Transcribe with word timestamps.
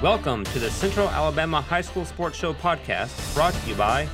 Welcome 0.00 0.44
to 0.44 0.60
the 0.60 0.70
Central 0.70 1.08
Alabama 1.08 1.60
High 1.60 1.80
School 1.80 2.04
Sports 2.04 2.38
Show 2.38 2.54
podcast 2.54 3.34
brought 3.34 3.52
to 3.52 3.68
you 3.68 3.74
by 3.74 4.08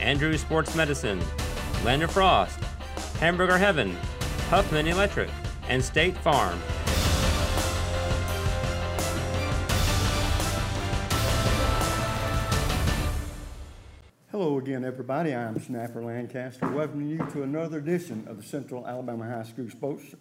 Andrews 0.00 0.40
Sports 0.40 0.74
Medicine, 0.74 1.20
Land 1.84 2.02
of 2.02 2.10
Frost, 2.10 2.58
Hamburger 3.20 3.58
Heaven, 3.58 3.94
Huffman 4.48 4.86
Electric, 4.86 5.28
and 5.68 5.84
State 5.84 6.16
Farm. 6.16 6.58
Hello 14.30 14.58
again, 14.58 14.84
everybody. 14.84 15.34
I'm 15.34 15.58
Snapper 15.60 16.02
Lancaster, 16.02 16.68
welcoming 16.70 17.08
you 17.08 17.18
to 17.32 17.42
another 17.42 17.78
edition 17.78 18.26
of 18.26 18.38
the 18.38 18.42
Central 18.42 18.86
Alabama 18.86 19.24
High 19.26 19.44
School 19.44 19.68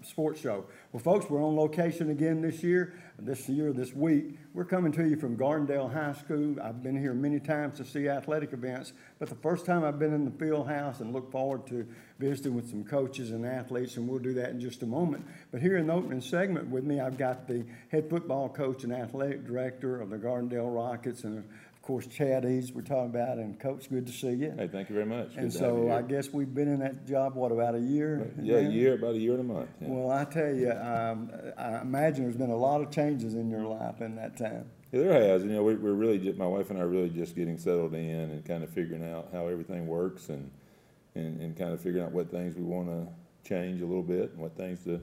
Sports 0.04 0.40
Show. 0.42 0.66
Well, 0.92 1.04
folks, 1.04 1.30
we're 1.30 1.44
on 1.44 1.56
location 1.56 2.10
again 2.10 2.42
this 2.42 2.64
year, 2.64 2.94
this 3.20 3.48
year, 3.48 3.72
this 3.72 3.94
week. 3.94 4.38
We're 4.54 4.66
coming 4.66 4.92
to 4.94 5.08
you 5.08 5.16
from 5.16 5.38
Gardendale 5.38 5.92
High 5.92 6.14
School. 6.14 6.58
I've 6.62 6.84
been 6.84 6.98
here 6.98 7.14
many 7.14 7.40
times 7.40 7.78
to 7.78 7.86
see 7.86 8.08
athletic 8.08 8.54
events, 8.54 8.94
but 9.20 9.30
the 9.30 9.36
first 9.36 9.66
time 9.66 9.84
I've 9.84 10.00
been 10.00 10.14
in 10.14 10.26
the 10.26 10.32
field 10.32 10.68
house 10.68 11.00
and 11.00 11.14
look 11.14 11.32
forward 11.32 11.66
to 11.68 11.88
visiting 12.20 12.56
with 12.56 12.70
some 12.70 12.84
coaches 12.84 13.32
and 13.32 13.46
athletes, 13.46 13.98
and 13.98 14.08
we'll 14.08 14.20
do 14.20 14.34
that 14.34 14.50
in 14.50 14.60
just 14.60 14.84
a 14.84 14.86
moment. 14.86 15.26
But 15.52 15.62
here 15.62 15.78
in 15.78 15.88
the 15.88 15.94
opening 15.94 16.22
segment 16.22 16.70
with 16.70 16.84
me, 16.84 17.00
I've 17.00 17.18
got 17.18 17.48
the 17.48 17.66
head 17.90 18.10
football 18.10 18.50
coach 18.50 18.84
and 18.84 18.94
athletic 18.94 19.46
director 19.46 20.02
of 20.02 20.10
the 20.10 20.18
Gardendale 20.18 20.74
Rockets, 20.74 21.24
and 21.24 21.44
course, 21.86 22.08
Chad 22.08 22.46
Eads, 22.46 22.74
we're 22.74 22.82
talking 22.82 23.12
about, 23.12 23.38
and 23.38 23.60
Coach, 23.60 23.90
good 23.90 24.08
to 24.08 24.12
see 24.12 24.32
you. 24.32 24.54
Hey, 24.58 24.68
thank 24.68 24.90
you 24.90 24.96
very 24.96 25.06
much. 25.06 25.36
And 25.36 25.52
Good 25.52 25.52
to 25.52 25.58
so 25.58 25.92
I 25.92 26.02
guess 26.02 26.34
we've 26.34 26.52
been 26.52 26.68
in 26.68 26.80
that 26.80 27.06
job, 27.06 27.36
what, 27.36 27.52
about 27.52 27.76
a 27.76 27.80
year? 27.80 28.34
Yeah, 28.42 28.58
a 28.58 28.70
year, 28.70 28.96
about 28.96 29.14
a 29.14 29.20
year 29.20 29.34
and 29.34 29.42
a 29.42 29.54
month. 29.54 29.70
yeah. 29.80 29.88
Well, 29.90 30.10
I 30.10 30.26
tell 30.26 30.54
you, 30.54 30.72
um, 30.72 31.32
I 31.58 31.82
imagine 31.82 32.24
there's 32.24 32.38
been 32.38 32.50
a 32.50 32.58
lot 32.58 32.82
of 32.82 32.90
changes 32.90 33.36
in 33.36 33.52
your 33.52 33.66
life 33.66 34.02
in 34.02 34.16
that 34.16 34.36
time. 34.36 34.66
Yeah, 34.92 35.02
there 35.02 35.14
has. 35.14 35.44
You 35.44 35.52
know, 35.52 35.64
we, 35.64 35.76
we're 35.76 35.94
really, 35.94 36.18
just, 36.18 36.40
my 36.40 36.48
wife 36.48 36.72
and 36.72 36.80
I 36.80 36.82
are 36.82 36.88
really 36.88 37.10
just 37.10 37.36
getting 37.36 37.58
settled 37.60 37.94
in 37.94 38.32
and 38.32 38.44
kind 38.44 38.64
of 38.64 38.72
figuring 38.72 39.08
out 39.08 39.30
how 39.32 39.48
everything 39.48 39.86
works 39.86 40.30
and, 40.30 40.50
and, 41.14 41.40
and 41.40 41.56
kind 41.56 41.72
of 41.72 41.82
figuring 41.82 42.04
out 42.04 42.14
what 42.14 42.32
things 42.32 42.56
we 42.56 42.64
want 42.64 42.88
to 42.88 43.08
change 43.48 43.82
a 43.82 43.86
little 43.86 44.04
bit 44.04 44.32
and 44.32 44.40
what 44.40 44.58
things 44.58 44.84
to, 44.86 45.00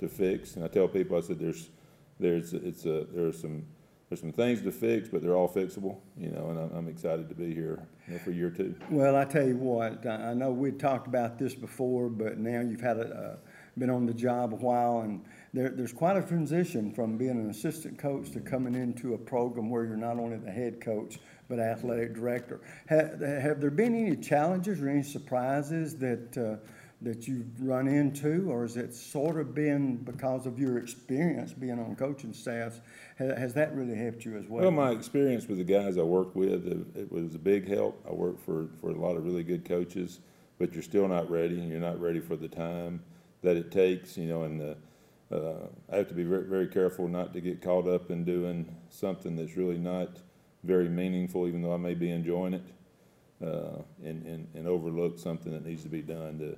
to 0.00 0.08
fix. 0.08 0.56
And 0.56 0.64
I 0.64 0.68
tell 0.68 0.88
people, 0.88 1.16
I 1.16 1.20
said, 1.20 1.38
there's, 1.38 1.70
there's, 2.18 2.54
it's 2.54 2.86
a, 2.86 3.06
there 3.12 3.28
are 3.28 3.32
some, 3.32 3.66
there's 4.14 4.20
some 4.20 4.32
things 4.32 4.62
to 4.62 4.70
fix, 4.70 5.08
but 5.08 5.22
they're 5.22 5.34
all 5.34 5.48
fixable, 5.48 5.96
you 6.16 6.30
know, 6.30 6.50
and 6.50 6.58
I'm, 6.60 6.70
I'm 6.76 6.88
excited 6.88 7.28
to 7.28 7.34
be 7.34 7.52
here 7.52 7.84
you 8.06 8.12
know, 8.12 8.20
for 8.20 8.30
year 8.30 8.48
two. 8.48 8.76
Well, 8.88 9.16
I 9.16 9.24
tell 9.24 9.44
you 9.44 9.56
what, 9.56 10.06
I 10.06 10.32
know 10.34 10.52
we'd 10.52 10.78
talked 10.78 11.08
about 11.08 11.36
this 11.36 11.52
before, 11.52 12.08
but 12.08 12.38
now 12.38 12.60
you've 12.60 12.80
had 12.80 12.98
a, 12.98 13.08
uh, 13.08 13.36
been 13.76 13.90
on 13.90 14.06
the 14.06 14.14
job 14.14 14.52
a 14.52 14.56
while, 14.56 15.00
and 15.00 15.24
there, 15.52 15.70
there's 15.70 15.92
quite 15.92 16.16
a 16.16 16.22
transition 16.22 16.92
from 16.92 17.18
being 17.18 17.32
an 17.32 17.50
assistant 17.50 17.98
coach 17.98 18.30
to 18.30 18.40
coming 18.40 18.76
into 18.76 19.14
a 19.14 19.18
program 19.18 19.68
where 19.68 19.84
you're 19.84 19.96
not 19.96 20.16
only 20.20 20.36
the 20.36 20.52
head 20.52 20.80
coach, 20.80 21.18
but 21.48 21.58
athletic 21.58 22.14
director. 22.14 22.60
Have, 22.86 23.20
have 23.20 23.60
there 23.60 23.72
been 23.72 23.96
any 23.96 24.14
challenges 24.14 24.80
or 24.80 24.88
any 24.88 25.02
surprises 25.02 25.96
that, 25.96 26.38
uh, 26.38 26.64
that 27.04 27.28
you've 27.28 27.60
run 27.60 27.86
into, 27.86 28.50
or 28.50 28.62
has 28.62 28.76
it 28.76 28.94
sort 28.94 29.38
of 29.38 29.54
been 29.54 29.96
because 29.96 30.46
of 30.46 30.58
your 30.58 30.78
experience 30.78 31.52
being 31.52 31.78
on 31.78 31.94
coaching 31.96 32.32
staffs? 32.32 32.80
Has, 33.18 33.54
that 33.54 33.74
really 33.74 33.94
helped 33.94 34.24
you 34.24 34.36
as 34.36 34.46
well? 34.48 34.62
Well, 34.62 34.70
my 34.70 34.90
experience 34.90 35.46
with 35.46 35.58
the 35.58 35.64
guys 35.64 35.98
I 35.98 36.02
worked 36.02 36.34
with, 36.34 36.66
it, 36.66 37.00
it 37.00 37.12
was 37.12 37.34
a 37.34 37.38
big 37.38 37.68
help. 37.68 38.04
I 38.08 38.12
worked 38.12 38.44
for, 38.44 38.68
for 38.80 38.90
a 38.90 38.98
lot 38.98 39.16
of 39.16 39.24
really 39.24 39.44
good 39.44 39.64
coaches, 39.64 40.20
but 40.58 40.72
you're 40.72 40.82
still 40.82 41.06
not 41.06 41.30
ready. 41.30 41.60
And 41.60 41.70
you're 41.70 41.80
not 41.80 42.00
ready 42.00 42.20
for 42.20 42.36
the 42.36 42.48
time 42.48 43.02
that 43.42 43.56
it 43.56 43.70
takes, 43.70 44.16
you 44.16 44.26
know, 44.26 44.42
and 44.44 44.60
the, 44.60 44.76
uh, 45.30 45.66
I 45.92 45.96
have 45.96 46.08
to 46.08 46.14
be 46.14 46.24
very, 46.24 46.44
very 46.44 46.66
careful 46.66 47.08
not 47.08 47.32
to 47.34 47.40
get 47.40 47.62
caught 47.62 47.86
up 47.86 48.10
in 48.10 48.24
doing 48.24 48.74
something 48.88 49.36
that's 49.36 49.56
really 49.56 49.78
not 49.78 50.18
very 50.64 50.88
meaningful, 50.88 51.46
even 51.46 51.62
though 51.62 51.74
I 51.74 51.76
may 51.76 51.94
be 51.94 52.10
enjoying 52.10 52.54
it, 52.54 52.64
uh, 53.44 53.82
and, 54.02 54.24
and, 54.26 54.48
and 54.54 54.66
overlook 54.66 55.18
something 55.18 55.52
that 55.52 55.64
needs 55.64 55.82
to 55.82 55.88
be 55.88 56.02
done. 56.02 56.38
The, 56.38 56.56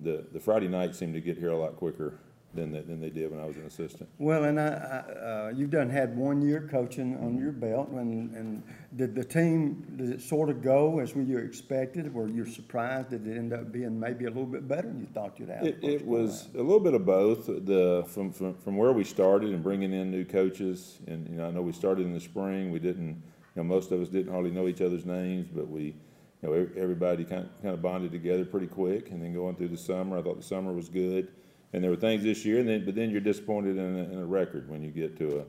the, 0.00 0.24
the 0.32 0.40
Friday 0.40 0.68
nights 0.68 0.98
seem 0.98 1.12
to 1.12 1.20
get 1.20 1.36
here 1.38 1.50
a 1.50 1.58
lot 1.58 1.76
quicker 1.76 2.14
than, 2.54 2.70
they- 2.70 2.82
than 2.82 3.00
they 3.00 3.08
did 3.08 3.30
when 3.30 3.40
I 3.40 3.46
was 3.46 3.56
an 3.56 3.64
assistant. 3.64 4.08
Well, 4.18 4.44
and 4.44 4.60
I, 4.60 4.66
I, 4.66 5.12
uh, 5.12 5.52
you've 5.56 5.70
done 5.70 5.88
had 5.88 6.14
one 6.16 6.42
year 6.42 6.68
coaching 6.70 7.16
under 7.16 7.42
your 7.42 7.52
belt, 7.52 7.88
and, 7.90 8.34
and 8.36 8.62
did 8.96 9.14
the 9.14 9.24
team, 9.24 9.86
did 9.96 10.10
it 10.10 10.20
sort 10.20 10.50
of 10.50 10.62
go 10.62 10.98
as 10.98 11.14
you 11.14 11.38
expected? 11.38 12.12
Were 12.12 12.28
you 12.28 12.44
surprised 12.44 13.10
that 13.10 13.26
it 13.26 13.36
ended 13.38 13.58
up 13.58 13.72
being 13.72 13.98
maybe 13.98 14.26
a 14.26 14.28
little 14.28 14.44
bit 14.44 14.68
better 14.68 14.88
than 14.88 15.00
you 15.00 15.06
thought 15.14 15.38
you'd 15.38 15.48
have? 15.48 15.64
It, 15.64 15.78
it 15.82 16.06
was 16.06 16.48
around? 16.48 16.56
a 16.56 16.62
little 16.62 16.80
bit 16.80 16.92
of 16.94 17.06
both. 17.06 17.46
The 17.46 18.04
from, 18.08 18.30
from 18.32 18.54
from 18.54 18.76
where 18.76 18.92
we 18.92 19.04
started 19.04 19.48
and 19.50 19.62
bringing 19.62 19.92
in 19.94 20.10
new 20.10 20.24
coaches, 20.26 20.98
and 21.06 21.26
you 21.30 21.36
know, 21.36 21.46
I 21.46 21.50
know 21.52 21.62
we 21.62 21.72
started 21.72 22.04
in 22.04 22.12
the 22.12 22.20
spring. 22.20 22.70
We 22.70 22.80
didn't, 22.80 23.08
you 23.08 23.22
know, 23.56 23.64
most 23.64 23.92
of 23.92 24.00
us 24.02 24.08
didn't 24.08 24.30
hardly 24.32 24.50
know 24.50 24.68
each 24.68 24.82
other's 24.82 25.06
names, 25.06 25.48
but 25.54 25.68
we, 25.70 25.94
you 26.42 26.48
know, 26.48 26.68
everybody 26.76 27.24
kind 27.24 27.44
of, 27.44 27.62
kind 27.62 27.74
of 27.74 27.82
bonded 27.82 28.12
together 28.12 28.44
pretty 28.44 28.66
quick. 28.66 29.10
And 29.10 29.22
then 29.22 29.32
going 29.32 29.56
through 29.56 29.68
the 29.68 29.76
summer, 29.76 30.18
I 30.18 30.22
thought 30.22 30.36
the 30.36 30.42
summer 30.42 30.72
was 30.72 30.88
good, 30.88 31.28
and 31.72 31.82
there 31.82 31.90
were 31.90 31.96
things 31.96 32.22
this 32.22 32.44
year. 32.44 32.58
And 32.58 32.68
then, 32.68 32.84
but 32.84 32.94
then 32.94 33.10
you're 33.10 33.20
disappointed 33.20 33.76
in 33.76 33.98
a, 33.98 34.12
in 34.12 34.18
a 34.18 34.26
record 34.26 34.68
when 34.68 34.82
you 34.82 34.90
get 34.90 35.16
to 35.18 35.40
a 35.40 35.44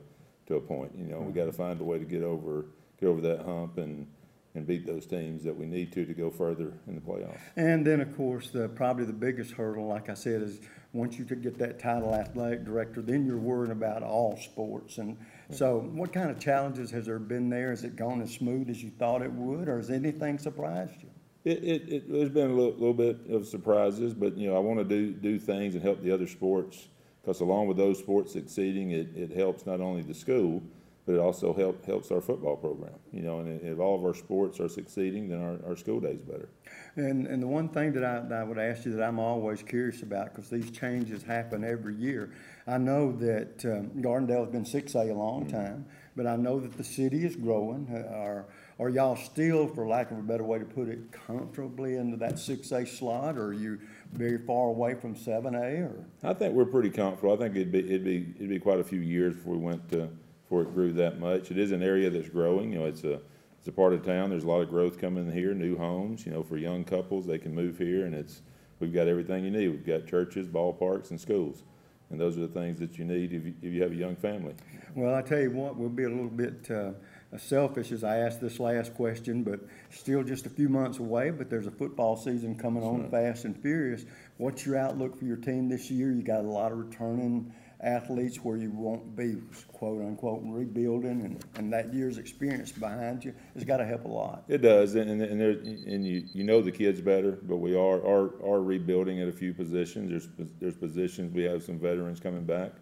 to 0.46 0.56
a 0.56 0.60
point. 0.60 0.92
You 0.96 1.06
know, 1.06 1.18
we 1.18 1.26
mm-hmm. 1.26 1.38
got 1.38 1.46
to 1.46 1.52
find 1.52 1.80
a 1.80 1.84
way 1.84 1.98
to 1.98 2.04
get 2.04 2.22
over 2.22 2.66
get 3.00 3.08
over 3.08 3.20
that 3.22 3.44
hump 3.44 3.78
and 3.78 4.06
and 4.54 4.66
beat 4.66 4.86
those 4.86 5.04
teams 5.04 5.42
that 5.42 5.56
we 5.56 5.66
need 5.66 5.92
to 5.92 6.04
to 6.04 6.14
go 6.14 6.30
further 6.30 6.72
in 6.86 6.94
the 6.94 7.00
playoffs. 7.00 7.40
And 7.56 7.84
then, 7.84 8.00
of 8.00 8.16
course, 8.16 8.50
the, 8.50 8.68
probably 8.68 9.04
the 9.04 9.12
biggest 9.12 9.50
hurdle, 9.52 9.88
like 9.88 10.08
I 10.08 10.14
said, 10.14 10.42
is 10.42 10.60
once 10.92 11.18
you 11.18 11.24
could 11.24 11.42
get 11.42 11.58
that 11.58 11.80
title 11.80 12.14
athletic 12.14 12.64
director, 12.64 13.02
then 13.02 13.26
you're 13.26 13.36
worrying 13.36 13.72
about 13.72 14.04
all 14.04 14.36
sports. 14.36 14.98
And 14.98 15.16
so 15.50 15.80
what 15.92 16.12
kind 16.12 16.30
of 16.30 16.38
challenges 16.38 16.90
has 16.90 17.06
there 17.06 17.18
been 17.18 17.50
there? 17.50 17.70
Has 17.70 17.84
it 17.84 17.96
gone 17.96 18.22
as 18.22 18.32
smooth 18.32 18.70
as 18.70 18.82
you 18.82 18.90
thought 18.98 19.22
it 19.22 19.32
would, 19.32 19.68
or 19.68 19.76
has 19.76 19.90
anything 19.90 20.38
surprised 20.38 21.02
you? 21.02 21.10
It, 21.44 21.62
it, 21.62 21.92
it, 21.92 22.12
there's 22.12 22.30
been 22.30 22.50
a 22.50 22.54
little, 22.54 22.72
little 22.72 22.94
bit 22.94 23.18
of 23.28 23.46
surprises, 23.46 24.14
but, 24.14 24.36
you 24.36 24.48
know, 24.48 24.56
I 24.56 24.60
want 24.60 24.78
to 24.78 24.84
do, 24.84 25.12
do 25.12 25.38
things 25.38 25.74
and 25.74 25.82
help 25.82 26.02
the 26.02 26.10
other 26.10 26.26
sports. 26.26 26.88
Because 27.20 27.40
along 27.40 27.68
with 27.68 27.76
those 27.76 27.98
sports 27.98 28.32
succeeding, 28.32 28.92
it, 28.92 29.08
it 29.16 29.30
helps 29.30 29.66
not 29.66 29.80
only 29.80 30.02
the 30.02 30.14
school, 30.14 30.62
but 31.06 31.14
it 31.14 31.18
also 31.18 31.52
help, 31.52 31.84
helps 31.84 32.10
our 32.10 32.20
football 32.20 32.56
program. 32.56 32.94
You 33.12 33.22
know, 33.22 33.40
and 33.40 33.60
if 33.60 33.78
all 33.78 33.96
of 33.98 34.04
our 34.04 34.14
sports 34.14 34.60
are 34.60 34.68
succeeding, 34.68 35.28
then 35.28 35.40
our, 35.40 35.58
our 35.68 35.76
school 35.76 36.00
day's 36.00 36.20
better. 36.20 36.48
And, 36.96 37.26
and 37.26 37.42
the 37.42 37.46
one 37.46 37.68
thing 37.68 37.92
that 37.92 38.04
I, 38.04 38.20
that 38.20 38.40
I 38.40 38.44
would 38.44 38.58
ask 38.58 38.84
you 38.84 38.92
that 38.96 39.02
I'm 39.02 39.18
always 39.18 39.62
curious 39.62 40.02
about, 40.02 40.32
because 40.32 40.48
these 40.48 40.70
changes 40.70 41.22
happen 41.22 41.64
every 41.64 41.94
year, 41.94 42.32
I 42.66 42.78
know 42.78 43.12
that 43.12 43.64
um, 43.64 44.00
Gardendale's 44.00 44.50
been 44.50 44.64
six 44.64 44.94
A 44.94 45.10
a 45.10 45.14
long 45.14 45.46
time, 45.46 45.86
but 46.16 46.26
I 46.26 46.36
know 46.36 46.58
that 46.60 46.76
the 46.76 46.84
city 46.84 47.24
is 47.24 47.36
growing. 47.36 47.88
Uh, 47.92 48.14
Are, 48.14 48.46
are 48.80 48.88
y'all 48.88 49.14
still, 49.14 49.68
for 49.68 49.86
lack 49.86 50.10
of 50.10 50.18
a 50.18 50.22
better 50.22 50.42
way 50.42 50.58
to 50.58 50.64
put 50.64 50.88
it, 50.88 51.12
comfortably 51.12 51.96
into 51.96 52.16
that 52.16 52.38
six 52.38 52.72
A 52.72 52.86
slot, 52.86 53.36
or 53.36 53.48
are 53.48 53.52
you 53.52 53.78
very 54.12 54.38
far 54.38 54.68
away 54.68 54.94
from 54.94 55.14
seven 55.14 55.54
A, 55.54 55.82
or? 55.82 56.06
I 56.22 56.32
think 56.32 56.54
we're 56.54 56.64
pretty 56.64 56.90
comfortable. 56.90 57.34
I 57.34 57.36
think 57.36 57.54
it'd 57.54 57.70
be, 57.70 57.80
it'd 57.80 58.04
be, 58.04 58.32
it'd 58.36 58.48
be 58.48 58.58
quite 58.58 58.80
a 58.80 58.84
few 58.84 59.00
years 59.00 59.34
before 59.36 59.54
we 59.54 59.58
went 59.58 59.88
to, 59.90 60.08
before 60.44 60.62
it 60.62 60.74
grew 60.74 60.92
that 60.92 61.18
much. 61.18 61.50
It 61.50 61.58
is 61.58 61.72
an 61.72 61.82
area 61.82 62.10
that's 62.10 62.28
growing, 62.28 62.72
you 62.72 62.78
know, 62.78 62.86
it's 62.86 63.04
a, 63.04 63.20
it's 63.58 63.68
a 63.68 63.72
part 63.72 63.92
of 63.92 64.04
town, 64.04 64.30
there's 64.30 64.44
a 64.44 64.48
lot 64.48 64.60
of 64.60 64.68
growth 64.68 65.00
coming 65.00 65.30
here, 65.32 65.54
new 65.54 65.76
homes, 65.76 66.26
you 66.26 66.32
know, 66.32 66.42
for 66.42 66.56
young 66.56 66.84
couples, 66.84 67.26
they 67.26 67.38
can 67.38 67.54
move 67.54 67.78
here 67.78 68.04
and 68.04 68.14
it's, 68.14 68.42
we've 68.78 68.92
got 68.92 69.08
everything 69.08 69.44
you 69.44 69.50
need. 69.50 69.68
We've 69.68 69.86
got 69.86 70.06
churches, 70.06 70.46
ballparks 70.46 71.10
and 71.10 71.20
schools. 71.20 71.64
And 72.10 72.20
those 72.20 72.36
are 72.36 72.42
the 72.42 72.48
things 72.48 72.78
that 72.80 72.98
you 72.98 73.04
need 73.04 73.32
if 73.32 73.44
you, 73.44 73.54
if 73.62 73.72
you 73.72 73.82
have 73.82 73.92
a 73.92 73.96
young 73.96 74.14
family. 74.14 74.54
Well, 74.94 75.14
I 75.14 75.22
tell 75.22 75.40
you 75.40 75.50
what, 75.50 75.76
we'll 75.76 75.88
be 75.88 76.04
a 76.04 76.08
little 76.08 76.28
bit 76.28 76.70
uh, 76.70 76.92
selfish 77.38 77.90
as 77.90 78.04
I 78.04 78.18
ask 78.18 78.38
this 78.38 78.60
last 78.60 78.94
question, 78.94 79.42
but 79.42 79.60
still 79.90 80.22
just 80.22 80.46
a 80.46 80.50
few 80.50 80.68
months 80.68 80.98
away, 80.98 81.30
but 81.30 81.50
there's 81.50 81.66
a 81.66 81.70
football 81.70 82.16
season 82.16 82.56
coming 82.56 82.82
on 82.82 83.10
fast 83.10 83.44
and 83.44 83.60
furious. 83.60 84.04
What's 84.36 84.64
your 84.66 84.76
outlook 84.76 85.18
for 85.18 85.24
your 85.24 85.36
team 85.36 85.68
this 85.68 85.90
year? 85.90 86.12
You 86.12 86.22
got 86.22 86.40
a 86.44 86.48
lot 86.48 86.70
of 86.70 86.78
returning 86.78 87.52
athletes 87.80 88.38
where 88.38 88.56
you 88.56 88.70
won't 88.70 89.14
be 89.16 89.36
quote 89.68 90.00
unquote 90.00 90.40
rebuilding 90.44 91.22
and, 91.22 91.44
and 91.56 91.72
that 91.72 91.92
year's 91.92 92.18
experience 92.18 92.72
behind 92.72 93.24
you 93.24 93.34
has 93.54 93.64
got 93.64 93.78
to 93.78 93.84
help 93.84 94.04
a 94.04 94.08
lot. 94.08 94.44
It 94.48 94.58
does, 94.58 94.94
and, 94.94 95.10
and 95.10 95.40
there, 95.40 95.50
and 95.50 96.06
you, 96.06 96.24
you 96.32 96.44
know 96.44 96.62
the 96.62 96.72
kids 96.72 97.00
better, 97.00 97.38
but 97.42 97.56
we 97.56 97.74
are, 97.74 97.96
are, 97.96 98.42
are 98.44 98.62
rebuilding 98.62 99.20
at 99.20 99.28
a 99.28 99.32
few 99.32 99.52
positions. 99.52 100.10
There's, 100.10 100.48
there's 100.60 100.76
positions, 100.76 101.34
we 101.34 101.42
have 101.44 101.62
some 101.62 101.78
veterans 101.78 102.20
coming 102.20 102.44
back. 102.44 102.72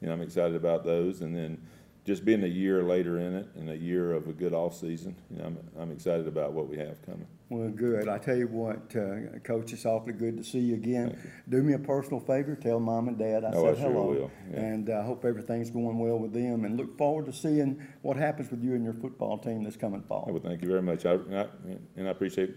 You 0.00 0.08
know, 0.08 0.14
I'm 0.14 0.22
excited 0.22 0.56
about 0.56 0.84
those, 0.84 1.22
and 1.22 1.34
then 1.34 1.60
just 2.04 2.24
being 2.24 2.44
a 2.44 2.48
year 2.48 2.82
later 2.82 3.18
in 3.18 3.34
it 3.34 3.48
and 3.56 3.70
a 3.70 3.76
year 3.76 4.12
of 4.12 4.28
a 4.28 4.32
good 4.32 4.52
off-season, 4.52 5.16
you 5.30 5.38
know, 5.38 5.44
I'm, 5.46 5.58
I'm 5.80 5.90
excited 5.90 6.28
about 6.28 6.52
what 6.52 6.68
we 6.68 6.76
have 6.76 7.00
coming. 7.02 7.26
Well, 7.48 7.70
good. 7.70 8.08
I 8.08 8.18
tell 8.18 8.36
you 8.36 8.48
what, 8.48 8.94
uh, 8.96 9.38
Coach, 9.42 9.72
it's 9.72 9.86
awfully 9.86 10.12
good 10.12 10.36
to 10.36 10.44
see 10.44 10.58
you 10.58 10.74
again. 10.74 11.16
Do 11.48 11.62
me 11.62 11.72
a 11.74 11.78
personal 11.78 12.20
favor, 12.20 12.56
tell 12.56 12.78
mom 12.80 13.08
and 13.08 13.18
dad 13.18 13.44
I 13.44 13.52
Oh, 13.54 13.66
I 13.68 13.74
said 13.74 13.82
sure 13.82 13.92
hello. 13.92 14.30
yeah. 14.50 14.58
And 14.60 14.90
I 14.90 15.02
hope 15.02 15.24
everything's 15.24 15.70
going 15.70 15.98
well 15.98 16.18
with 16.18 16.32
them, 16.32 16.64
and 16.64 16.76
look 16.76 16.98
forward 16.98 17.26
to 17.26 17.32
seeing 17.32 17.80
what 18.02 18.16
happens 18.16 18.50
with 18.50 18.62
you 18.62 18.74
and 18.74 18.84
your 18.84 18.94
football 18.94 19.38
team 19.38 19.62
this 19.62 19.76
coming 19.76 20.02
fall. 20.02 20.28
would 20.30 20.42
thank 20.42 20.62
you 20.62 20.68
very 20.68 20.82
much, 20.82 21.06
I, 21.06 21.12
and 21.14 21.38
I, 21.38 21.46
and 21.96 22.08
I 22.08 22.10
appreciate 22.10 22.54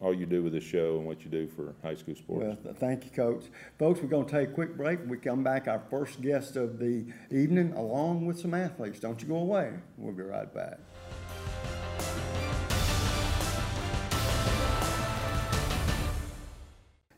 all 0.00 0.14
you 0.14 0.26
do 0.26 0.42
with 0.42 0.52
the 0.52 0.60
show 0.60 0.96
and 0.98 1.06
what 1.06 1.24
you 1.24 1.30
do 1.30 1.48
for 1.48 1.74
high 1.82 1.94
school 1.94 2.14
sports. 2.14 2.44
Well, 2.44 2.56
th- 2.56 2.76
thank 2.76 3.04
you, 3.04 3.10
Coach. 3.10 3.46
Folks, 3.78 4.00
we're 4.00 4.08
going 4.08 4.26
to 4.26 4.30
take 4.30 4.50
a 4.50 4.52
quick 4.52 4.76
break. 4.76 5.00
We 5.06 5.18
come 5.18 5.42
back, 5.42 5.66
our 5.66 5.82
first 5.90 6.20
guest 6.20 6.56
of 6.56 6.78
the 6.78 7.04
evening, 7.30 7.72
along 7.72 8.26
with 8.26 8.38
some 8.38 8.54
athletes. 8.54 9.00
Don't 9.00 9.20
you 9.20 9.28
go 9.28 9.36
away. 9.36 9.72
We'll 9.96 10.14
be 10.14 10.22
right 10.22 10.52
back. 10.54 10.78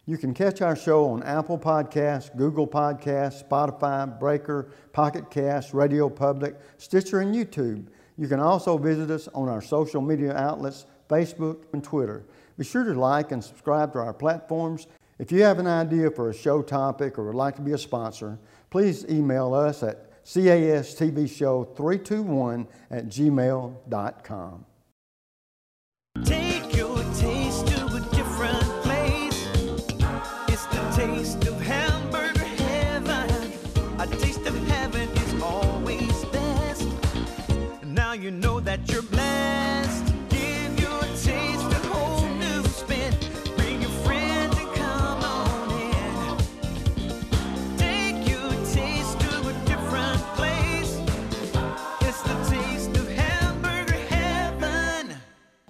You 0.06 0.16
can 0.18 0.34
catch 0.34 0.60
our 0.60 0.74
show 0.74 1.08
on 1.10 1.22
Apple 1.22 1.58
Podcasts, 1.58 2.34
Google 2.36 2.66
Podcasts, 2.66 3.46
Spotify, 3.46 4.18
Breaker, 4.18 4.72
Pocket 4.92 5.30
Cast, 5.30 5.72
Radio 5.72 6.08
Public, 6.08 6.56
Stitcher, 6.78 7.20
and 7.20 7.32
YouTube. 7.32 7.86
You 8.16 8.26
can 8.26 8.40
also 8.40 8.76
visit 8.76 9.10
us 9.10 9.28
on 9.34 9.48
our 9.48 9.62
social 9.62 10.00
media 10.00 10.34
outlets, 10.34 10.86
Facebook 11.08 11.58
and 11.72 11.84
Twitter. 11.84 12.24
Be 12.60 12.66
sure 12.66 12.84
to 12.84 12.92
like 12.92 13.32
and 13.32 13.42
subscribe 13.42 13.94
to 13.94 14.00
our 14.00 14.12
platforms. 14.12 14.86
If 15.18 15.32
you 15.32 15.42
have 15.44 15.58
an 15.58 15.66
idea 15.66 16.10
for 16.10 16.28
a 16.28 16.34
show 16.34 16.60
topic 16.60 17.18
or 17.18 17.24
would 17.24 17.34
like 17.34 17.56
to 17.56 17.62
be 17.62 17.72
a 17.72 17.78
sponsor, 17.78 18.38
please 18.68 19.06
email 19.08 19.54
us 19.54 19.82
at 19.82 20.22
castvshow321 20.26 22.66
at 22.90 23.06
gmail.com. 23.06 24.66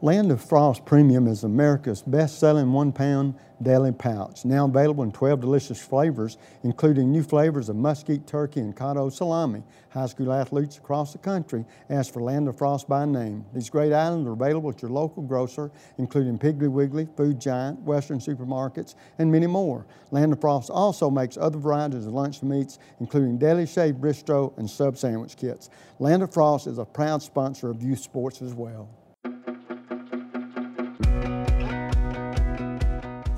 Land 0.02 0.32
of 0.32 0.40
Frost 0.40 0.86
Premium 0.86 1.26
is 1.26 1.44
America's 1.44 2.00
best-selling 2.00 2.72
one-pound 2.72 3.34
deli 3.60 3.92
pouch, 3.92 4.46
now 4.46 4.64
available 4.64 5.04
in 5.04 5.12
12 5.12 5.42
delicious 5.42 5.78
flavors, 5.78 6.38
including 6.62 7.12
new 7.12 7.22
flavors 7.22 7.68
of 7.68 7.76
mesquite 7.76 8.26
turkey 8.26 8.60
and 8.60 8.74
cotto 8.74 9.12
salami. 9.12 9.62
High 9.90 10.06
school 10.06 10.32
athletes 10.32 10.78
across 10.78 11.12
the 11.12 11.18
country 11.18 11.66
ask 11.90 12.14
for 12.14 12.22
Land 12.22 12.48
of 12.48 12.56
Frost 12.56 12.88
by 12.88 13.04
name. 13.04 13.44
These 13.52 13.68
great 13.68 13.92
items 13.92 14.26
are 14.26 14.32
available 14.32 14.70
at 14.70 14.80
your 14.80 14.90
local 14.90 15.22
grocer, 15.22 15.70
including 15.98 16.38
Piggly 16.38 16.70
Wiggly, 16.70 17.06
Food 17.14 17.38
Giant, 17.38 17.78
Western 17.80 18.20
supermarkets, 18.20 18.94
and 19.18 19.30
many 19.30 19.46
more. 19.46 19.84
Land 20.12 20.32
of 20.32 20.40
Frost 20.40 20.70
also 20.70 21.10
makes 21.10 21.36
other 21.36 21.58
varieties 21.58 22.06
of 22.06 22.14
lunch 22.14 22.42
meats, 22.42 22.78
including 23.00 23.36
deli 23.36 23.66
shaved 23.66 24.00
bistro 24.00 24.56
and 24.56 24.70
sub 24.70 24.96
sandwich 24.96 25.36
kits. 25.36 25.68
Land 25.98 26.22
of 26.22 26.32
Frost 26.32 26.66
is 26.68 26.78
a 26.78 26.86
proud 26.86 27.22
sponsor 27.22 27.68
of 27.68 27.82
youth 27.82 28.00
sports 28.00 28.40
as 28.40 28.54
well. 28.54 28.88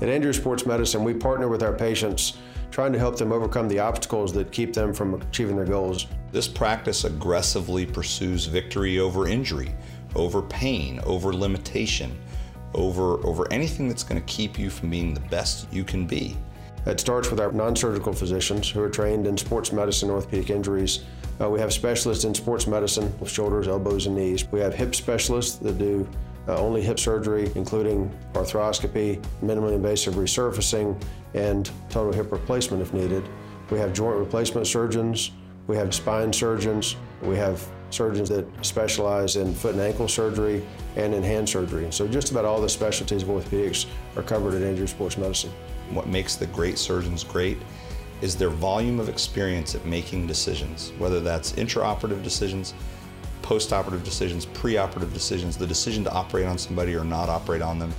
At 0.03 0.09
Andrews 0.09 0.35
Sports 0.35 0.65
Medicine, 0.65 1.05
we 1.05 1.13
partner 1.13 1.47
with 1.47 1.63
our 1.63 1.71
patients, 1.71 2.33
trying 2.71 2.91
to 2.91 2.99
help 2.99 3.17
them 3.17 3.31
overcome 3.31 3.69
the 3.69 3.79
obstacles 3.79 4.33
that 4.33 4.51
keep 4.51 4.73
them 4.73 4.93
from 4.93 5.13
achieving 5.13 5.55
their 5.55 5.63
goals. 5.63 6.07
This 6.33 6.45
practice 6.45 7.05
aggressively 7.05 7.85
pursues 7.85 8.45
victory 8.45 8.99
over 8.99 9.29
injury, 9.29 9.73
over 10.13 10.41
pain, 10.41 10.99
over 11.05 11.31
limitation, 11.31 12.19
over, 12.73 13.25
over 13.25 13.49
anything 13.49 13.87
that's 13.87 14.03
going 14.03 14.19
to 14.19 14.27
keep 14.27 14.59
you 14.59 14.69
from 14.69 14.89
being 14.89 15.13
the 15.13 15.21
best 15.21 15.71
you 15.71 15.85
can 15.85 16.05
be. 16.05 16.35
It 16.85 16.99
starts 16.99 17.29
with 17.29 17.39
our 17.39 17.53
non 17.53 17.73
surgical 17.73 18.11
physicians 18.11 18.69
who 18.69 18.81
are 18.81 18.89
trained 18.89 19.25
in 19.25 19.37
sports 19.37 19.71
medicine, 19.71 20.09
orthopedic 20.09 20.49
injuries. 20.49 21.05
Uh, 21.39 21.49
we 21.49 21.61
have 21.61 21.71
specialists 21.71 22.25
in 22.25 22.35
sports 22.35 22.67
medicine, 22.67 23.17
with 23.21 23.31
shoulders, 23.31 23.69
elbows, 23.69 24.05
and 24.05 24.17
knees. 24.17 24.51
We 24.51 24.59
have 24.59 24.75
hip 24.75 24.95
specialists 24.95 25.55
that 25.59 25.77
do 25.77 26.05
uh, 26.47 26.57
only 26.57 26.81
hip 26.81 26.99
surgery, 26.99 27.51
including 27.55 28.11
arthroscopy, 28.33 29.23
minimally 29.43 29.73
invasive 29.73 30.15
resurfacing, 30.15 31.01
and 31.33 31.71
total 31.89 32.11
hip 32.11 32.31
replacement 32.31 32.81
if 32.81 32.93
needed. 32.93 33.27
We 33.69 33.79
have 33.79 33.93
joint 33.93 34.17
replacement 34.17 34.67
surgeons. 34.67 35.31
We 35.67 35.77
have 35.77 35.93
spine 35.93 36.33
surgeons. 36.33 36.95
We 37.21 37.37
have 37.37 37.65
surgeons 37.89 38.27
that 38.29 38.45
specialize 38.65 39.35
in 39.35 39.53
foot 39.53 39.73
and 39.73 39.81
ankle 39.81 40.07
surgery 40.07 40.65
and 40.95 41.13
in 41.13 41.23
hand 41.23 41.47
surgery. 41.47 41.87
So 41.91 42.07
just 42.07 42.31
about 42.31 42.43
all 42.43 42.59
the 42.59 42.69
specialties 42.69 43.23
of 43.23 43.29
orthopedics 43.29 43.85
are 44.15 44.23
covered 44.23 44.55
at 44.55 44.61
Andrews 44.63 44.89
Sports 44.89 45.17
Medicine. 45.17 45.51
What 45.91 46.07
makes 46.07 46.35
the 46.35 46.47
great 46.47 46.77
surgeons 46.77 47.23
great 47.23 47.57
is 48.21 48.35
their 48.35 48.49
volume 48.49 48.99
of 48.99 49.09
experience 49.09 49.75
at 49.75 49.85
making 49.85 50.27
decisions, 50.27 50.91
whether 50.97 51.19
that's 51.19 51.53
intraoperative 51.53 52.23
decisions, 52.23 52.73
postoperative 53.43 54.03
decisions, 54.03 54.47
preoperative 54.47 55.13
decisions, 55.13 55.55
the 55.57 55.67
decision 55.67 56.03
to 56.05 56.11
operate 56.11 56.47
on 56.47 56.57
somebody 56.57 56.95
or 56.95 57.03
not 57.03 57.29
operate 57.29 57.61
on 57.61 57.77
them. 57.77 57.93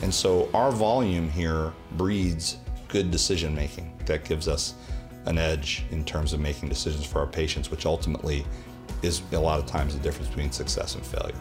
And 0.00 0.14
so 0.14 0.48
our 0.54 0.70
volume 0.70 1.28
here 1.28 1.72
breeds 1.92 2.56
good 2.88 3.10
decision 3.10 3.54
making 3.54 3.92
that 4.06 4.24
gives 4.24 4.48
us 4.48 4.74
an 5.26 5.38
edge 5.38 5.84
in 5.90 6.04
terms 6.04 6.32
of 6.32 6.40
making 6.40 6.68
decisions 6.68 7.04
for 7.04 7.18
our 7.18 7.26
patients, 7.26 7.70
which 7.70 7.84
ultimately 7.84 8.46
is 9.02 9.22
a 9.32 9.38
lot 9.38 9.58
of 9.58 9.66
times 9.66 9.94
the 9.94 10.02
difference 10.02 10.28
between 10.28 10.52
success 10.52 10.94
and 10.94 11.04
failure. 11.04 11.34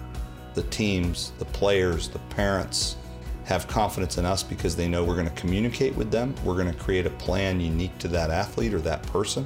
The 0.56 0.64
teams, 0.64 1.32
the 1.38 1.46
players, 1.46 2.10
the 2.10 2.20
parents 2.20 2.98
have 3.44 3.68
confidence 3.68 4.18
in 4.18 4.26
us 4.26 4.42
because 4.42 4.76
they 4.76 4.88
know 4.88 5.04
we're 5.04 5.16
going 5.16 5.30
to 5.30 5.36
communicate 5.36 5.96
with 5.96 6.10
them, 6.10 6.34
we're 6.44 6.56
going 6.56 6.72
to 6.72 6.80
create 6.80 7.06
a 7.06 7.12
plan 7.12 7.62
unique 7.62 7.96
to 8.00 8.08
that 8.08 8.32
athlete 8.32 8.74
or 8.74 8.80
that 8.80 9.04
person, 9.04 9.46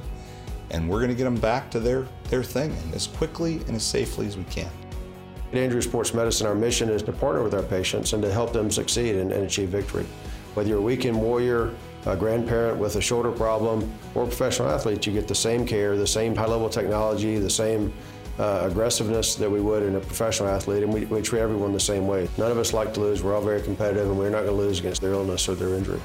and 0.70 0.88
we're 0.88 0.98
going 0.98 1.10
to 1.10 1.16
get 1.16 1.24
them 1.24 1.36
back 1.36 1.70
to 1.70 1.80
their, 1.80 2.06
their 2.28 2.42
thing 2.42 2.72
and 2.84 2.94
as 2.94 3.06
quickly 3.06 3.56
and 3.66 3.76
as 3.76 3.82
safely 3.82 4.26
as 4.26 4.36
we 4.36 4.44
can. 4.44 4.70
At 5.52 5.58
Andrews 5.58 5.84
Sports 5.84 6.14
Medicine, 6.14 6.46
our 6.46 6.54
mission 6.54 6.88
is 6.88 7.02
to 7.02 7.12
partner 7.12 7.42
with 7.42 7.54
our 7.54 7.62
patients 7.62 8.12
and 8.12 8.22
to 8.22 8.32
help 8.32 8.52
them 8.52 8.70
succeed 8.70 9.16
and, 9.16 9.32
and 9.32 9.44
achieve 9.44 9.68
victory. 9.68 10.06
Whether 10.54 10.68
you're 10.68 10.78
a 10.78 10.82
weekend 10.82 11.20
warrior, 11.20 11.74
a 12.06 12.16
grandparent 12.16 12.78
with 12.78 12.96
a 12.96 13.00
shoulder 13.00 13.30
problem, 13.30 13.92
or 14.14 14.24
a 14.24 14.26
professional 14.26 14.68
athlete, 14.68 15.06
you 15.06 15.12
get 15.12 15.28
the 15.28 15.34
same 15.34 15.66
care, 15.66 15.96
the 15.96 16.06
same 16.06 16.34
high 16.34 16.46
level 16.46 16.68
technology, 16.68 17.38
the 17.38 17.50
same 17.50 17.92
uh, 18.38 18.66
aggressiveness 18.70 19.34
that 19.34 19.50
we 19.50 19.60
would 19.60 19.82
in 19.82 19.96
a 19.96 20.00
professional 20.00 20.48
athlete, 20.48 20.82
and 20.82 20.92
we, 20.92 21.04
we 21.06 21.20
treat 21.20 21.40
everyone 21.40 21.72
the 21.72 21.80
same 21.80 22.06
way. 22.06 22.28
None 22.38 22.50
of 22.50 22.58
us 22.58 22.72
like 22.72 22.94
to 22.94 23.00
lose. 23.00 23.22
We're 23.22 23.34
all 23.34 23.42
very 23.42 23.60
competitive, 23.60 24.08
and 24.08 24.18
we're 24.18 24.30
not 24.30 24.44
going 24.44 24.56
to 24.56 24.62
lose 24.62 24.78
against 24.78 25.02
their 25.02 25.12
illness 25.12 25.48
or 25.48 25.54
their 25.54 25.74
injury. 25.74 26.00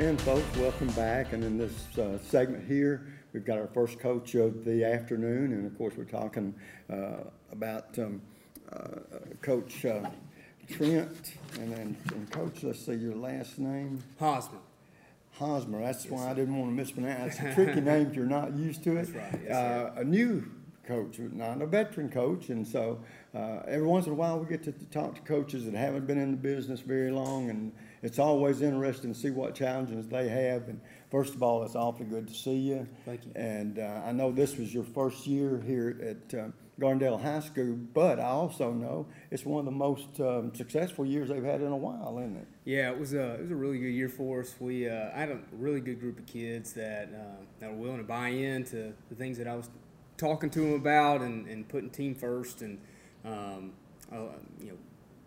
And 0.00 0.18
folks, 0.22 0.56
welcome 0.56 0.88
back. 0.92 1.34
And 1.34 1.44
in 1.44 1.58
this 1.58 1.98
uh, 1.98 2.16
segment 2.26 2.66
here, 2.66 3.06
we've 3.34 3.44
got 3.44 3.58
our 3.58 3.66
first 3.66 3.98
coach 3.98 4.34
of 4.34 4.64
the 4.64 4.82
afternoon, 4.82 5.52
and 5.52 5.66
of 5.66 5.76
course, 5.76 5.92
we're 5.94 6.04
talking 6.04 6.54
uh, 6.90 7.24
about 7.52 7.98
um, 7.98 8.22
uh, 8.72 8.78
Coach 9.42 9.84
uh, 9.84 10.08
Trent, 10.70 11.34
and 11.58 11.70
then 11.70 11.96
and 12.14 12.30
Coach. 12.30 12.62
Let's 12.62 12.80
see 12.80 12.94
your 12.94 13.14
last 13.14 13.58
name, 13.58 14.02
Hosmer. 14.18 14.60
Hosmer. 15.32 15.82
That's 15.82 16.06
why 16.06 16.30
I 16.30 16.32
didn't 16.32 16.56
want 16.56 16.70
to 16.70 16.74
mispronounce. 16.74 17.34
It's 17.34 17.42
a 17.42 17.54
tricky 17.54 17.82
name 17.82 18.06
if 18.06 18.16
you're 18.16 18.24
not 18.24 18.54
used 18.56 18.82
to 18.84 18.96
it. 18.96 19.12
That's 19.12 19.34
right, 19.34 19.40
yes, 19.44 19.54
uh, 19.54 19.92
a 19.96 20.04
new 20.04 20.50
coach, 20.86 21.18
not 21.18 21.60
a 21.60 21.66
veteran 21.66 22.08
coach, 22.08 22.48
and 22.48 22.66
so 22.66 23.00
uh, 23.34 23.64
every 23.68 23.86
once 23.86 24.06
in 24.06 24.12
a 24.12 24.16
while 24.16 24.38
we 24.38 24.48
get 24.48 24.62
to 24.62 24.72
talk 24.86 25.14
to 25.16 25.20
coaches 25.20 25.66
that 25.66 25.74
haven't 25.74 26.06
been 26.06 26.18
in 26.18 26.30
the 26.30 26.38
business 26.38 26.80
very 26.80 27.10
long, 27.10 27.50
and 27.50 27.72
it's 28.02 28.18
always 28.18 28.62
interesting 28.62 29.12
to 29.12 29.18
see 29.18 29.30
what 29.30 29.54
challenges 29.54 30.08
they 30.08 30.28
have. 30.28 30.68
And 30.68 30.80
first 31.10 31.34
of 31.34 31.42
all, 31.42 31.62
it's 31.64 31.74
awfully 31.74 32.06
good 32.06 32.28
to 32.28 32.34
see 32.34 32.56
you. 32.56 32.88
Thank 33.04 33.26
you. 33.26 33.32
And 33.34 33.78
uh, 33.78 34.02
I 34.04 34.12
know 34.12 34.32
this 34.32 34.56
was 34.56 34.72
your 34.72 34.84
first 34.84 35.26
year 35.26 35.62
here 35.66 35.98
at 36.02 36.38
uh, 36.38 36.48
Gardendale 36.80 37.20
High 37.20 37.40
School, 37.40 37.76
but 37.92 38.18
I 38.18 38.24
also 38.24 38.72
know 38.72 39.06
it's 39.30 39.44
one 39.44 39.58
of 39.58 39.66
the 39.66 39.70
most 39.70 40.18
um, 40.20 40.54
successful 40.54 41.04
years 41.04 41.28
they've 41.28 41.44
had 41.44 41.60
in 41.60 41.72
a 41.72 41.76
while, 41.76 42.18
isn't 42.18 42.36
it? 42.36 42.48
Yeah, 42.64 42.90
it 42.90 42.98
was 42.98 43.12
a 43.12 43.34
it 43.34 43.42
was 43.42 43.50
a 43.50 43.56
really 43.56 43.78
good 43.78 43.92
year 43.92 44.08
for 44.08 44.40
us. 44.40 44.54
We 44.58 44.88
uh, 44.88 45.10
I 45.14 45.20
had 45.20 45.30
a 45.30 45.40
really 45.52 45.80
good 45.80 46.00
group 46.00 46.18
of 46.18 46.26
kids 46.26 46.72
that 46.72 47.10
uh, 47.14 47.44
that 47.58 47.70
were 47.70 47.76
willing 47.76 47.98
to 47.98 48.04
buy 48.04 48.28
into 48.28 48.94
the 49.10 49.14
things 49.14 49.36
that 49.36 49.46
I 49.46 49.54
was 49.54 49.68
talking 50.16 50.48
to 50.50 50.60
them 50.60 50.74
about 50.74 51.20
and, 51.20 51.46
and 51.48 51.68
putting 51.68 51.90
team 51.90 52.14
first 52.14 52.62
and 52.62 52.78
um, 53.24 53.72
uh, 54.10 54.38
you 54.58 54.68
know 54.68 54.78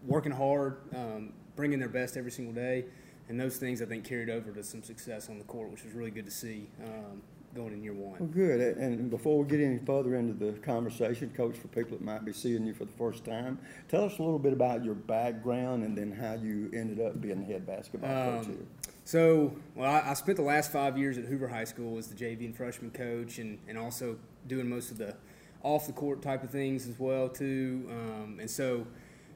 working 0.06 0.32
hard, 0.32 0.78
um, 0.96 1.34
bringing 1.56 1.80
their 1.80 1.90
best 1.90 2.18
every 2.18 2.32
single 2.32 2.54
day, 2.54 2.86
and 3.30 3.40
those 3.40 3.58
things 3.58 3.82
I 3.82 3.86
think 3.86 4.04
carried 4.04 4.30
over 4.30 4.52
to 4.52 4.64
some 4.64 4.84
success 4.84 5.30
on 5.30 5.38
the 5.38 5.46
court, 5.46 5.72
which 5.72 5.84
was 5.84 5.94
really 5.94 6.12
good 6.12 6.26
to 6.26 6.32
see. 6.32 6.70
Um, 6.84 7.22
going 7.54 7.74
in 7.74 7.84
year 7.84 7.94
one. 7.94 8.18
Well, 8.20 8.30
good. 8.30 8.60
And 8.78 9.10
before 9.10 9.44
we 9.44 9.48
get 9.48 9.60
any 9.60 9.78
further 9.78 10.16
into 10.16 10.34
the 10.34 10.54
conversation, 10.60 11.32
Coach, 11.36 11.56
for 11.56 11.68
people 11.68 11.98
that 11.98 12.04
might 12.04 12.26
be 12.26 12.34
seeing 12.34 12.66
you 12.66 12.74
for 12.74 12.86
the 12.86 12.92
first 12.94 13.26
time, 13.26 13.60
tell 13.90 14.04
us 14.06 14.18
a 14.18 14.24
little 14.24 14.40
bit 14.40 14.54
about 14.54 14.84
your 14.84 14.96
background 14.96 15.84
and 15.84 15.98
then 15.98 16.12
how 16.12 16.34
you 16.34 16.70
ended 16.74 17.00
up 17.00 17.22
being 17.22 17.42
the 17.42 17.46
head 17.46 17.66
basketball 17.66 18.10
coach 18.10 18.46
Um, 18.48 18.52
here. 18.54 18.66
So, 19.06 19.56
well, 19.76 19.90
I, 19.92 20.12
I 20.12 20.14
spent 20.14 20.38
the 20.38 20.44
last 20.44 20.72
five 20.72 20.98
years 20.98 21.18
at 21.18 21.26
Hoover 21.26 21.48
High 21.48 21.66
School 21.66 21.98
as 21.98 22.08
the 22.08 22.16
JV 22.16 22.46
and 22.46 22.56
freshman 22.56 22.92
coach, 22.92 23.38
and, 23.38 23.60
and 23.68 23.78
also 23.78 24.18
doing 24.48 24.70
most 24.70 24.92
of 24.92 24.98
the 24.98 25.16
off 25.62 25.88
the 25.88 25.94
court 25.94 26.22
type 26.22 26.44
of 26.44 26.50
things 26.50 26.88
as 26.88 27.00
well 27.00 27.30
too. 27.30 27.88
Um, 27.90 28.38
and 28.40 28.50
so, 28.50 28.88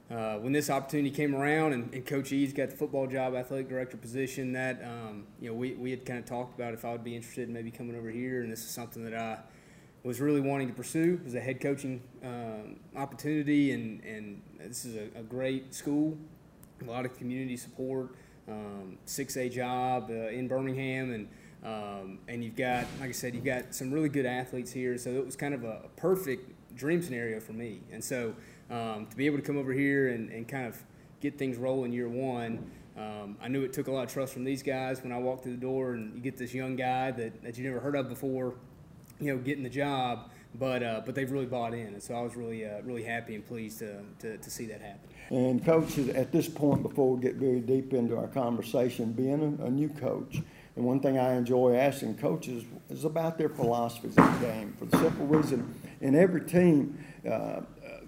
uh, 0.10 0.36
when 0.36 0.54
this 0.54 0.70
opportunity 0.70 1.12
came 1.12 1.36
around, 1.36 1.74
and, 1.74 1.94
and 1.94 2.06
Coach 2.06 2.32
E's 2.32 2.54
got 2.54 2.70
the 2.70 2.78
football 2.78 3.08
job, 3.08 3.36
athletic 3.36 3.68
director 3.68 3.98
position, 3.98 4.54
that 4.54 4.82
um, 4.84 5.26
you 5.42 5.50
know 5.50 5.56
we, 5.56 5.74
we 5.74 5.92
had 5.92 6.06
kind 6.06 6.18
of 6.18 6.26
talked 6.26 6.58
about 6.58 6.74
if 6.74 6.86
I 6.86 6.92
would 6.92 7.04
be 7.04 7.16
interested 7.16 7.48
in 7.48 7.54
maybe 7.54 7.72
coming 7.72 7.96
over 7.96 8.10
here, 8.10 8.42
and 8.42 8.52
this 8.52 8.64
is 8.64 8.70
something 8.70 9.04
that 9.04 9.14
I 9.14 9.40
was 10.04 10.22
really 10.22 10.40
wanting 10.40 10.70
to 10.70 10.74
pursue 10.74 11.20
as 11.26 11.34
a 11.34 11.42
head 11.42 11.60
coaching 11.60 12.02
um, 12.24 12.78
opportunity, 12.96 13.72
and 13.72 14.02
and 14.06 14.42
this 14.60 14.86
is 14.86 14.96
a, 14.96 15.20
a 15.20 15.24
great 15.24 15.74
school, 15.74 16.18
a 16.82 16.90
lot 16.90 17.06
of 17.06 17.18
community 17.18 17.58
support, 17.58 18.16
um, 18.48 18.98
6A 19.06 19.52
job 19.52 20.10
uh, 20.10 20.30
in 20.30 20.48
Birmingham, 20.48 21.12
and 21.12 21.28
um, 21.66 22.20
and 22.30 22.46
you've 22.46 22.56
got, 22.56 22.86
like 23.02 23.10
I 23.10 23.12
said, 23.12 23.36
you've 23.36 23.44
got 23.44 23.76
some 23.76 23.92
really 23.92 24.10
good 24.10 24.26
athletes 24.26 24.72
here, 24.72 24.98
so 24.98 25.10
it 25.10 25.26
was 25.26 25.36
kind 25.36 25.54
of 25.54 25.66
a, 25.66 25.82
a 25.84 25.90
perfect 25.98 26.54
dream 26.78 27.02
scenario 27.02 27.42
for 27.42 27.52
me, 27.52 27.82
and 27.92 28.02
so 28.02 28.34
um, 28.70 29.08
to 29.08 29.16
be 29.16 29.26
able 29.26 29.38
to 29.38 29.44
come 29.44 29.58
over 29.58 29.74
here 29.74 30.10
and, 30.10 30.30
and 30.30 30.48
kind 30.48 30.68
of 30.68 30.78
get 31.22 31.38
things 31.38 31.58
rolling 31.58 31.92
year 31.94 32.10
one. 32.10 32.70
Um, 32.98 33.38
I 33.42 33.48
knew 33.48 33.64
it 33.64 33.74
took 33.74 33.88
a 33.88 33.92
lot 33.92 34.06
of 34.06 34.12
trust 34.12 34.34
from 34.34 34.44
these 34.44 34.64
guys 34.64 35.04
when 35.04 35.12
I 35.12 35.20
walked 35.20 35.44
through 35.44 35.54
the 35.54 35.62
door, 35.62 35.94
and 35.94 36.16
you 36.16 36.22
get 36.22 36.38
this 36.38 36.54
young 36.54 36.76
guy 36.76 37.12
that, 37.12 37.44
that 37.44 37.58
you 37.58 37.64
never 37.64 37.80
heard 37.80 37.96
of 37.96 38.10
before, 38.10 38.56
you 39.20 39.36
know, 39.36 39.42
getting 39.42 39.64
the 39.64 39.70
job, 39.70 40.32
but 40.56 40.82
uh, 40.82 41.02
but 41.06 41.14
they've 41.14 41.32
really 41.32 41.46
bought 41.46 41.74
in, 41.74 41.88
and 41.88 42.02
so 42.02 42.16
I 42.16 42.22
was 42.22 42.36
really 42.36 42.66
uh, 42.66 42.82
really 42.82 43.04
happy 43.04 43.36
and 43.36 43.46
pleased 43.46 43.80
to, 43.80 44.00
to, 44.20 44.38
to 44.38 44.50
see 44.50 44.66
that 44.68 44.82
happen. 44.82 45.10
And 45.30 45.64
coach, 45.64 45.98
at 45.98 46.32
this 46.32 46.48
point, 46.48 46.82
before 46.82 47.16
we 47.16 47.22
get 47.22 47.36
very 47.36 47.60
deep 47.60 47.94
into 47.94 48.18
our 48.18 48.28
conversation, 48.28 49.12
being 49.12 49.60
a, 49.60 49.66
a 49.66 49.70
new 49.70 49.90
coach, 49.90 50.42
and 50.76 50.86
one 50.86 51.00
thing 51.00 51.20
I 51.20 51.36
enjoy 51.36 51.76
asking 51.76 52.18
coaches 52.18 52.64
is 52.90 53.06
about 53.06 53.38
their 53.38 53.50
philosophies 53.50 54.18
of 54.18 54.40
the 54.40 54.48
game. 54.48 54.74
For 54.80 54.86
the 54.86 54.98
simple 54.98 55.28
reason, 55.28 55.76
in 56.02 56.16
every 56.16 56.42
team 56.42 56.98
uh, 57.30 57.62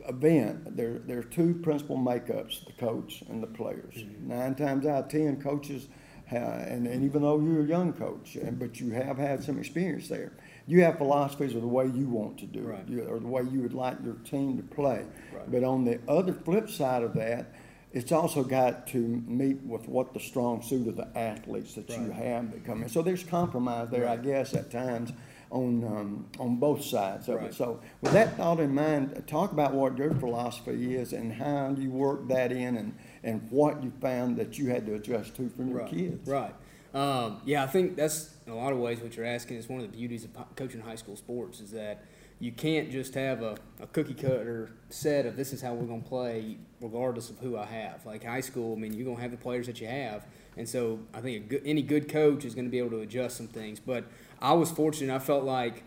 event, 0.07 0.75
there 0.77 0.99
there 0.99 1.19
are 1.19 1.23
two 1.23 1.53
principal 1.55 1.97
makeups: 1.97 2.65
the 2.65 2.73
coach 2.73 3.23
and 3.29 3.41
the 3.43 3.47
players. 3.47 3.95
Mm-hmm. 3.95 4.27
Nine 4.29 4.55
times 4.55 4.85
out 4.85 5.05
of 5.05 5.09
ten, 5.09 5.41
coaches. 5.41 5.87
ha 6.29 6.35
and, 6.35 6.85
and 6.87 7.03
even 7.03 7.21
though 7.23 7.39
you're 7.39 7.61
a 7.63 7.67
young 7.67 7.91
coach, 7.93 8.35
and, 8.35 8.59
but 8.59 8.79
you 8.79 8.91
have 8.91 9.17
had 9.17 9.43
some 9.43 9.57
experience 9.59 10.07
there, 10.07 10.31
you 10.67 10.83
have 10.83 10.97
philosophies 10.97 11.55
of 11.55 11.61
the 11.61 11.67
way 11.67 11.85
you 11.87 12.07
want 12.07 12.37
to 12.39 12.45
do 12.45 12.61
Right. 12.61 12.87
it, 12.87 13.07
or 13.09 13.19
the 13.19 13.27
way 13.27 13.41
you 13.51 13.61
would 13.61 13.73
like 13.73 13.97
your 14.03 14.13
team 14.25 14.57
to 14.57 14.63
play. 14.63 15.05
Right. 15.33 15.51
But 15.51 15.63
on 15.63 15.85
the 15.85 15.99
other 16.07 16.33
flip 16.33 16.69
side 16.69 17.01
of 17.03 17.13
that, 17.15 17.53
it's 17.91 18.11
also 18.11 18.43
got 18.43 18.85
to 18.89 18.99
meet 19.25 19.61
with 19.63 19.87
what 19.87 20.13
the 20.13 20.19
strong 20.19 20.61
suit 20.61 20.87
of 20.87 20.95
the 20.95 21.07
athletes 21.17 21.73
that 21.73 21.89
you 21.89 22.11
have 22.11 22.51
that 22.51 22.63
come 22.63 22.83
in. 22.83 22.89
So 22.89 23.01
there's 23.01 23.23
compromise 23.23 23.89
there, 23.89 24.07
I 24.07 24.17
guess, 24.17 24.53
at 24.53 24.69
times 24.69 25.11
on 25.51 25.83
um, 25.83 26.25
on 26.39 26.57
both 26.57 26.83
sides 26.83 27.27
of 27.27 27.41
it. 27.43 27.53
So 27.53 27.79
with 28.01 28.13
that 28.13 28.37
thought 28.37 28.59
in 28.59 28.73
mind, 28.73 29.23
talk 29.27 29.51
about 29.51 29.73
what 29.73 29.97
your 29.97 30.13
philosophy 30.13 30.95
is 30.95 31.13
and 31.13 31.33
how 31.33 31.75
you 31.77 31.89
work 31.89 32.27
that 32.27 32.51
in, 32.51 32.77
and 32.77 32.95
and 33.23 33.49
what 33.49 33.83
you 33.83 33.91
found 34.01 34.37
that 34.37 34.57
you 34.57 34.69
had 34.69 34.85
to 34.85 34.95
adjust 34.95 35.35
to 35.37 35.49
from 35.49 35.69
your 35.69 35.79
right. 35.79 35.89
kids. 35.89 36.27
Right. 36.27 36.53
Um, 36.93 37.41
yeah, 37.45 37.63
I 37.63 37.67
think 37.67 37.95
that's 37.95 38.33
in 38.47 38.53
a 38.53 38.55
lot 38.55 38.73
of 38.73 38.79
ways 38.79 38.99
what 38.99 39.15
you're 39.15 39.25
asking 39.25 39.57
is 39.57 39.69
one 39.69 39.79
of 39.79 39.91
the 39.91 39.95
beauties 39.95 40.25
of 40.25 40.31
coaching 40.55 40.81
high 40.81 40.95
school 40.95 41.15
sports 41.15 41.59
is 41.59 41.71
that 41.71 42.03
you 42.39 42.51
can't 42.51 42.89
just 42.89 43.13
have 43.13 43.41
a, 43.43 43.57
a 43.79 43.87
cookie 43.87 44.13
cutter 44.13 44.71
set 44.89 45.25
of 45.25 45.35
this 45.35 45.53
is 45.53 45.61
how 45.61 45.73
we're 45.73 45.85
going 45.85 46.01
to 46.01 46.07
play 46.07 46.57
regardless 46.81 47.29
of 47.29 47.37
who 47.39 47.57
I 47.57 47.65
have. 47.65 48.05
Like 48.05 48.23
high 48.23 48.41
school, 48.41 48.75
I 48.75 48.79
mean, 48.79 48.93
you're 48.93 49.05
going 49.05 49.17
to 49.17 49.21
have 49.21 49.31
the 49.31 49.37
players 49.37 49.67
that 49.67 49.81
you 49.81 49.87
have. 49.87 50.25
And 50.57 50.67
so 50.67 50.99
I 51.13 51.21
think 51.21 51.49
good, 51.49 51.61
any 51.65 51.81
good 51.81 52.09
coach 52.09 52.45
is 52.45 52.53
going 52.53 52.65
to 52.65 52.71
be 52.71 52.79
able 52.79 52.91
to 52.91 52.99
adjust 52.99 53.37
some 53.37 53.47
things. 53.47 53.79
But 53.79 54.05
I 54.41 54.53
was 54.53 54.71
fortunate. 54.71 55.13
I 55.13 55.19
felt 55.19 55.43
like 55.43 55.83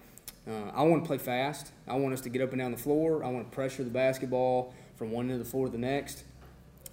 uh, 0.49 0.71
I 0.75 0.83
want 0.83 1.05
to 1.05 1.07
play 1.07 1.19
fast. 1.19 1.73
I 1.87 1.97
want 1.97 2.15
us 2.15 2.21
to 2.23 2.29
get 2.29 2.43
up 2.43 2.53
and 2.53 2.61
down 2.61 2.73
the 2.73 2.79
floor. 2.79 3.25
I 3.25 3.29
want 3.29 3.51
to 3.51 3.55
pressure 3.55 3.85
the 3.85 3.91
basketball 3.91 4.75
from 4.97 5.11
one 5.11 5.27
end 5.27 5.41
of 5.41 5.45
the 5.45 5.51
floor 5.51 5.67
to 5.67 5.73
the 5.73 5.79
next 5.79 6.25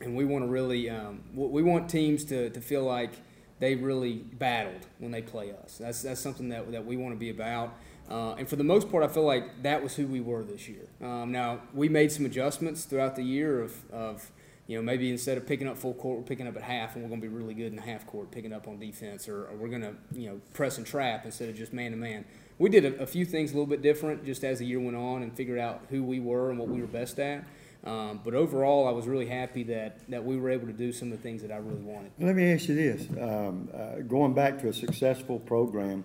and 0.02 0.16
we 0.16 0.26
want 0.26 0.44
to 0.44 0.48
really 0.48 0.90
um, 0.90 1.22
we 1.34 1.62
want 1.62 1.90
teams 1.90 2.24
to, 2.26 2.50
to 2.50 2.62
feel 2.62 2.84
like 2.84 3.12
they 3.60 3.76
really 3.76 4.14
battled 4.14 4.86
when 5.00 5.12
they 5.12 5.22
play 5.22 5.52
us. 5.64 5.78
That's 5.78 6.02
that's 6.02 6.22
something 6.22 6.50
that, 6.50 6.72
that 6.72 6.86
we 6.86 6.98
want 6.98 7.14
to 7.14 7.20
be 7.20 7.30
about. 7.30 7.74
Uh, 8.10 8.34
and 8.34 8.50
for 8.50 8.56
the 8.56 8.64
most 8.64 8.90
part, 8.90 9.04
I 9.04 9.08
feel 9.08 9.26
like 9.26 9.62
that 9.62 9.84
was 9.84 9.96
who 9.96 10.08
we 10.08 10.20
were 10.20 10.44
this 10.44 10.68
year. 10.68 10.88
Um, 11.02 11.32
now 11.32 11.62
we 11.74 11.90
made 11.90 12.12
some 12.12 12.26
adjustments 12.26 12.86
throughout 12.86 13.16
the 13.16 13.24
year 13.24 13.62
of, 13.62 13.92
of 13.92 14.32
you 14.70 14.78
know 14.78 14.82
maybe 14.84 15.10
instead 15.10 15.38
of 15.38 15.46
picking 15.46 15.68
up 15.68 15.78
full 15.78 15.96
court, 15.96 16.20
we're 16.20 16.24
picking 16.24 16.48
up 16.48 16.56
at 16.56 16.62
half, 16.62 16.94
and 16.96 17.04
we're 17.04 17.10
going 17.10 17.20
to 17.22 17.28
be 17.28 17.34
really 17.34 17.54
good 17.56 17.68
in 17.68 17.76
the 17.76 17.82
half 17.82 18.06
court, 18.08 18.30
picking 18.32 18.54
up 18.54 18.68
on 18.68 18.80
defense, 18.80 19.28
or, 19.28 19.46
or 19.48 19.56
we're 19.58 19.68
going 19.68 19.82
to 19.82 19.94
you 20.14 20.30
know 20.30 20.40
press 20.54 20.78
and 20.78 20.86
trap 20.88 21.26
instead 21.26 21.50
of 21.50 21.56
just 21.58 21.74
man 21.74 21.92
to 21.92 21.98
man. 21.98 22.24
We 22.60 22.70
did 22.70 22.86
a, 22.86 23.02
a 23.04 23.08
few 23.08 23.26
things 23.26 23.52
a 23.52 23.56
little 23.56 23.66
bit 23.66 23.82
different 23.82 24.24
just 24.26 24.44
as 24.44 24.60
the 24.60 24.66
year 24.66 24.80
went 24.80 24.96
on 24.96 25.24
and 25.24 25.36
figured 25.36 25.60
out 25.60 25.82
who 25.90 26.04
we 26.04 26.20
were 26.20 26.50
and 26.52 26.60
what 26.60 26.68
we 26.70 26.80
were 26.82 26.88
best 26.88 27.18
at. 27.20 27.46
Um, 27.86 28.20
but 28.26 28.34
overall, 28.34 28.88
I 28.88 28.92
was 28.92 29.08
really 29.08 29.26
happy 29.28 29.64
that, 29.64 30.00
that 30.10 30.24
we 30.26 30.36
were 30.38 30.50
able 30.50 30.68
to 30.68 30.74
do 30.74 30.92
some 30.92 31.12
of 31.14 31.18
the 31.18 31.24
things 31.24 31.42
that 31.42 31.52
I 31.52 31.56
really 31.58 31.82
wanted. 31.82 32.12
Let 32.20 32.36
me 32.36 32.52
ask 32.52 32.68
you 32.68 32.76
this, 32.76 33.08
um, 33.20 33.70
uh, 33.74 34.02
going 34.02 34.34
back 34.34 34.60
to 34.60 34.68
a 34.68 34.74
successful 34.74 35.40
program, 35.40 36.04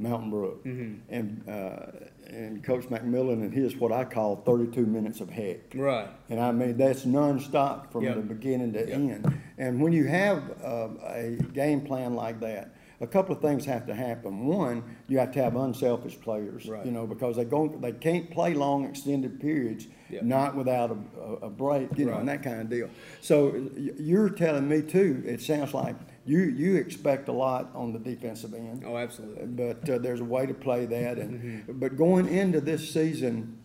Mountain 0.00 0.30
Brook, 0.30 0.64
Mm-hmm. 0.64 1.14
and, 1.14 1.48
uh, 1.48 1.86
and 2.32 2.62
Coach 2.64 2.84
McMillan 2.84 3.34
and 3.34 3.52
his, 3.52 3.76
what 3.76 3.92
I 3.92 4.04
call 4.04 4.36
thirty-two 4.36 4.86
minutes 4.86 5.20
of 5.20 5.30
heck. 5.30 5.74
Right. 5.74 6.08
And 6.30 6.40
I 6.40 6.52
mean, 6.52 6.76
that's 6.76 7.04
nonstop 7.04 7.92
from 7.92 8.04
Yep. 8.04 8.14
the 8.16 8.22
beginning 8.22 8.72
to 8.72 8.80
Yep. 8.80 8.88
end. 8.98 9.40
And 9.58 9.80
when 9.80 9.92
you 9.92 10.04
have 10.06 10.42
uh, 10.62 10.88
a 11.06 11.36
game 11.52 11.82
plan 11.82 12.14
like 12.14 12.40
that, 12.40 12.74
a 13.00 13.06
couple 13.06 13.34
of 13.34 13.42
things 13.42 13.64
have 13.64 13.86
to 13.86 13.94
happen. 13.94 14.46
One, 14.46 14.84
you 15.08 15.18
have 15.18 15.32
to 15.32 15.42
have 15.42 15.56
unselfish 15.56 16.20
players, 16.20 16.68
Right. 16.68 16.86
you 16.86 16.92
know, 16.92 17.06
because 17.06 17.36
they 17.36 17.44
go, 17.44 17.68
they 17.68 17.92
can't 17.92 18.30
play 18.30 18.54
long 18.54 18.84
extended 18.84 19.40
periods, 19.40 19.88
Yep. 20.08 20.22
not 20.22 20.56
without 20.56 20.90
a, 20.92 21.20
a- 21.20 21.46
a 21.46 21.50
break, 21.50 21.88
you 21.98 22.06
know, 22.06 22.14
and 22.18 22.28
that 22.28 22.42
kind 22.44 22.60
of 22.60 22.70
deal. 22.70 22.88
So 23.20 23.68
you're 23.98 24.28
telling 24.30 24.68
me 24.68 24.82
too, 24.82 25.22
it 25.26 25.40
sounds 25.40 25.74
like 25.74 25.96
you, 26.24 26.38
you 26.40 26.76
expect 26.76 27.28
a 27.28 27.32
lot 27.32 27.70
on 27.74 27.92
the 27.92 27.98
defensive 27.98 28.54
end. 28.54 28.84
Oh, 28.86 28.96
absolutely. 28.96 29.46
But 29.46 29.88
uh, 29.88 29.98
there's 29.98 30.20
a 30.20 30.24
way 30.24 30.46
to 30.46 30.54
play 30.54 30.86
that, 30.86 31.18
Mm-hmm. 31.18 31.70
and, 31.70 31.80
but 31.80 31.96
going 31.96 32.28
into 32.28 32.60
this 32.60 32.92
season, 32.92 33.58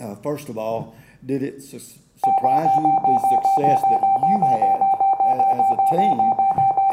uh, 0.00 0.14
first 0.16 0.48
of 0.48 0.58
all, 0.58 0.96
did 1.24 1.42
it 1.42 1.62
su- 1.62 1.78
surprise 1.78 2.70
you 2.76 2.82
the 2.82 3.20
success 3.30 3.82
that 3.82 4.02
you 4.28 4.40
had 4.42 4.80
a- 4.80 5.54
as 5.54 5.78
a 5.78 5.96
team, 5.96 6.32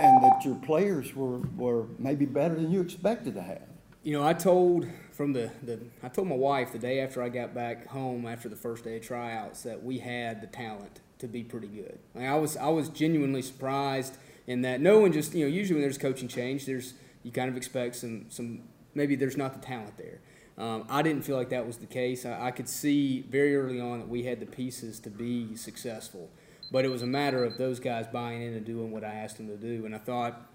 and 0.01 0.23
that 0.23 0.45
your 0.45 0.55
players 0.55 1.15
were, 1.15 1.39
were 1.57 1.85
maybe 1.97 2.25
better 2.25 2.55
than 2.55 2.71
you 2.71 2.79
expected 2.81 3.33
to 3.35 3.41
have? 3.41 3.61
You 4.03 4.13
know, 4.13 4.23
I 4.25 4.33
told 4.33 4.87
from 5.11 5.33
the, 5.33 5.51
the 5.63 5.79
I 6.01 6.07
told 6.07 6.27
my 6.29 6.35
wife 6.35 6.71
the 6.71 6.79
day 6.79 7.01
after 7.01 7.21
I 7.21 7.27
got 7.29 7.53
back 7.53 7.87
home 7.87 8.25
after 8.25 8.47
the 8.47 8.55
first 8.55 8.85
day 8.85 8.95
of 8.97 9.01
tryouts 9.03 9.63
that 9.63 9.83
we 9.83 9.97
had 9.99 10.39
the 10.41 10.47
talent 10.47 11.01
to 11.17 11.27
be 11.27 11.43
pretty 11.43 11.67
good. 11.67 11.99
Like, 12.15 12.27
I 12.27 12.35
was 12.35 12.55
I 12.55 12.69
was 12.69 12.87
genuinely 12.87 13.41
surprised 13.41 14.15
in 14.49 14.61
that 14.63 14.81
no 14.81 14.99
one 14.99 15.13
just 15.13 15.33
you 15.33 15.45
know 15.45 15.49
usually 15.49 15.75
when 15.75 15.81
there's 15.81 15.97
coaching 15.97 16.27
change 16.27 16.65
there's 16.65 16.95
you 17.23 17.31
kind 17.31 17.49
of 17.49 17.55
expect 17.55 17.95
some 17.95 18.25
some 18.29 18.63
maybe 18.93 19.15
there's 19.15 19.37
not 19.37 19.53
the 19.53 19.65
talent 19.65 19.97
there. 19.97 20.19
Um, 20.57 20.85
I 20.89 21.01
didn't 21.03 21.23
feel 21.23 21.37
like 21.37 21.49
that 21.49 21.65
was 21.65 21.77
the 21.77 21.85
case. 21.85 22.25
I, 22.25 22.47
I 22.47 22.51
could 22.51 22.67
see 22.67 23.21
very 23.21 23.55
early 23.55 23.79
on 23.79 23.99
that 23.99 24.09
we 24.09 24.23
had 24.23 24.41
the 24.41 24.45
pieces 24.45 24.99
to 25.01 25.09
be 25.09 25.55
successful, 25.55 26.29
but 26.69 26.83
it 26.83 26.89
was 26.89 27.01
a 27.01 27.07
matter 27.07 27.45
of 27.45 27.57
those 27.57 27.79
guys 27.79 28.07
buying 28.07 28.41
in 28.41 28.53
and 28.53 28.65
doing 28.65 28.91
what 28.91 29.03
I 29.03 29.13
asked 29.13 29.37
them 29.37 29.47
to 29.47 29.55
do. 29.55 29.85
And 29.85 29.95
I 29.95 29.99
thought 29.99 30.45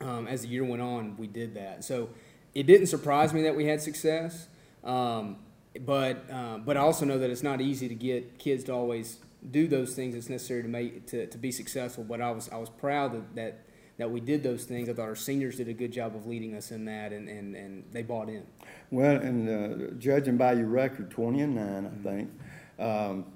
um, 0.00 0.26
as 0.26 0.42
the 0.42 0.48
year 0.48 0.64
went 0.64 0.82
on, 0.82 1.16
we 1.16 1.26
did 1.26 1.54
that. 1.54 1.84
So 1.84 2.10
it 2.54 2.66
didn't 2.66 2.88
surprise 2.88 3.32
me 3.32 3.42
that 3.42 3.56
we 3.56 3.64
had 3.64 3.80
success, 3.80 4.48
um, 4.84 5.36
but 5.80 6.30
uh, 6.30 6.58
but 6.58 6.76
I 6.76 6.80
also 6.80 7.06
know 7.06 7.18
that 7.18 7.30
it's 7.30 7.42
not 7.42 7.60
easy 7.60 7.88
to 7.88 7.94
get 7.94 8.38
kids 8.38 8.64
to 8.64 8.72
always 8.72 9.18
do 9.50 9.68
those 9.68 9.94
things 9.94 10.14
that's 10.14 10.28
necessary 10.28 10.62
to 10.62 10.68
make 10.68 11.06
to, 11.08 11.26
to 11.26 11.38
be 11.38 11.52
successful. 11.52 12.04
But 12.04 12.20
I 12.20 12.30
was 12.30 12.48
I 12.50 12.56
was 12.56 12.70
proud 12.70 13.12
that, 13.12 13.34
that 13.36 13.66
that 13.98 14.10
we 14.10 14.20
did 14.20 14.42
those 14.42 14.64
things. 14.64 14.88
I 14.88 14.92
thought 14.92 15.08
our 15.08 15.16
seniors 15.16 15.56
did 15.56 15.68
a 15.68 15.72
good 15.72 15.92
job 15.92 16.14
of 16.14 16.26
leading 16.26 16.54
us 16.54 16.70
in 16.70 16.84
that, 16.84 17.12
and, 17.12 17.28
and, 17.28 17.54
and 17.54 17.84
they 17.92 18.02
bought 18.02 18.28
in. 18.28 18.44
Well, 18.90 19.16
and 19.16 19.48
uh, 19.48 19.94
judging 19.98 20.36
by 20.36 20.52
your 20.52 20.66
record, 20.66 21.10
20 21.10 21.40
and 21.40 21.54
9, 21.54 21.86
I 21.86 22.02
think, 22.02 22.30
um, 22.78 23.26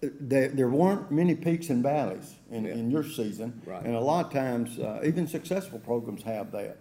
there, 0.00 0.48
there 0.48 0.68
weren't 0.68 1.10
many 1.10 1.34
peaks 1.34 1.70
and 1.70 1.82
valleys 1.82 2.34
in, 2.50 2.66
in 2.66 2.90
your 2.90 3.04
season. 3.04 3.60
Right. 3.64 3.84
And 3.84 3.94
a 3.94 4.00
lot 4.00 4.26
of 4.26 4.32
times, 4.32 4.78
uh, 4.78 5.00
even 5.04 5.26
successful 5.26 5.78
programs 5.78 6.22
have 6.22 6.50
that. 6.52 6.78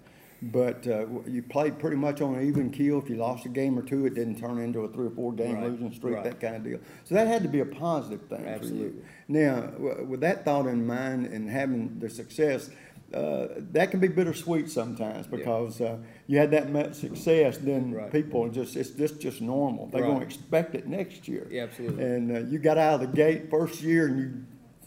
But 0.51 0.85
uh, 0.87 1.05
you 1.27 1.41
played 1.43 1.79
pretty 1.79 1.95
much 1.97 2.21
on 2.21 2.35
an 2.35 2.47
even 2.47 2.69
keel. 2.69 2.97
If 2.99 3.09
you 3.09 3.15
lost 3.15 3.45
a 3.45 3.49
game 3.49 3.77
or 3.77 3.81
two, 3.81 4.05
it 4.05 4.13
didn't 4.13 4.39
turn 4.39 4.57
into 4.59 4.79
a 4.81 4.87
three 4.91 5.07
or 5.07 5.11
four 5.11 5.31
game 5.31 5.55
Right, 5.55 5.69
losing 5.69 5.93
streak, 5.93 6.15
right. 6.15 6.23
that 6.25 6.39
kind 6.39 6.55
of 6.55 6.63
deal. 6.63 6.79
So 7.05 7.15
that 7.15 7.27
had 7.27 7.43
to 7.43 7.49
be 7.49 7.61
a 7.61 7.65
positive 7.65 8.21
thing 8.27 8.39
for 8.39 8.43
you. 8.43 8.49
Absolutely. 8.55 9.01
Now, 9.27 9.61
w- 9.61 10.05
with 10.05 10.19
that 10.21 10.43
thought 10.43 10.67
in 10.67 10.85
mind 10.85 11.27
and 11.27 11.49
having 11.49 11.97
the 11.99 12.09
success, 12.09 12.69
uh, 13.13 13.47
that 13.71 13.91
can 13.91 13.99
be 13.99 14.07
bittersweet 14.07 14.69
sometimes 14.69 15.27
because 15.27 15.79
uh, 15.79 15.97
you 16.27 16.39
had 16.39 16.49
that 16.51 16.71
much 16.71 16.95
success, 16.95 17.57
then 17.59 17.91
Right. 17.93 18.11
people 18.11 18.49
just 18.49 18.75
it's 18.75 18.89
just 18.89 19.19
just 19.21 19.39
normal. 19.39 19.85
They're 19.87 20.01
going 20.01 20.19
to 20.19 20.25
expect 20.25 20.73
it 20.75 20.87
next 20.87 21.27
year. 21.27 21.47
Yeah, 21.51 21.63
absolutely. 21.63 22.03
And 22.03 22.35
uh, 22.35 22.39
you 22.49 22.57
got 22.59 22.77
out 22.79 22.95
of 22.95 23.01
the 23.01 23.15
gate 23.15 23.49
first 23.51 23.81
year, 23.83 24.07
and 24.07 24.19
you 24.19 24.43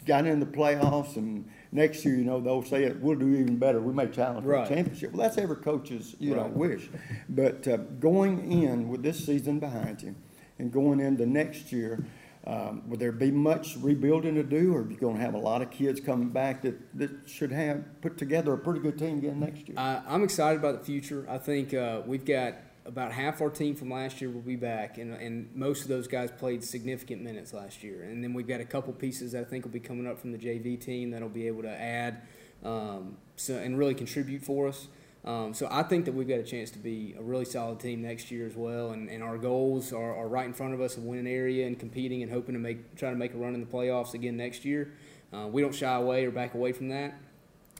got 0.06 0.26
in 0.26 0.40
the 0.40 0.46
playoffs, 0.46 1.16
and 1.16 1.48
next 1.72 2.04
year, 2.04 2.14
you 2.16 2.24
know, 2.24 2.40
they'll 2.40 2.62
say 2.62 2.84
it, 2.84 3.00
we'll 3.00 3.18
do 3.18 3.28
even 3.34 3.56
better. 3.56 3.80
We 3.80 3.92
may 3.92 4.06
challenge 4.06 4.44
for 4.44 4.50
Right. 4.50 4.70
a 4.70 4.74
championship. 4.74 5.12
Well, 5.12 5.22
that's 5.22 5.38
every 5.38 5.56
coach's 5.56 6.14
you 6.18 6.34
know 6.34 6.42
Right. 6.42 6.52
wish. 6.52 6.88
But 7.28 7.66
uh, 7.68 7.76
going 8.00 8.50
in 8.52 8.88
with 8.88 9.02
this 9.02 9.24
season 9.24 9.58
behind 9.58 10.02
you, 10.02 10.14
and 10.58 10.72
going 10.72 11.00
into 11.00 11.26
next 11.26 11.72
year. 11.72 12.04
Um, 12.48 12.84
would 12.88 13.00
there 13.00 13.10
be 13.10 13.32
much 13.32 13.76
rebuilding 13.80 14.36
to 14.36 14.44
do, 14.44 14.72
or 14.72 14.82
are 14.82 14.88
you 14.88 14.96
going 14.96 15.16
to 15.16 15.20
have 15.20 15.34
a 15.34 15.38
lot 15.38 15.62
of 15.62 15.70
kids 15.72 15.98
coming 15.98 16.28
back 16.28 16.62
that, 16.62 16.76
that 16.96 17.10
should 17.28 17.50
have 17.50 17.82
put 18.00 18.16
together 18.16 18.52
a 18.52 18.58
pretty 18.58 18.78
good 18.78 18.96
team 18.96 19.18
again 19.18 19.40
next 19.40 19.66
year? 19.68 19.76
I, 19.76 20.00
I'm 20.06 20.22
excited 20.22 20.60
about 20.60 20.78
the 20.78 20.84
future. 20.84 21.26
I 21.28 21.38
think 21.38 21.74
uh, 21.74 22.02
we've 22.06 22.24
got 22.24 22.54
about 22.86 23.12
half 23.12 23.40
our 23.40 23.50
team 23.50 23.74
from 23.74 23.90
last 23.90 24.20
year 24.20 24.30
will 24.30 24.40
be 24.40 24.56
back, 24.56 24.98
and, 24.98 25.12
and 25.14 25.54
most 25.54 25.82
of 25.82 25.88
those 25.88 26.06
guys 26.06 26.30
played 26.30 26.62
significant 26.62 27.22
minutes 27.22 27.52
last 27.52 27.82
year. 27.82 28.04
And 28.04 28.22
then 28.22 28.32
we've 28.32 28.46
got 28.46 28.60
a 28.60 28.64
couple 28.64 28.92
pieces 28.92 29.32
that 29.32 29.42
I 29.42 29.44
think 29.44 29.64
will 29.64 29.72
be 29.72 29.80
coming 29.80 30.06
up 30.06 30.18
from 30.18 30.32
the 30.32 30.38
JV 30.38 30.80
team 30.80 31.10
that'll 31.10 31.28
be 31.28 31.46
able 31.46 31.62
to 31.62 31.70
add 31.70 32.22
um, 32.64 33.16
so, 33.36 33.54
and 33.54 33.78
really 33.78 33.94
contribute 33.94 34.42
for 34.42 34.68
us. 34.68 34.88
Um, 35.24 35.54
so 35.54 35.66
I 35.70 35.82
think 35.82 36.04
that 36.04 36.12
we've 36.12 36.28
got 36.28 36.38
a 36.38 36.44
chance 36.44 36.70
to 36.70 36.78
be 36.78 37.16
a 37.18 37.22
really 37.22 37.44
solid 37.44 37.80
team 37.80 38.02
next 38.02 38.30
year 38.30 38.46
as 38.46 38.54
well. 38.54 38.92
And, 38.92 39.10
and 39.10 39.24
our 39.24 39.38
goals 39.38 39.92
are, 39.92 40.16
are 40.16 40.28
right 40.28 40.46
in 40.46 40.52
front 40.52 40.72
of 40.72 40.80
us 40.80 40.96
of 40.96 41.02
winning 41.02 41.26
area 41.26 41.66
and 41.66 41.76
competing 41.76 42.22
and 42.22 42.30
hoping 42.30 42.54
to 42.54 42.60
make 42.60 42.94
try 42.94 43.10
to 43.10 43.16
make 43.16 43.34
a 43.34 43.36
run 43.36 43.54
in 43.54 43.60
the 43.60 43.66
playoffs 43.66 44.14
again 44.14 44.36
next 44.36 44.64
year. 44.64 44.92
Uh, 45.32 45.48
we 45.48 45.62
don't 45.62 45.74
shy 45.74 45.92
away 45.92 46.24
or 46.24 46.30
back 46.30 46.54
away 46.54 46.70
from 46.70 46.88
that. 46.90 47.18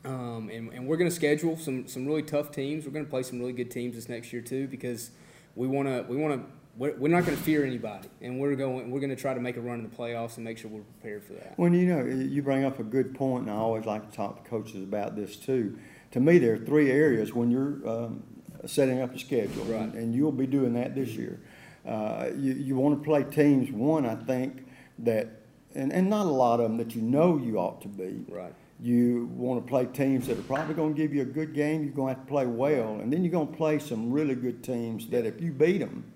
Um, 0.06 0.48
and, 0.50 0.72
and 0.72 0.86
we're 0.86 0.96
going 0.96 1.10
to 1.10 1.14
schedule 1.14 1.56
some, 1.56 1.88
some 1.88 2.06
really 2.06 2.22
tough 2.22 2.52
teams. 2.52 2.84
We're 2.86 2.92
going 2.92 3.04
to 3.04 3.10
play 3.10 3.22
some 3.22 3.40
really 3.40 3.52
good 3.52 3.70
teams 3.70 3.96
this 3.96 4.08
next 4.08 4.32
year 4.32 4.40
too 4.42 4.68
because 4.68 5.10
we 5.56 5.66
want 5.66 5.88
to 5.88 6.04
we 6.08 6.16
want 6.16 6.34
to 6.40 6.46
we're, 6.78 6.94
we're 6.96 7.08
not 7.08 7.24
going 7.24 7.36
to 7.36 7.42
fear 7.42 7.64
anybody, 7.64 8.08
and 8.20 8.38
we're 8.38 8.54
going 8.54 8.90
we're 8.90 9.00
going 9.00 9.10
to 9.10 9.16
try 9.16 9.32
to 9.34 9.40
make 9.40 9.56
a 9.56 9.60
run 9.60 9.78
in 9.80 9.88
the 9.88 9.96
playoffs 9.96 10.36
and 10.36 10.44
make 10.44 10.58
sure 10.58 10.70
we're 10.70 10.82
prepared 10.82 11.24
for 11.24 11.32
that. 11.32 11.58
Well, 11.58 11.72
you 11.72 11.86
know, 11.86 12.04
you 12.04 12.42
bring 12.42 12.64
up 12.64 12.78
a 12.78 12.82
good 12.84 13.14
point, 13.14 13.46
and 13.48 13.50
I 13.50 13.56
always 13.56 13.84
like 13.86 14.08
to 14.10 14.14
talk 14.16 14.44
to 14.44 14.48
coaches 14.50 14.82
about 14.82 15.16
this 15.16 15.36
too. 15.36 15.78
To 16.12 16.20
me, 16.20 16.38
there 16.38 16.54
are 16.54 16.58
three 16.58 16.90
areas 16.90 17.32
when 17.34 17.50
you're 17.50 17.88
um, 17.88 18.22
setting 18.66 19.00
up 19.00 19.14
a 19.14 19.18
schedule, 19.18 19.64
Right. 19.64 19.80
and, 19.82 19.94
and 19.94 20.14
you'll 20.14 20.32
be 20.32 20.46
doing 20.46 20.74
that 20.74 20.94
this 20.94 21.10
year. 21.10 21.40
Uh, 21.86 22.28
you 22.36 22.52
you 22.52 22.76
want 22.76 22.98
to 23.00 23.04
play 23.04 23.24
teams. 23.24 23.70
One, 23.72 24.04
I 24.04 24.14
think 24.14 24.66
that, 24.98 25.28
and, 25.74 25.92
and 25.92 26.10
not 26.10 26.26
a 26.26 26.30
lot 26.30 26.60
of 26.60 26.68
them 26.68 26.76
that 26.76 26.94
you 26.94 27.00
know 27.02 27.38
you 27.38 27.58
ought 27.58 27.80
to 27.82 27.88
be. 27.88 28.24
Right. 28.28 28.52
You 28.78 29.30
want 29.34 29.64
to 29.64 29.68
play 29.68 29.86
teams 29.86 30.26
that 30.26 30.38
are 30.38 30.42
probably 30.42 30.74
going 30.74 30.94
to 30.94 31.00
give 31.00 31.14
you 31.14 31.22
a 31.22 31.26
good 31.26 31.54
game. 31.54 31.82
You're 31.82 31.94
going 31.94 32.14
to 32.14 32.18
have 32.18 32.26
to 32.26 32.30
play 32.30 32.46
well, 32.46 33.00
and 33.00 33.12
then 33.12 33.24
you're 33.24 33.32
going 33.32 33.48
to 33.48 33.56
play 33.56 33.78
some 33.78 34.12
really 34.12 34.34
good 34.34 34.62
teams 34.62 35.08
that 35.08 35.24
if 35.24 35.40
you 35.40 35.52
beat 35.52 35.78
them, 35.78 36.12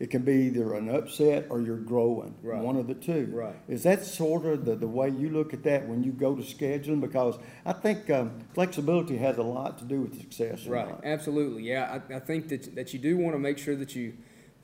it 0.00 0.10
can 0.10 0.22
be 0.22 0.46
either 0.46 0.74
an 0.74 0.88
upset 0.88 1.46
or 1.48 1.60
you're 1.60 1.76
growing. 1.76 2.34
Right. 2.42 2.60
One 2.60 2.76
of 2.76 2.88
the 2.88 2.94
two. 2.94 3.30
Right. 3.32 3.54
Is 3.68 3.84
that 3.84 4.04
sort 4.04 4.46
of 4.46 4.64
the, 4.64 4.74
the 4.74 4.88
way 4.88 5.10
you 5.10 5.30
look 5.30 5.54
at 5.54 5.62
that 5.62 5.86
when 5.86 6.02
you 6.02 6.10
go 6.10 6.34
to 6.34 6.42
scheduling? 6.42 7.00
Because 7.00 7.36
I 7.64 7.72
think 7.72 8.10
um, 8.10 8.40
flexibility 8.52 9.16
has 9.18 9.38
a 9.38 9.44
lot 9.44 9.78
to 9.78 9.84
do 9.84 10.00
with 10.00 10.18
success. 10.18 10.66
Right, 10.66 10.88
not. 10.88 11.04
absolutely. 11.04 11.62
Yeah, 11.64 12.00
I, 12.10 12.16
I 12.16 12.18
think 12.18 12.48
that, 12.48 12.74
that 12.74 12.92
you 12.92 12.98
do 12.98 13.16
want 13.16 13.36
to 13.36 13.38
make 13.38 13.58
sure 13.58 13.76
that 13.76 13.94
you, 13.94 14.14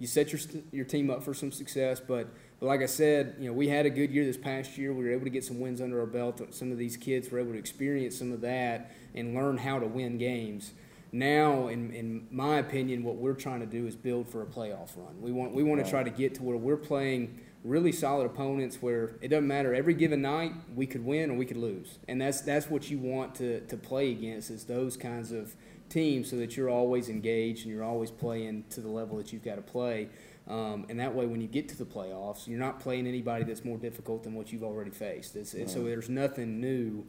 you 0.01 0.09
set 0.09 0.33
your, 0.33 0.41
your 0.73 0.85
team 0.85 1.09
up 1.09 1.23
for 1.23 1.35
some 1.35 1.53
success. 1.53 2.01
But, 2.01 2.31
but 2.61 2.67
like 2.67 2.83
I 2.83 2.87
said, 2.87 3.37
you 3.39 3.49
know, 3.49 3.53
we 3.53 3.69
had 3.69 3.87
a 3.87 3.91
good 3.91 4.11
year 4.11 4.25
this 4.25 4.37
past 4.37 4.77
year. 4.77 4.93
We 4.93 5.05
were 5.05 5.13
able 5.13 5.25
to 5.25 5.31
get 5.31 5.45
some 5.45 5.61
wins 5.61 5.81
under 5.81 6.01
our 6.01 6.07
belt. 6.07 6.43
Some 6.53 6.73
of 6.73 6.79
these 6.79 6.97
kids 6.97 7.31
were 7.31 7.39
able 7.39 7.53
to 7.53 7.59
experience 7.59 8.19
some 8.19 8.33
of 8.33 8.41
that 8.41 8.93
and 9.15 9.35
learn 9.35 9.59
how 9.59 9.79
to 9.79 9.87
win 9.87 10.19
games. 10.19 10.73
Now, 11.13 11.69
in, 11.69 11.93
in 11.93 12.27
my 12.31 12.59
opinion, 12.59 13.05
what 13.05 13.17
we're 13.17 13.35
trying 13.35 13.61
to 13.61 13.67
do 13.67 13.87
is 13.87 13.95
build 13.95 14.29
for 14.29 14.43
a 14.43 14.47
playoff 14.47 14.97
run. 14.97 15.21
We 15.23 15.33
want, 15.33 15.55
we 15.55 15.63
want 15.63 15.83
to 15.85 15.89
try 15.89 16.03
to 16.03 16.11
get 16.11 16.35
to 16.35 16.43
where 16.43 16.57
we're 16.57 16.77
playing 16.77 17.41
really 17.65 17.93
solid 17.93 18.25
opponents 18.25 18.81
where 18.81 19.17
it 19.21 19.29
doesn't 19.29 19.47
matter 19.47 19.75
every 19.75 19.95
given 19.95 20.23
night 20.23 20.53
we 20.77 20.87
could 20.87 21.05
win 21.05 21.31
or 21.31 21.35
we 21.35 21.45
could 21.45 21.57
lose 21.57 21.99
and 22.07 22.21
that's 22.21 22.41
that's 22.43 22.71
what 22.71 22.89
you 22.89 22.99
want 22.99 23.35
to, 23.35 23.61
to 23.63 23.77
play 23.77 24.13
against 24.13 24.49
is 24.49 24.65
those 24.65 24.97
kinds 24.97 25.33
of 25.33 25.55
teams 25.89 26.31
so 26.31 26.37
that 26.37 26.57
you're 26.57 26.71
always 26.71 27.09
engaged 27.09 27.67
and 27.67 27.75
you're 27.75 27.85
always 27.85 28.13
playing 28.13 28.63
to 28.71 28.81
the 28.81 28.89
level 28.89 29.17
that 29.17 29.33
you've 29.33 29.45
got 29.45 29.57
to 29.57 29.63
play 29.63 30.09
um, 30.49 30.87
and 30.89 30.99
that 30.99 31.15
way 31.15 31.27
when 31.27 31.41
you 31.41 31.47
get 31.49 31.69
to 31.69 31.77
the 31.77 31.85
playoffs 31.85 32.47
you're 32.47 32.59
not 32.59 32.81
playing 32.81 33.07
anybody 33.07 33.45
that's 33.45 33.65
more 33.65 33.77
difficult 33.79 34.23
than 34.25 34.35
what 34.35 34.53
you've 34.53 34.65
already 34.65 34.91
faced 34.91 35.37
it's, 35.37 35.55
it's, 35.55 35.73
so 35.73 35.85
there's 35.85 36.09
nothing 36.09 36.61
new 36.61 37.05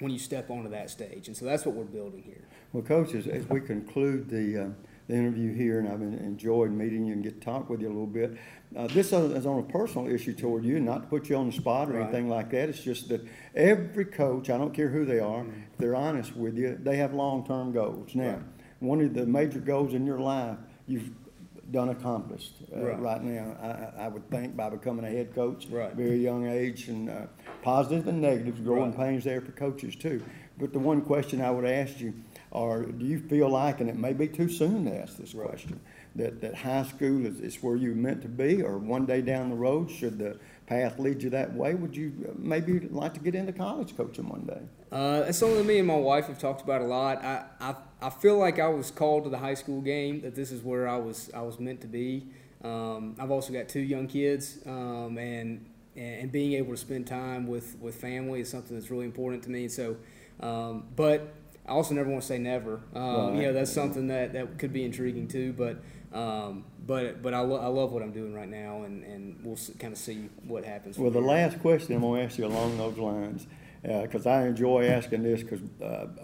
when 0.00 0.10
you 0.10 0.18
step 0.18 0.50
onto 0.50 0.70
that 0.70 0.90
stage 0.90 1.28
and 1.28 1.36
so 1.36 1.44
that's 1.44 1.64
what 1.66 1.74
we're 1.74 1.84
building 1.84 2.22
here 2.22 2.42
Well, 2.72 2.82
coaches, 2.82 3.26
as 3.26 3.46
we 3.48 3.60
conclude 3.60 4.28
the, 4.30 4.64
uh, 4.64 4.68
the 5.08 5.14
interview 5.14 5.52
here, 5.52 5.78
and 5.80 5.88
I've 5.88 6.00
enjoyed 6.00 6.70
meeting 6.70 7.04
you 7.04 7.12
and 7.12 7.22
get 7.22 7.40
to 7.40 7.44
talk 7.44 7.68
with 7.68 7.82
you 7.82 7.88
a 7.88 7.92
little 7.92 8.06
bit, 8.06 8.38
uh, 8.74 8.86
this 8.86 9.12
is 9.12 9.44
on 9.46 9.58
a 9.58 9.62
personal 9.64 10.08
issue 10.10 10.32
toward 10.32 10.64
you, 10.64 10.80
not 10.80 11.02
to 11.02 11.08
put 11.08 11.28
you 11.28 11.36
on 11.36 11.46
the 11.48 11.52
spot 11.52 11.90
or 11.90 11.92
Right. 11.94 12.04
anything 12.04 12.30
like 12.30 12.50
that. 12.52 12.70
It's 12.70 12.80
just 12.82 13.08
that 13.10 13.20
every 13.54 14.06
coach, 14.06 14.48
I 14.48 14.56
don't 14.56 14.72
care 14.72 14.88
who 14.88 15.04
they 15.04 15.18
are, 15.20 15.42
Mm-hmm. 15.42 15.60
if 15.72 15.78
they're 15.78 15.94
honest 15.96 16.34
with 16.34 16.56
you, 16.56 16.78
they 16.82 16.96
have 16.96 17.12
long-term 17.12 17.72
goals. 17.72 18.14
Now, 18.14 18.30
Right. 18.30 18.42
one 18.80 19.00
of 19.02 19.12
the 19.12 19.26
major 19.26 19.60
goals 19.60 19.92
in 19.92 20.06
your 20.06 20.20
life, 20.20 20.56
you've 20.86 21.10
done 21.72 21.88
accomplished 21.88 22.52
uh, 22.74 22.80
Right. 22.80 23.00
right 23.00 23.22
now. 23.24 23.56
I, 23.98 24.04
I- 24.04 24.08
would 24.08 24.28
think 24.30 24.54
by 24.56 24.68
becoming 24.68 25.04
a 25.04 25.10
head 25.10 25.34
coach, 25.34 25.66
Right. 25.70 25.94
very 25.94 26.18
young 26.18 26.46
age, 26.46 26.88
and 26.88 27.08
uh, 27.08 27.26
positives 27.62 28.06
and 28.06 28.20
negatives, 28.20 28.60
growing 28.60 28.90
Right. 28.90 29.08
pains 29.08 29.24
there 29.24 29.40
for 29.40 29.52
coaches 29.52 29.96
too. 29.96 30.22
But 30.58 30.72
the 30.72 30.78
one 30.78 31.00
question 31.00 31.40
I 31.40 31.50
would 31.50 31.64
ask 31.64 31.98
you, 31.98 32.12
or 32.50 32.82
do 32.84 33.06
you 33.06 33.18
feel 33.18 33.48
like, 33.48 33.80
and 33.80 33.88
it 33.88 33.96
may 33.96 34.12
be 34.12 34.28
too 34.28 34.48
soon 34.50 34.84
to 34.84 34.94
ask 35.02 35.16
this 35.16 35.32
question, 35.32 35.80
that, 36.14 36.42
that 36.42 36.54
high 36.54 36.82
school 36.82 37.24
is, 37.24 37.40
is 37.40 37.62
where 37.62 37.74
you're 37.74 37.94
meant 37.94 38.20
to 38.22 38.28
be, 38.28 38.62
or 38.62 38.76
one 38.78 39.06
day 39.06 39.22
down 39.22 39.48
the 39.48 39.56
road, 39.56 39.90
should 39.90 40.18
the 40.18 40.38
path 40.66 40.98
lead 40.98 41.22
you 41.22 41.30
that 41.30 41.52
way, 41.54 41.74
would 41.74 41.96
you 41.96 42.12
uh, 42.28 42.32
maybe 42.36 42.80
like 42.80 43.14
to 43.14 43.20
get 43.20 43.34
into 43.34 43.52
college 43.52 43.96
coaching 43.96 44.28
one 44.28 44.46
day? 44.46 44.60
Uh, 44.90 45.20
that's 45.20 45.38
something 45.38 45.58
that 45.58 45.66
me 45.66 45.78
and 45.78 45.88
my 45.88 45.96
wife 45.96 46.26
have 46.26 46.38
talked 46.38 46.62
about 46.62 46.80
a 46.80 46.84
lot. 46.84 47.24
I, 47.24 47.44
I, 47.60 47.74
I 48.00 48.10
feel 48.10 48.38
like 48.38 48.58
I 48.58 48.68
was 48.68 48.90
called 48.90 49.24
to 49.24 49.30
the 49.30 49.38
high 49.38 49.54
school 49.54 49.80
game, 49.80 50.20
that 50.22 50.34
this 50.34 50.52
is 50.52 50.62
where 50.62 50.88
I 50.88 50.96
was, 50.96 51.30
I 51.34 51.42
was 51.42 51.58
meant 51.58 51.80
to 51.82 51.86
be. 51.86 52.26
Um, 52.62 53.16
I've 53.18 53.30
also 53.30 53.52
got 53.52 53.68
two 53.68 53.80
young 53.80 54.06
kids, 54.06 54.58
um, 54.66 55.18
and, 55.18 55.66
and 55.96 56.30
being 56.30 56.52
able 56.54 56.72
to 56.72 56.76
spend 56.76 57.06
time 57.06 57.46
with, 57.46 57.76
with 57.80 57.94
family 57.94 58.40
is 58.40 58.48
something 58.48 58.78
that's 58.78 58.90
really 58.90 59.04
important 59.04 59.42
to 59.44 59.50
me. 59.50 59.68
So, 59.68 59.96
um, 60.40 60.84
but 60.94 61.34
I 61.66 61.72
also 61.72 61.94
never 61.94 62.08
want 62.08 62.22
to 62.22 62.28
say 62.28 62.38
never. 62.38 62.80
Um, 62.94 63.36
You 63.36 63.42
know, 63.42 63.52
that's 63.52 63.72
something 63.72 64.08
that, 64.08 64.32
that 64.32 64.58
could 64.58 64.72
be 64.72 64.84
intriguing 64.84 65.28
too. 65.28 65.52
But, 65.52 65.82
um, 66.12 66.64
but, 66.86 67.22
but 67.22 67.34
I, 67.34 67.40
lo- 67.40 67.60
I 67.60 67.68
love 67.68 67.92
what 67.92 68.02
I'm 68.02 68.12
doing 68.12 68.34
right 68.34 68.48
now, 68.48 68.82
and, 68.82 69.04
and 69.04 69.38
we'll 69.44 69.58
kind 69.78 69.92
of 69.92 69.98
see 69.98 70.28
what 70.46 70.64
happens. 70.64 70.98
Well, 70.98 71.10
the 71.10 71.20
here. 71.20 71.28
last 71.28 71.60
question 71.60 71.94
I'm 71.96 72.02
gonna 72.02 72.22
ask 72.22 72.38
you 72.38 72.46
along 72.46 72.78
those 72.78 72.98
lines, 72.98 73.46
because 73.82 74.26
I 74.26 74.46
enjoy 74.46 74.86
asking 74.86 75.22
this, 75.22 75.42
because 75.42 75.60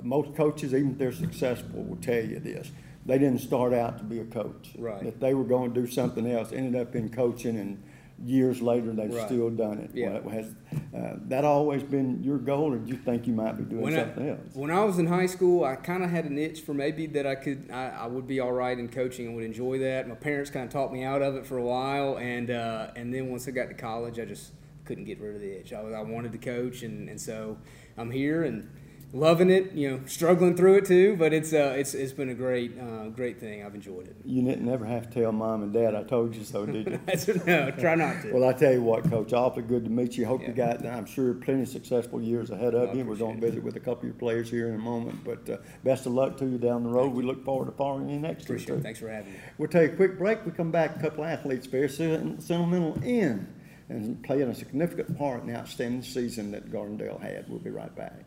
most 0.02 0.34
coaches, 0.36 0.74
even 0.74 0.92
if 0.92 0.98
they're 0.98 1.12
successful, 1.12 1.82
will 1.82 1.96
tell 1.96 2.24
you 2.24 2.38
this. 2.38 2.70
They 3.06 3.18
didn't 3.18 3.40
start 3.40 3.72
out 3.72 3.98
to 3.98 4.04
be 4.04 4.20
a 4.20 4.24
coach. 4.24 4.72
Right. 4.76 5.02
That 5.02 5.18
they 5.18 5.32
were 5.32 5.44
going 5.44 5.72
to 5.72 5.80
do 5.80 5.86
something 5.86 6.30
else, 6.30 6.52
ended 6.52 6.78
up 6.80 6.94
in 6.94 7.08
coaching, 7.08 7.58
and 7.58 7.82
years 8.24 8.60
later, 8.60 8.92
they've 8.92 9.14
Right. 9.14 9.26
still 9.26 9.50
done 9.50 9.78
it. 9.78 9.90
Yeah. 9.94 10.18
Well, 10.20 10.28
Has 10.34 10.46
uh, 10.94 11.16
that 11.28 11.44
always 11.44 11.82
been 11.82 12.22
your 12.22 12.38
goal, 12.38 12.72
or 12.72 12.78
do 12.78 12.90
you 12.90 12.98
think 12.98 13.26
you 13.26 13.32
might 13.32 13.56
be 13.56 13.62
doing 13.64 13.82
when 13.82 13.94
something 13.94 14.26
I, 14.26 14.30
else? 14.30 14.54
When 14.54 14.70
I 14.70 14.84
was 14.84 14.98
in 14.98 15.06
high 15.06 15.26
school, 15.26 15.64
I 15.64 15.76
kind 15.76 16.02
of 16.02 16.10
had 16.10 16.24
an 16.24 16.36
itch 16.38 16.62
for 16.62 16.74
maybe 16.74 17.06
that 17.06 17.26
I 17.26 17.34
could, 17.36 17.70
I, 17.70 17.88
I 17.90 18.06
would 18.06 18.26
be 18.26 18.40
all 18.40 18.52
right 18.52 18.76
in 18.78 18.88
coaching 18.88 19.26
and 19.26 19.36
would 19.36 19.44
enjoy 19.44 19.78
that. 19.80 20.08
My 20.08 20.14
parents 20.16 20.50
kind 20.50 20.64
of 20.66 20.72
talked 20.72 20.92
me 20.92 21.04
out 21.04 21.22
of 21.22 21.36
it 21.36 21.46
for 21.46 21.58
a 21.58 21.62
while, 21.64 22.18
and 22.18 22.50
uh, 22.50 22.90
and 22.96 23.14
then 23.14 23.30
once 23.30 23.46
I 23.46 23.52
got 23.52 23.68
to 23.68 23.74
college, 23.74 24.18
I 24.18 24.24
just 24.24 24.52
couldn't 24.84 25.04
get 25.04 25.20
rid 25.20 25.34
of 25.34 25.40
the 25.40 25.58
itch. 25.60 25.72
I, 25.72 25.82
was- 25.82 25.94
I 25.94 26.00
wanted 26.02 26.32
to 26.32 26.38
coach, 26.38 26.82
and, 26.82 27.08
and 27.08 27.20
so 27.20 27.56
I'm 27.96 28.10
here 28.10 28.44
and 28.44 28.68
loving 29.12 29.50
it. 29.50 29.72
You 29.72 29.90
know, 29.90 30.00
struggling 30.06 30.56
through 30.56 30.76
it 30.76 30.86
too, 30.86 31.16
but 31.16 31.32
it's 31.32 31.52
uh, 31.52 31.74
it's 31.76 31.94
it's 31.94 32.12
been 32.12 32.28
a 32.28 32.34
great 32.34 32.78
uh, 32.78 33.08
great 33.08 33.40
thing. 33.40 33.64
I've 33.64 33.74
enjoyed 33.74 34.08
it. 34.08 34.16
You 34.24 34.42
didn't 34.42 34.64
never 34.64 34.84
have 34.84 35.10
to 35.10 35.20
tell 35.20 35.32
mom 35.32 35.62
and 35.62 35.72
dad, 35.72 35.94
I 35.94 36.02
told 36.02 36.34
you 36.34 36.44
so, 36.44 36.66
did 36.66 36.86
you? 36.86 37.00
That's, 37.06 37.28
no, 37.46 37.70
try 37.72 37.94
not 37.94 38.22
to. 38.22 38.32
Well, 38.32 38.48
I 38.48 38.52
tell 38.52 38.72
you 38.72 38.82
what, 38.82 39.08
Coach, 39.08 39.32
awfully 39.32 39.62
good 39.62 39.84
to 39.84 39.90
meet 39.90 40.16
you. 40.16 40.26
Hope 40.26 40.42
you 40.42 40.52
got, 40.52 40.84
I'm 40.84 41.06
sure, 41.06 41.34
plenty 41.34 41.62
of 41.62 41.68
successful 41.68 42.20
years 42.20 42.50
ahead 42.50 42.74
of 42.74 42.94
you. 42.94 43.04
We're 43.04 43.16
going 43.16 43.40
to 43.40 43.46
visit 43.46 43.62
with 43.62 43.76
a 43.76 43.80
couple 43.80 44.00
of 44.00 44.04
your 44.04 44.14
players 44.14 44.50
here 44.50 44.68
in 44.68 44.74
a 44.74 44.78
moment, 44.78 45.24
but 45.24 45.48
uh, 45.48 45.58
best 45.84 46.06
of 46.06 46.12
luck 46.12 46.36
to 46.38 46.46
you 46.46 46.58
down 46.58 46.84
the 46.84 46.90
road. 46.90 47.12
We 47.12 47.22
look 47.22 47.44
forward 47.44 47.66
to 47.66 47.72
following 47.72 48.08
you 48.08 48.18
next 48.18 48.48
year. 48.48 48.56
Appreciate 48.56 48.78
it. 48.78 48.82
Thanks 48.82 48.98
for 48.98 49.08
having 49.08 49.32
me. 49.32 49.38
We'll 49.56 49.68
take 49.68 49.92
a 49.92 49.96
quick 49.96 50.18
break. 50.18 50.44
We 50.44 50.52
come 50.52 50.70
back, 50.70 50.96
a 50.96 51.00
couple 51.00 51.24
athletes, 51.24 51.66
very 51.66 51.88
sentimental 51.88 52.94
in 53.02 53.54
and 53.88 54.22
playing 54.22 54.42
a 54.42 54.54
significant 54.54 55.16
part 55.16 55.40
in 55.40 55.48
the 55.48 55.56
outstanding 55.56 56.02
season 56.02 56.50
that 56.50 56.70
Gardendale 56.70 57.20
had. 57.20 57.48
We'll 57.48 57.58
be 57.58 57.70
right 57.70 57.94
back. 57.94 58.26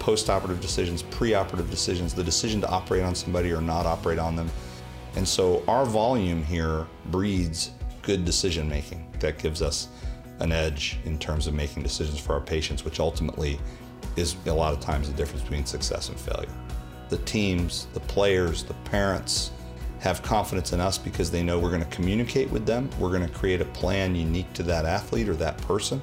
Post-operative 0.00 0.60
decisions, 0.60 1.02
pre-operative 1.02 1.70
decisions, 1.70 2.12
the 2.12 2.24
decision 2.24 2.60
to 2.62 2.68
operate 2.68 3.04
on 3.04 3.14
somebody 3.14 3.52
or 3.52 3.60
not 3.60 3.86
operate 3.86 4.18
on 4.18 4.34
them. 4.34 4.50
And 5.14 5.26
so 5.26 5.62
our 5.68 5.84
volume 5.84 6.42
here 6.42 6.86
breeds 7.06 7.70
good 8.02 8.24
decision 8.24 8.68
making 8.68 9.06
that 9.20 9.38
gives 9.38 9.62
us 9.62 9.88
an 10.40 10.50
edge 10.50 10.98
in 11.04 11.18
terms 11.18 11.46
of 11.46 11.54
making 11.54 11.82
decisions 11.82 12.18
for 12.18 12.32
our 12.32 12.40
patients, 12.40 12.84
which 12.84 12.98
ultimately 12.98 13.60
is 14.16 14.34
a 14.46 14.52
lot 14.52 14.72
of 14.72 14.80
times 14.80 15.08
the 15.08 15.16
difference 15.16 15.42
between 15.42 15.66
success 15.66 16.08
and 16.08 16.18
failure. 16.18 16.48
The 17.10 17.18
teams, 17.18 17.86
the 17.92 18.00
players, 18.00 18.64
the 18.64 18.74
parents 18.74 19.52
have 19.98 20.22
confidence 20.22 20.72
in 20.72 20.80
us 20.80 20.96
because 20.96 21.30
they 21.30 21.42
know 21.42 21.58
we're 21.58 21.68
going 21.68 21.84
to 21.84 21.90
communicate 21.90 22.50
with 22.50 22.64
them. 22.64 22.88
We're 22.98 23.10
going 23.10 23.26
to 23.26 23.34
create 23.34 23.60
a 23.60 23.66
plan 23.66 24.14
unique 24.14 24.50
to 24.54 24.62
that 24.62 24.86
athlete 24.86 25.28
or 25.28 25.34
that 25.34 25.58
person, 25.58 26.00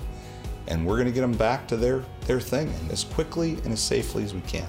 and 0.68 0.86
we're 0.86 0.96
going 0.96 1.08
to 1.08 1.14
get 1.14 1.22
them 1.22 1.34
back 1.34 1.68
to 1.68 1.78
their, 1.78 2.04
their 2.26 2.40
thing 2.40 2.70
and 2.82 2.92
as 2.92 3.04
quickly 3.04 3.54
and 3.64 3.74
as 3.74 3.80
safely 3.80 4.24
as 4.24 4.34
we 4.34 4.42
can. 4.42 4.68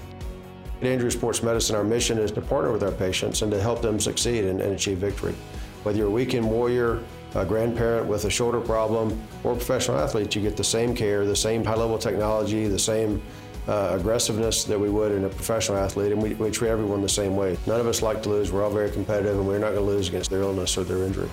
At 0.81 0.87
Andrews 0.87 1.13
Sports 1.13 1.43
Medicine, 1.43 1.75
our 1.75 1.83
mission 1.83 2.17
is 2.17 2.31
to 2.31 2.41
partner 2.41 2.71
with 2.71 2.83
our 2.83 2.91
patients 2.91 3.41
and 3.41 3.51
to 3.51 3.61
help 3.61 3.81
them 3.81 3.99
succeed 3.99 4.45
and, 4.45 4.61
and 4.61 4.73
achieve 4.73 4.97
victory. 4.97 5.35
Whether 5.83 5.97
you're 5.99 6.07
a 6.07 6.11
weekend 6.11 6.49
warrior, 6.49 7.03
a 7.35 7.45
grandparent 7.45 8.07
with 8.07 8.25
a 8.25 8.29
shoulder 8.29 8.59
problem, 8.59 9.21
or 9.43 9.53
a 9.53 9.55
professional 9.55 9.97
athlete, 9.97 10.35
you 10.35 10.41
get 10.41 10.57
the 10.57 10.63
same 10.63 10.95
care, 10.95 11.25
the 11.25 11.35
same 11.35 11.63
high 11.63 11.75
level 11.75 11.97
technology, 11.97 12.67
the 12.67 12.79
same 12.79 13.21
uh, 13.67 13.95
aggressiveness 13.99 14.63
that 14.63 14.79
we 14.79 14.89
would 14.89 15.11
in 15.11 15.25
a 15.25 15.29
professional 15.29 15.77
athlete, 15.77 16.11
and 16.11 16.21
we, 16.21 16.33
we 16.35 16.49
treat 16.49 16.69
everyone 16.69 17.01
the 17.01 17.09
same 17.09 17.35
way. 17.35 17.57
None 17.67 17.79
of 17.79 17.87
us 17.87 18.01
like 18.01 18.23
to 18.23 18.29
lose. 18.29 18.51
We're 18.51 18.63
all 18.63 18.71
very 18.71 18.89
competitive, 18.89 19.37
and 19.37 19.47
we're 19.47 19.59
not 19.59 19.73
going 19.73 19.85
to 19.85 19.91
lose 19.91 20.07
against 20.07 20.29
their 20.29 20.41
illness 20.41 20.77
or 20.77 20.83
their 20.83 21.03
injury. 21.03 21.29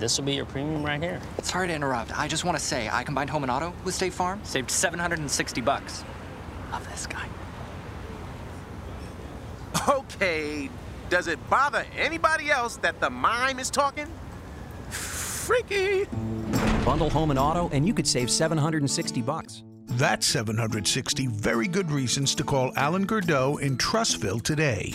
This 0.00 0.18
will 0.18 0.24
be 0.24 0.34
your 0.34 0.46
premium 0.46 0.84
right 0.84 1.00
here. 1.00 1.20
Sorry 1.42 1.68
to 1.68 1.74
interrupt. 1.74 2.18
I 2.18 2.26
just 2.26 2.44
want 2.44 2.58
to 2.58 2.64
say 2.64 2.88
I 2.90 3.04
combined 3.04 3.30
home 3.30 3.44
and 3.44 3.52
auto 3.52 3.72
with 3.84 3.94
State 3.94 4.14
Farm. 4.14 4.40
Saved 4.42 4.70
760 4.70 5.60
bucks. 5.60 6.04
Love 6.72 6.88
this 6.88 7.06
guy. 7.06 7.26
Okay, 9.88 10.68
does 11.08 11.26
it 11.26 11.38
bother 11.48 11.84
anybody 11.96 12.50
else 12.50 12.76
that 12.78 12.98
the 13.00 13.10
mime 13.10 13.58
is 13.58 13.70
talking? 13.70 14.06
Freaky. 14.88 16.06
Bundle 16.84 17.10
home 17.10 17.30
and 17.30 17.38
auto, 17.38 17.68
and 17.72 17.86
you 17.86 17.94
could 17.94 18.06
save 18.06 18.30
760 18.30 19.22
bucks. 19.22 19.62
That's 19.86 20.26
760 20.26 21.26
very 21.26 21.66
good 21.66 21.90
reasons 21.90 22.34
to 22.36 22.44
call 22.44 22.72
Alan 22.76 23.06
Gurdeau 23.06 23.56
in 23.58 23.76
Trussville 23.76 24.42
today. 24.42 24.94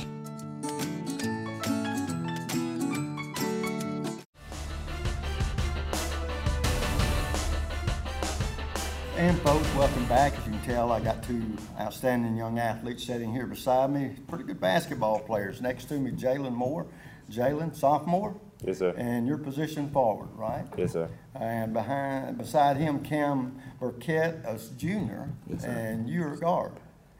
And 9.25 9.39
folks, 9.39 9.65
welcome 9.73 10.05
back. 10.05 10.37
As 10.37 10.45
you 10.45 10.51
can 10.51 10.61
tell, 10.61 10.91
I 10.91 10.99
got 10.99 11.23
two 11.23 11.41
outstanding 11.79 12.37
young 12.37 12.59
athletes 12.59 13.03
sitting 13.03 13.33
here 13.33 13.47
beside 13.47 13.89
me. 13.89 14.15
Pretty 14.27 14.43
good 14.43 14.61
basketball 14.61 15.17
players. 15.17 15.63
Next 15.63 15.85
to 15.85 15.95
me, 15.95 16.11
Jalen 16.11 16.53
Moore. 16.53 16.85
Jalen, 17.31 17.75
sophomore. 17.75 18.39
Yes, 18.63 18.77
sir. 18.77 18.93
And 18.95 19.25
your 19.25 19.39
position 19.39 19.89
forward, 19.89 20.29
right? 20.35 20.65
Yes, 20.77 20.91
sir. 20.91 21.09
And 21.33 21.73
behind, 21.73 22.37
beside 22.37 22.77
him, 22.77 22.99
Cam 22.99 23.59
Burkett, 23.79 24.35
a 24.45 24.59
junior, 24.77 25.31
Yes, 25.49 25.63
sir. 25.63 25.69
and 25.69 26.07
you're 26.07 26.35
a 26.35 26.37
guard. 26.37 26.73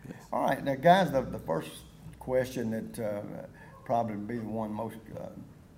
Yes. 0.08 0.15
All 0.32 0.44
right, 0.46 0.63
now 0.63 0.76
guys, 0.76 1.12
the, 1.12 1.24
the 1.24 1.39
first 1.39 1.72
question 2.20 2.70
that 2.70 3.04
uh, 3.04 3.22
probably 3.84 4.15
be 4.18 4.38
the 4.38 4.48
one 4.48 4.72
most 4.72 4.98
uh, 5.20 5.30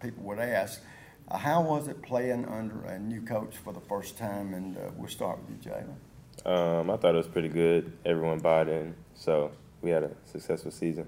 people 0.02 0.24
would 0.26 0.40
ask, 0.40 0.82
uh, 1.30 1.38
how 1.38 1.62
was 1.62 1.88
it 1.88 2.02
playing 2.02 2.44
under 2.48 2.84
a 2.84 3.00
new 3.00 3.22
coach 3.22 3.56
for 3.56 3.72
the 3.72 3.80
first 3.80 4.18
time? 4.18 4.54
And 4.54 4.76
uh, 4.76 4.92
we'll 4.98 5.08
start 5.08 5.40
with 5.40 5.66
you, 5.66 5.72
Jalen. 5.72 5.96
Um, 6.45 6.89
I 6.89 6.97
thought 6.97 7.13
it 7.13 7.17
was 7.17 7.28
pretty 7.28 7.50
good. 7.50 7.91
Everyone 8.06 8.39
bought 8.39 8.69
in, 8.69 8.95
so 9.15 9.52
we 9.82 9.89
had 9.89 10.04
a 10.04 10.12
successful 10.26 10.71
season. 10.71 11.08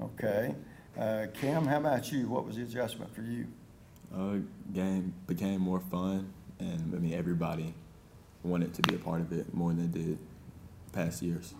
Okay. 0.00 0.54
Uh, 0.98 1.26
Kim, 1.34 1.66
how 1.66 1.78
about 1.78 2.10
you? 2.12 2.28
What 2.28 2.46
was 2.46 2.56
the 2.56 2.62
adjustment 2.62 3.14
for 3.14 3.22
you? 3.22 3.46
Uh, 4.14 4.38
game 4.72 5.12
became 5.26 5.60
more 5.60 5.80
fun, 5.80 6.32
and 6.58 6.94
I 6.94 6.98
mean 6.98 7.14
everybody 7.14 7.74
wanted 8.42 8.72
to 8.74 8.82
be 8.82 8.94
a 8.94 8.98
part 8.98 9.20
of 9.20 9.32
it 9.32 9.52
more 9.52 9.70
than 9.70 9.90
they 9.90 9.98
did 9.98 10.18
past 10.92 11.22
years. 11.22 11.54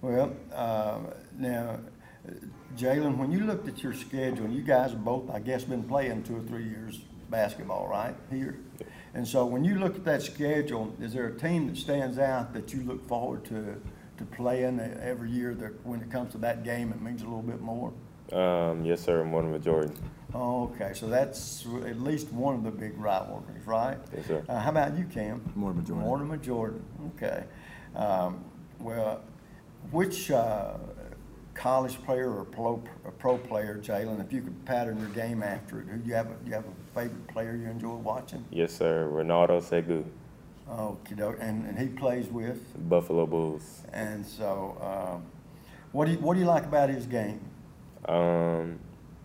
Well, 0.00 0.34
uh, 0.54 0.98
now, 1.38 1.80
uh, 2.28 2.32
Jalen, 2.76 3.16
when 3.16 3.32
you 3.32 3.40
looked 3.40 3.68
at 3.68 3.82
your 3.82 3.94
schedule, 3.94 4.48
you 4.48 4.62
guys 4.62 4.90
have 4.90 5.04
both, 5.04 5.30
I 5.30 5.40
guess, 5.40 5.64
been 5.64 5.82
playing 5.82 6.22
two 6.22 6.36
or 6.36 6.42
three 6.42 6.64
years 6.64 7.00
basketball, 7.30 7.88
right, 7.88 8.14
here? 8.30 8.58
And 9.14 9.26
so 9.26 9.46
when 9.46 9.64
you 9.64 9.76
look 9.76 9.94
at 9.94 10.04
that 10.04 10.22
schedule, 10.22 10.94
is 11.00 11.12
there 11.12 11.26
a 11.26 11.38
team 11.38 11.68
that 11.68 11.76
stands 11.76 12.18
out 12.18 12.52
that 12.52 12.74
you 12.74 12.82
look 12.82 13.06
forward 13.08 13.44
to, 13.46 13.80
to 14.18 14.24
playing 14.24 14.80
every 14.80 15.30
year 15.30 15.54
that 15.54 15.86
when 15.86 16.00
it 16.00 16.10
comes 16.10 16.32
to 16.32 16.38
that 16.38 16.64
game, 16.64 16.90
it 16.90 17.00
means 17.00 17.22
a 17.22 17.24
little 17.24 17.42
bit 17.42 17.60
more? 17.60 17.92
Um, 18.32 18.84
yes, 18.84 19.00
sir. 19.02 19.24
Mortimer 19.24 19.60
Jordan. 19.60 19.96
Okay, 20.34 20.92
so 20.94 21.06
that's 21.06 21.64
at 21.86 22.00
least 22.00 22.32
one 22.32 22.56
of 22.56 22.64
the 22.64 22.70
big 22.72 22.98
rivalries, 22.98 23.64
right? 23.66 23.98
Yes, 24.16 24.26
sir. 24.26 24.42
Uh, 24.48 24.58
how 24.58 24.70
about 24.70 24.98
you, 24.98 25.04
Cam? 25.04 25.40
Mortimer 25.54 25.84
Jordan. 25.84 26.04
Mortimer 26.04 26.36
Jordan. 26.38 26.84
Okay. 27.14 27.44
Um, 27.94 28.44
well, 28.80 29.22
which 29.92 30.32
uh, 30.32 30.74
college 31.54 32.02
player 32.04 32.30
or 32.30 32.44
pro, 32.44 32.82
pro 33.18 33.38
player, 33.38 33.80
Jalen, 33.82 34.24
if 34.24 34.32
you 34.32 34.42
could 34.42 34.64
pattern 34.64 34.98
your 34.98 35.08
game 35.08 35.42
after 35.42 35.80
it, 35.80 35.86
who 35.88 35.98
do 35.98 36.08
you 36.08 36.14
have? 36.14 36.26
A, 36.26 36.36
you 36.44 36.52
have 36.52 36.64
a 36.64 36.98
favorite 37.00 37.26
player 37.28 37.56
you 37.56 37.68
enjoy 37.68 37.94
watching? 37.94 38.44
Yes, 38.50 38.72
sir. 38.72 39.08
Ronaldo 39.10 39.62
Segu. 39.62 40.04
Okay, 40.70 41.14
and 41.40 41.66
and 41.66 41.78
he 41.78 41.88
plays 41.88 42.26
with 42.28 42.58
Buffalo 42.88 43.26
Bulls. 43.26 43.82
And 43.92 44.24
so, 44.24 44.76
um, 44.80 45.24
what 45.92 46.06
do 46.06 46.12
you 46.12 46.18
what 46.18 46.34
do 46.34 46.40
you 46.40 46.46
like 46.46 46.64
about 46.64 46.88
his 46.88 47.06
game? 47.06 47.40
Um, 48.06 48.78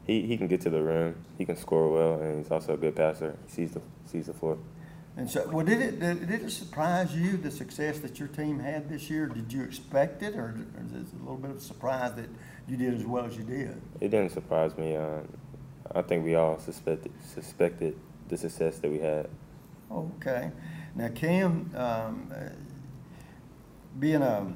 he, 0.05 0.21
he 0.23 0.37
can 0.37 0.47
get 0.47 0.61
to 0.61 0.69
the 0.69 0.81
rim. 0.81 1.15
He 1.37 1.45
can 1.45 1.55
score 1.55 1.91
well, 1.91 2.21
and 2.21 2.39
he's 2.39 2.51
also 2.51 2.73
a 2.73 2.77
good 2.77 2.95
passer. 2.95 3.35
He 3.47 3.53
sees 3.53 3.71
the 3.71 3.81
sees 4.05 4.25
the 4.27 4.33
floor. 4.33 4.57
And 5.19 5.29
so, 5.29 5.45
well, 5.49 5.65
did 5.65 5.81
it 5.81 5.99
did, 5.99 6.29
did 6.29 6.43
it 6.43 6.49
surprise 6.49 7.13
you 7.13 7.35
the 7.35 7.51
success 7.51 7.99
that 7.99 8.19
your 8.19 8.29
team 8.29 8.57
had 8.57 8.87
this 8.87 9.09
year? 9.09 9.27
Did 9.27 9.51
you 9.51 9.63
expect 9.63 10.23
it, 10.23 10.33
or, 10.37 10.55
or 10.77 10.85
is 10.85 10.93
it 10.93 11.13
a 11.13 11.19
little 11.19 11.35
bit 11.35 11.51
of 11.51 11.57
a 11.57 11.59
surprise 11.59 12.13
that 12.13 12.29
you 12.69 12.77
did 12.77 12.93
as 12.93 13.05
well 13.05 13.25
as 13.25 13.35
you 13.35 13.43
did? 13.43 13.81
It 13.99 14.11
didn't 14.11 14.29
surprise 14.29 14.77
me. 14.77 14.95
Um, 14.95 15.27
I 15.93 16.03
think 16.03 16.23
we 16.23 16.35
all 16.35 16.57
suspected 16.57 17.11
suspected 17.33 17.99
the 18.29 18.37
success 18.37 18.79
that 18.79 18.89
we 18.89 18.99
had. 18.99 19.27
Okay. 19.91 20.51
Now, 20.95 21.09
Cam, 21.09 21.69
um, 21.75 22.31
uh, 22.33 22.51
being 23.99 24.21
a, 24.21 24.53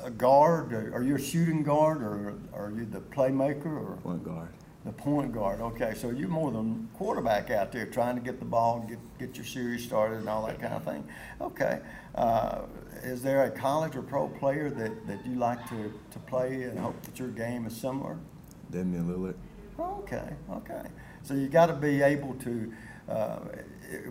a 0.00 0.12
guard, 0.12 0.72
are 0.94 1.02
you 1.02 1.16
a 1.16 1.20
shooting 1.20 1.64
guard, 1.64 2.02
or 2.02 2.34
are 2.52 2.70
you 2.70 2.84
the 2.84 3.00
playmaker, 3.00 3.66
or 3.66 3.98
Point 4.04 4.24
guard. 4.24 4.50
The 4.84 4.92
point 4.92 5.32
guard? 5.32 5.60
Okay, 5.60 5.94
so 5.94 6.10
you're 6.10 6.28
more 6.28 6.50
than 6.50 6.88
quarterback 6.94 7.50
out 7.50 7.72
there, 7.72 7.86
trying 7.86 8.16
to 8.16 8.20
get 8.20 8.38
the 8.38 8.44
ball, 8.44 8.84
get 8.88 8.98
get 9.18 9.36
your 9.36 9.46
series 9.46 9.84
started, 9.84 10.18
and 10.18 10.28
all 10.28 10.46
that 10.46 10.60
kind 10.60 10.74
of 10.74 10.84
thing. 10.84 11.04
Okay. 11.40 11.80
Uh, 12.14 12.62
is 13.02 13.22
there 13.22 13.44
a 13.44 13.50
college 13.50 13.96
or 13.96 14.02
pro 14.02 14.28
player 14.28 14.70
that, 14.70 15.06
that 15.06 15.26
you 15.26 15.34
like 15.34 15.68
to, 15.68 15.92
to 16.10 16.18
play 16.20 16.62
and 16.62 16.78
hope 16.78 17.00
that 17.02 17.18
your 17.18 17.28
game 17.28 17.66
is 17.66 17.76
similar? 17.76 18.18
Damian 18.70 19.08
Lillard. 19.08 19.34
Okay, 19.78 20.30
okay. 20.52 20.82
So 21.22 21.34
you 21.34 21.48
got 21.48 21.66
to 21.66 21.74
be 21.74 22.02
able 22.02 22.34
to, 22.36 22.72
uh, 23.08 23.38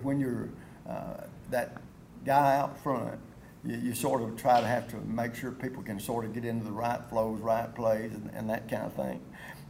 when 0.01 0.19
you're 0.19 0.49
uh, 0.87 1.23
that 1.49 1.77
guy 2.25 2.57
out 2.57 2.77
front, 2.81 3.19
you, 3.63 3.77
you 3.77 3.95
sort 3.95 4.21
of 4.21 4.35
try 4.35 4.59
to 4.59 4.67
have 4.67 4.89
to 4.89 4.97
make 4.97 5.35
sure 5.35 5.51
people 5.51 5.81
can 5.81 5.99
sort 5.99 6.25
of 6.25 6.33
get 6.33 6.45
into 6.45 6.65
the 6.65 6.71
right 6.71 6.99
flows, 7.09 7.39
right 7.39 7.73
plays, 7.73 8.11
and, 8.13 8.29
and 8.33 8.49
that 8.49 8.69
kind 8.69 8.83
of 8.83 8.93
thing. 8.93 9.21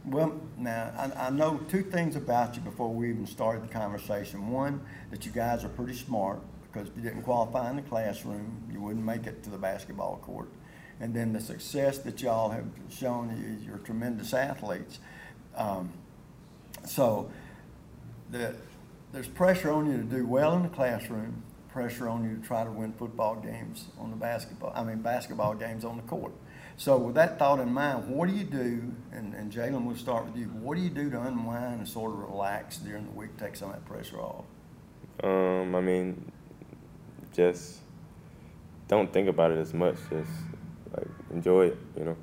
Well, 0.04 0.38
now, 0.58 0.92
I, 0.98 1.28
I 1.28 1.30
know 1.30 1.58
two 1.68 1.82
things 1.82 2.14
about 2.14 2.56
you 2.56 2.60
before 2.60 2.92
we 2.92 3.08
even 3.08 3.26
started 3.26 3.64
the 3.64 3.72
conversation. 3.72 4.50
One, 4.50 4.80
that 5.10 5.24
you 5.24 5.32
guys 5.32 5.64
are 5.64 5.68
pretty 5.70 5.94
smart 5.94 6.40
because 6.62 6.88
if 6.88 6.96
you 6.96 7.02
didn't 7.02 7.22
qualify 7.22 7.70
in 7.70 7.76
the 7.76 7.82
classroom, 7.82 8.62
you 8.70 8.80
wouldn't 8.80 9.04
make 9.04 9.26
it 9.26 9.42
to 9.44 9.50
the 9.50 9.56
basketball 9.56 10.18
court. 10.18 10.48
And 11.00 11.14
then 11.14 11.32
the 11.32 11.40
success 11.40 11.98
that 11.98 12.20
y'all 12.20 12.50
have 12.50 12.66
shown, 12.90 13.34
you- 13.36 13.66
you're 13.66 13.78
tremendous 13.78 14.34
athletes. 14.34 14.98
Um, 15.56 15.90
so 16.86 17.30
the, 18.30 18.54
there's 19.12 19.28
pressure 19.28 19.72
on 19.72 19.90
you 19.90 19.96
to 19.98 20.02
do 20.02 20.26
well 20.26 20.54
in 20.56 20.64
the 20.64 20.68
classroom, 20.68 21.42
pressure 21.70 22.08
on 22.08 22.24
you 22.24 22.36
to 22.36 22.42
try 22.42 22.62
to 22.62 22.70
win 22.70 22.92
football 22.92 23.36
games 23.36 23.86
on 23.98 24.10
the 24.10 24.16
basketball, 24.16 24.72
I 24.74 24.84
mean, 24.84 24.98
basketball 24.98 25.54
games 25.54 25.84
on 25.84 25.96
the 25.96 26.02
court. 26.02 26.32
So 26.76 26.96
with 26.98 27.14
that 27.14 27.38
thought 27.38 27.60
in 27.60 27.72
mind, 27.72 28.08
what 28.08 28.28
do 28.28 28.34
you 28.34 28.44
do, 28.44 28.92
and, 29.12 29.32
and 29.34 29.50
Jalen, 29.52 29.84
we'll 29.84 29.96
start 29.96 30.26
with 30.26 30.36
you, 30.36 30.46
what 30.46 30.76
do 30.76 30.82
you 30.82 30.90
do 30.90 31.08
to 31.10 31.20
unwind 31.20 31.78
and 31.80 31.88
sort 31.88 32.12
of 32.12 32.18
relax 32.18 32.78
during 32.78 33.04
the 33.04 33.12
week, 33.12 33.36
take 33.36 33.54
some 33.54 33.68
of 33.70 33.76
that 33.76 33.84
pressure 33.84 34.20
off? 34.20 34.44
Um, 35.22 35.74
I 35.74 35.80
mean, 35.80 36.30
just 37.32 37.78
don't 38.88 39.12
think 39.12 39.28
about 39.28 39.52
it 39.52 39.58
as 39.58 39.72
much. 39.72 39.94
Just 40.10 40.30
like 40.96 41.06
enjoy 41.32 41.66
it, 41.66 41.78
you 41.96 42.04
know. 42.06 42.16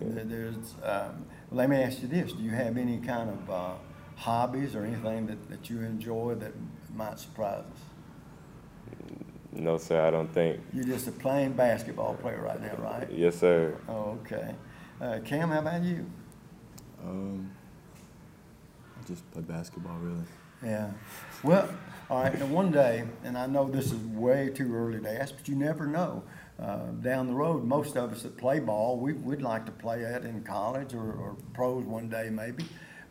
There- 0.00 0.24
There's, 0.24 0.74
um, 0.84 1.26
let 1.50 1.68
me 1.68 1.76
ask 1.82 2.02
you 2.02 2.08
this, 2.08 2.32
do 2.32 2.42
you 2.42 2.50
have 2.50 2.76
any 2.76 2.98
kind 2.98 3.30
of 3.30 3.50
uh, 3.50 3.72
hobbies 4.16 4.76
or 4.76 4.84
anything 4.84 5.26
that, 5.26 5.50
that 5.50 5.68
you 5.68 5.80
enjoy 5.82 6.36
that 6.36 6.52
might 6.94 7.18
surprise 7.18 7.64
us? 7.72 7.80
No, 9.54 9.78
sir, 9.78 10.04
I 10.04 10.10
don't 10.10 10.32
think. 10.32 10.60
You're 10.72 10.84
just 10.84 11.06
a 11.06 11.12
plain 11.12 11.52
basketball 11.52 12.14
player 12.14 12.42
right 12.42 12.60
now, 12.60 12.74
right? 12.78 13.08
Yes, 13.10 13.36
sir. 13.36 13.76
Oh, 13.88 14.18
okay. 14.22 14.54
Uh, 15.00 15.20
Cam, 15.24 15.50
how 15.50 15.60
about 15.60 15.82
you? 15.82 16.04
Um, 17.02 17.50
I 18.98 19.06
just 19.06 19.30
play 19.32 19.42
basketball, 19.42 19.96
really. 19.98 20.24
Yeah. 20.64 20.90
Well, 21.42 21.68
all 22.10 22.22
right. 22.22 22.38
Now, 22.38 22.46
one 22.46 22.70
day, 22.70 23.04
and 23.22 23.36
I 23.36 23.46
know 23.46 23.68
this 23.68 23.86
is 23.86 23.98
way 23.98 24.50
too 24.52 24.74
early 24.74 25.00
to 25.00 25.20
ask, 25.20 25.36
but 25.36 25.46
you 25.46 25.54
never 25.54 25.86
know. 25.86 26.22
Uh, 26.58 26.86
down 27.02 27.26
the 27.26 27.34
road, 27.34 27.64
most 27.64 27.96
of 27.96 28.12
us 28.12 28.22
that 28.22 28.36
play 28.36 28.60
ball, 28.60 28.96
we, 28.96 29.12
we'd 29.12 29.42
like 29.42 29.66
to 29.66 29.72
play 29.72 30.02
that 30.02 30.24
in 30.24 30.42
college 30.42 30.94
or, 30.94 31.12
or 31.12 31.36
pros 31.52 31.84
one 31.84 32.08
day, 32.08 32.28
maybe. 32.30 32.64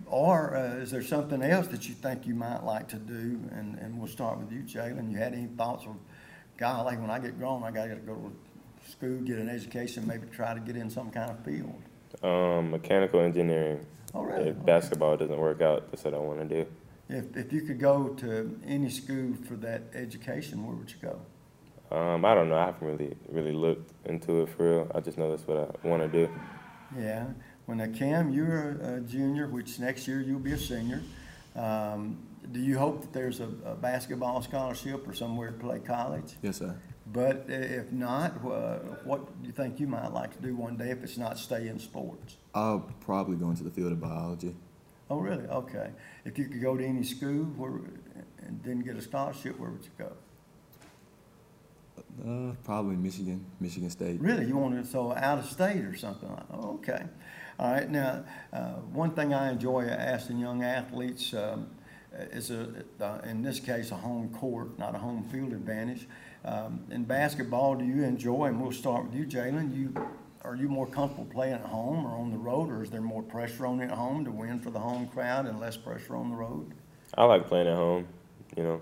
Or 0.06 0.56
uh, 0.56 0.75
is 0.75 0.91
there 0.91 1.03
something 1.03 1.41
else 1.41 1.67
that 1.67 1.88
you 1.88 1.93
think 1.93 2.25
you 2.25 2.36
might 2.36 2.63
like 2.63 2.88
to 2.89 2.97
do? 2.97 3.39
And, 3.51 3.77
and 3.79 3.97
we'll 3.97 4.08
start 4.08 4.39
with 4.39 4.51
you, 4.51 4.60
Jalen. 4.60 5.12
You 5.12 5.17
had 5.17 5.34
any 5.34 5.47
thoughts 5.47 5.86
of, 5.86 5.95
golly, 6.58 6.98
when 6.98 7.10
I 7.10 7.20
get 7.20 7.38
grown, 7.38 7.63
I 7.63 7.72
got 7.72 7.86
to 7.86 7.96
go 7.96 8.16
to 8.16 8.92
school, 8.92 9.20
get 9.22 9.38
an 9.38 9.50
education, 9.50 10.08
maybe 10.08 10.28
try 10.28 10.54
to 10.54 10.60
get 10.60 10.76
in 10.76 10.89
some 10.89 11.10
kind 11.10 11.32
of 11.32 11.44
field? 11.44 11.82
Um, 12.22 12.72
mechanical 12.72 13.20
engineering. 13.20 13.86
Oh, 14.13 14.24
really? 14.24 14.50
If 14.50 14.66
basketball 14.66 15.18
doesn't 15.18 15.38
work 15.38 15.62
out, 15.62 15.92
that's 15.92 16.04
what 16.04 16.13
I 16.13 16.18
want 16.18 16.48
to 16.48 16.63
do. 16.63 16.70
If, 17.10 17.36
if 17.36 17.54
you 17.54 17.62
could 17.62 17.80
go 17.80 18.10
to 18.10 18.60
any 18.66 18.89
school 18.89 19.34
for 19.48 19.56
that 19.56 19.84
education, 19.94 20.66
where 20.66 20.76
would 20.76 20.92
you 20.92 20.98
go? 21.02 21.20
Um, 21.96 22.26
I 22.26 22.34
don't 22.34 22.50
know. 22.50 22.58
I 22.58 22.66
haven't 22.66 22.88
really 22.88 23.16
really 23.30 23.52
looked 23.52 23.94
into 24.06 24.42
it 24.42 24.50
for 24.50 24.63
real. 24.63 24.92
I 24.96 25.00
just 25.00 25.18
know 25.18 25.30
that's 25.30 25.48
what 25.48 25.78
I 25.84 25.88
want 25.88 26.02
to 26.02 26.08
do. 26.08 26.32
Yeah. 26.98 27.26
When 27.66 27.80
uh, 27.80 27.88
Cam, 27.96 28.32
you're 28.32 28.78
a, 28.82 28.96
a 28.96 29.00
junior, 29.02 29.48
which 29.48 29.80
next 29.80 30.08
year 30.08 30.22
you'll 30.22 30.39
be 30.39 30.54
a 30.54 30.58
senior. 30.58 31.02
Um, 31.56 32.18
do 32.51 32.60
you 32.60 32.77
hope 32.77 33.01
that 33.01 33.13
there's 33.13 33.39
a, 33.39 33.49
a 33.65 33.75
basketball 33.75 34.41
scholarship 34.41 35.08
or 35.08 35.13
somewhere 35.13 35.51
to 35.51 35.58
play 35.58 35.79
college? 35.79 36.34
Yes, 36.41 36.58
sir. 36.58 36.75
But 37.12 37.45
if 37.47 37.91
not, 37.91 38.38
uh, 38.45 38.79
what 39.03 39.41
do 39.41 39.47
you 39.47 39.53
think 39.53 39.79
you 39.79 39.88
might 39.88 40.13
like 40.13 40.36
to 40.36 40.41
do 40.41 40.56
one 40.56 40.77
day 40.77 40.89
if 40.89 41.03
it's 41.03 41.17
not 41.17 41.38
stay 41.38 41.67
in 41.67 41.77
sports? 41.79 42.38
I'll 42.56 42.89
probably 43.01 43.36
go 43.36 43.49
into 43.49 43.63
the 43.63 43.71
field 43.71 43.91
of 43.91 43.99
biology. 43.99 44.56
Oh, 45.10 45.17
really? 45.17 45.45
Okay. 45.47 45.91
If 46.23 46.38
you 46.38 46.45
could 46.45 46.62
go 46.62 46.77
to 46.77 46.86
any 46.86 47.03
school 47.03 47.45
where, 47.58 47.82
and 48.39 48.63
didn't 48.63 48.84
get 48.84 48.95
a 48.95 49.01
scholarship, 49.01 49.60
where 49.60 49.69
would 49.69 49.84
you 49.84 49.91
go? 49.97 50.12
Uh, 52.25 52.53
probably 52.63 52.95
Michigan, 52.95 53.45
Michigan 53.60 53.89
State. 53.89 54.21
Really, 54.21 54.45
you 54.45 54.56
want 54.56 54.82
to 54.82 54.89
so 54.89 55.13
out 55.13 55.39
of 55.39 55.45
state 55.45 55.84
or 55.84 55.95
something 55.95 56.29
like? 56.29 56.45
Oh, 56.53 56.75
okay. 56.75 57.03
All 57.60 57.71
right. 57.71 57.89
Now, 57.89 58.23
uh, 58.51 58.73
one 58.91 59.12
thing 59.12 59.34
I 59.34 59.51
enjoy 59.51 59.84
asking 59.86 60.39
young 60.39 60.63
athletes 60.63 61.34
um, 61.34 61.69
is 62.32 62.52
a, 62.52 62.84
uh, 63.02 63.19
in 63.26 63.41
this 63.41 63.60
case, 63.60 63.91
a 63.91 63.95
home 63.95 64.30
court, 64.30 64.78
not 64.78 64.95
a 64.95 64.97
home 64.97 65.23
field 65.32 65.54
advantage. 65.54 66.08
Um, 66.45 66.84
in 66.91 67.04
basketball, 67.04 67.76
do 67.76 67.86
you 67.86 68.04
enjoy? 68.04 68.45
And 68.45 68.62
we'll 68.62 68.71
start 68.71 69.06
with 69.06 69.15
you, 69.15 69.26
Jalen. 69.26 69.76
You 69.76 69.93
are 70.43 70.56
you 70.56 70.67
more 70.67 70.86
comfortable 70.86 71.26
playing 71.32 71.54
at 71.54 71.62
home 71.62 72.06
or 72.06 72.17
on 72.17 72.32
the 72.32 72.38
road, 72.38 72.69
or 72.69 72.84
is 72.84 72.89
there 72.89 73.02
more 73.02 73.23
pressure 73.23 73.65
on 73.65 73.82
at 73.82 73.91
home 73.91 74.26
to 74.26 74.32
win 74.32 74.60
for 74.60 74.71
the 74.71 74.80
home 74.80 75.08
crowd 75.08 75.45
and 75.45 75.60
less 75.60 75.78
pressure 75.78 76.17
on 76.17 76.30
the 76.30 76.36
road? 76.36 76.73
I 77.17 77.23
like 77.23 77.47
playing 77.47 77.67
at 77.67 77.78
home. 77.78 78.08
You 78.58 78.63
know, 78.63 78.82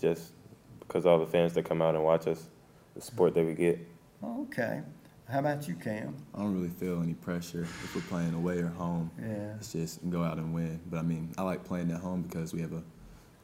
just 0.00 0.32
because 0.78 1.06
all 1.06 1.18
the 1.18 1.26
fans 1.26 1.52
that 1.54 1.64
come 1.64 1.82
out 1.82 1.94
and 1.94 2.04
watch 2.04 2.26
us, 2.26 2.48
the 2.94 3.00
support 3.00 3.34
that 3.34 3.44
we 3.44 3.54
get. 3.54 3.78
Okay. 4.24 4.82
How 5.30 5.38
about 5.38 5.68
you, 5.68 5.74
Cam? 5.74 6.16
I 6.34 6.38
don't 6.38 6.54
really 6.54 6.70
feel 6.70 7.00
any 7.02 7.14
pressure 7.14 7.62
if 7.62 7.94
we're 7.94 8.00
playing 8.02 8.34
away 8.34 8.58
or 8.58 8.68
home. 8.68 9.10
Yeah. 9.20 9.54
It's 9.56 9.72
just 9.72 10.08
go 10.10 10.22
out 10.24 10.38
and 10.38 10.52
win. 10.52 10.80
But 10.90 10.98
I 10.98 11.02
mean, 11.02 11.32
I 11.38 11.42
like 11.42 11.64
playing 11.64 11.90
at 11.92 12.00
home 12.00 12.22
because 12.22 12.52
we 12.52 12.60
have 12.62 12.72
a 12.72 12.82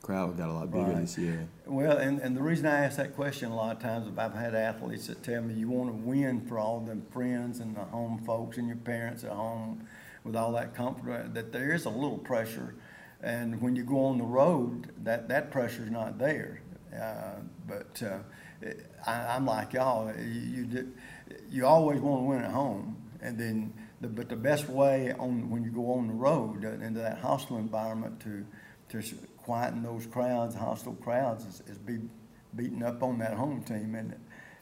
crowd 0.03 0.37
got 0.37 0.49
a 0.49 0.53
lot 0.53 0.71
bigger 0.73 0.85
Right. 0.87 1.01
this 1.01 1.17
year. 1.17 1.47
Well, 1.67 1.99
and, 1.99 2.21
and 2.21 2.37
the 2.37 2.43
reason 2.43 2.67
I 2.67 2.85
ask 2.85 2.97
that 2.97 3.15
question 3.15 3.51
a 3.53 3.57
lot 3.57 3.77
of 3.77 3.83
times, 3.83 4.09
if 4.09 4.19
I've 4.19 4.35
had 4.35 4.55
athletes 4.55 5.07
that 5.07 5.23
tell 5.23 5.43
me 5.43 5.55
you 5.55 5.69
want 5.69 5.91
to 5.91 5.97
win 5.97 6.41
for 6.47 6.59
all 6.59 6.81
them 6.81 7.07
friends 7.13 7.61
and 7.61 7.77
the 7.77 7.81
home 7.85 8.19
folks 8.27 8.57
and 8.57 8.67
your 8.67 8.77
parents 8.79 9.23
at 9.23 9.31
home 9.33 9.87
with 10.25 10.35
all 10.35 10.53
that 10.53 10.75
comfort, 10.75 11.35
that 11.35 11.53
there 11.53 11.73
is 11.73 11.85
a 11.85 11.91
little 11.91 12.19
pressure. 12.19 12.75
And 13.23 13.61
when 13.63 13.77
you 13.77 13.85
go 13.85 14.05
on 14.07 14.19
the 14.19 14.25
road, 14.25 14.91
that, 15.05 15.29
that 15.29 15.51
pressure's 15.53 15.91
not 15.91 16.19
there. 16.19 16.61
Uh, 16.93 17.41
but 17.67 18.03
uh, 18.03 18.19
I, 19.07 19.35
I'm 19.37 19.47
like 19.47 19.73
y'all, 19.73 20.13
you, 20.17 20.25
you, 20.25 20.67
did- 20.67 20.93
you 21.51 21.67
always 21.67 22.01
want 22.01 22.21
to 22.21 22.25
win 22.25 22.43
at 22.43 22.51
home. 22.51 22.97
And 23.21 23.39
then, 23.39 23.73
the, 24.01 24.09
but 24.09 24.29
the 24.29 24.37
best 24.37 24.69
way 24.69 25.13
on, 25.19 25.51
when 25.51 25.65
you 25.65 25.71
go 25.71 25.93
on 25.93 26.07
the 26.07 26.15
road 26.15 26.65
uh, 26.65 26.85
into 26.85 27.01
that 27.01 27.19
hostile 27.19 27.59
environment 27.59 28.21
to, 28.21 28.47
to 28.91 29.15
quieten 29.39 29.83
those 29.83 30.07
crowds, 30.07 30.55
hostile 30.55 30.95
crowds, 30.95 31.45
is, 31.45 31.63
is 31.67 31.79
be 31.79 31.99
beating 32.55 32.83
up 32.83 33.03
on 33.03 33.19
that 33.19 33.35
home 33.35 33.63
team, 33.63 33.95
isn't? 33.95 34.21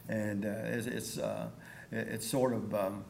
And 0.09 0.45
uh, 0.45 0.49
it's, 0.65 0.87
it's, 0.87 1.19
uh, 1.19 1.49
it's 1.91 2.27
sort 2.27 2.53
of 2.53 2.75
um, 2.75 3.05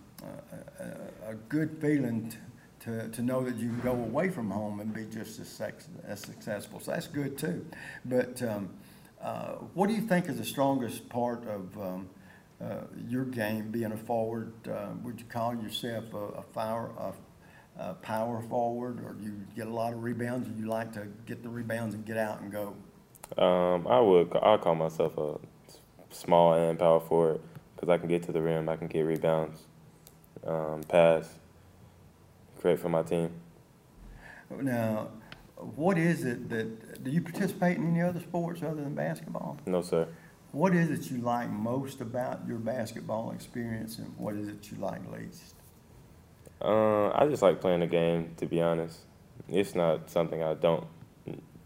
a, 0.79 1.31
a, 1.31 1.35
good 1.49 1.79
feeling 1.81 2.33
to, 2.81 3.09
to 3.09 3.23
know 3.23 3.43
that 3.43 3.57
you 3.57 3.69
can 3.69 3.81
go 3.81 3.93
away 3.93 4.29
from 4.29 4.51
home 4.51 4.81
and 4.81 4.95
be 4.95 5.05
just 5.05 5.41
as, 5.41 5.49
sex, 5.49 5.89
as 6.07 6.21
successful. 6.21 6.81
So 6.81 6.93
that's 6.93 7.09
good 7.09 7.37
too. 7.37 7.67
But 8.05 8.43
um, 8.43 8.71
uh, 9.21 9.55
what 9.75 9.89
do 9.89 9.95
you 9.95 10.03
think 10.03 10.29
is 10.29 10.37
the 10.37 10.45
strongest 10.45 11.09
part 11.09 11.47
of 11.49 11.77
um, 11.79 12.09
uh, 12.63 12.83
your 13.09 13.25
game, 13.25 13.71
being 13.71 13.93
a 13.93 13.97
forward? 13.97 14.53
Uh, 14.69 14.91
would 15.03 15.21
you 15.21 15.27
call 15.27 15.55
yourself 15.55 16.13
a, 16.15 16.17
a, 16.17 16.43
power, 16.43 16.91
a, 16.99 17.83
a 17.83 17.95
power 17.95 18.43
forward, 18.43 19.05
or 19.05 19.13
do 19.15 19.25
you 19.25 19.41
get 19.57 19.67
a 19.67 19.73
lot 19.73 19.93
of 19.93 20.03
rebounds, 20.03 20.49
or 20.49 20.53
you 20.53 20.67
like 20.67 20.93
to 20.93 21.07
get 21.27 21.43
the 21.43 21.49
rebounds 21.49 21.95
and 21.95 22.05
get 22.05 22.17
out 22.17 22.41
and 22.41 22.53
go? 22.53 22.75
Um, 23.43 23.87
I 23.87 24.01
would. 24.01 24.37
I 24.37 24.57
call 24.59 24.75
myself 24.75 25.17
a 25.19 25.39
small 26.11 26.55
and 26.55 26.79
power 26.79 27.01
forward 27.01 27.41
because 27.75 27.89
I 27.89 27.99
can 27.99 28.09
get 28.09 28.23
to 28.25 28.33
the 28.33 28.41
rim. 28.41 28.69
I 28.69 28.77
can 28.77 28.87
get 28.87 29.03
rebounds, 29.03 29.61
um, 30.47 30.83
pass, 30.89 31.35
create 32.61 32.79
for 32.79 32.89
my 32.89 33.03
team. 33.03 33.31
Now, 34.51 35.09
what 35.57 35.99
is 35.99 36.25
it 36.25 36.49
that, 36.51 37.03
do 37.03 37.11
you 37.11 37.21
participate 37.21 37.79
in 37.79 37.89
any 37.89 38.03
other 38.03 38.21
sports 38.21 38.63
other 38.63 38.83
than 38.83 38.95
basketball? 38.95 39.57
No, 39.67 39.83
sir. 39.83 40.09
What 40.55 40.73
is 40.73 40.89
it 40.89 41.11
you 41.11 41.19
like 41.19 41.51
most 41.51 42.01
about 42.01 42.47
your 42.47 42.59
basketball 42.59 43.33
experience, 43.33 43.99
and 43.99 44.17
what 44.17 44.37
is 44.37 44.47
it 44.47 44.71
you 44.71 44.79
like 44.79 45.01
least? 45.11 45.55
Uh, 46.63 47.11
I 47.11 47.27
just 47.29 47.43
like 47.43 47.61
playing 47.61 47.81
the 47.81 47.89
game. 47.89 48.35
To 48.37 48.47
be 48.47 48.63
honest, 48.63 49.01
it's 49.49 49.75
not 49.75 50.09
something 50.09 50.45
I 50.45 50.55
don't 50.55 50.87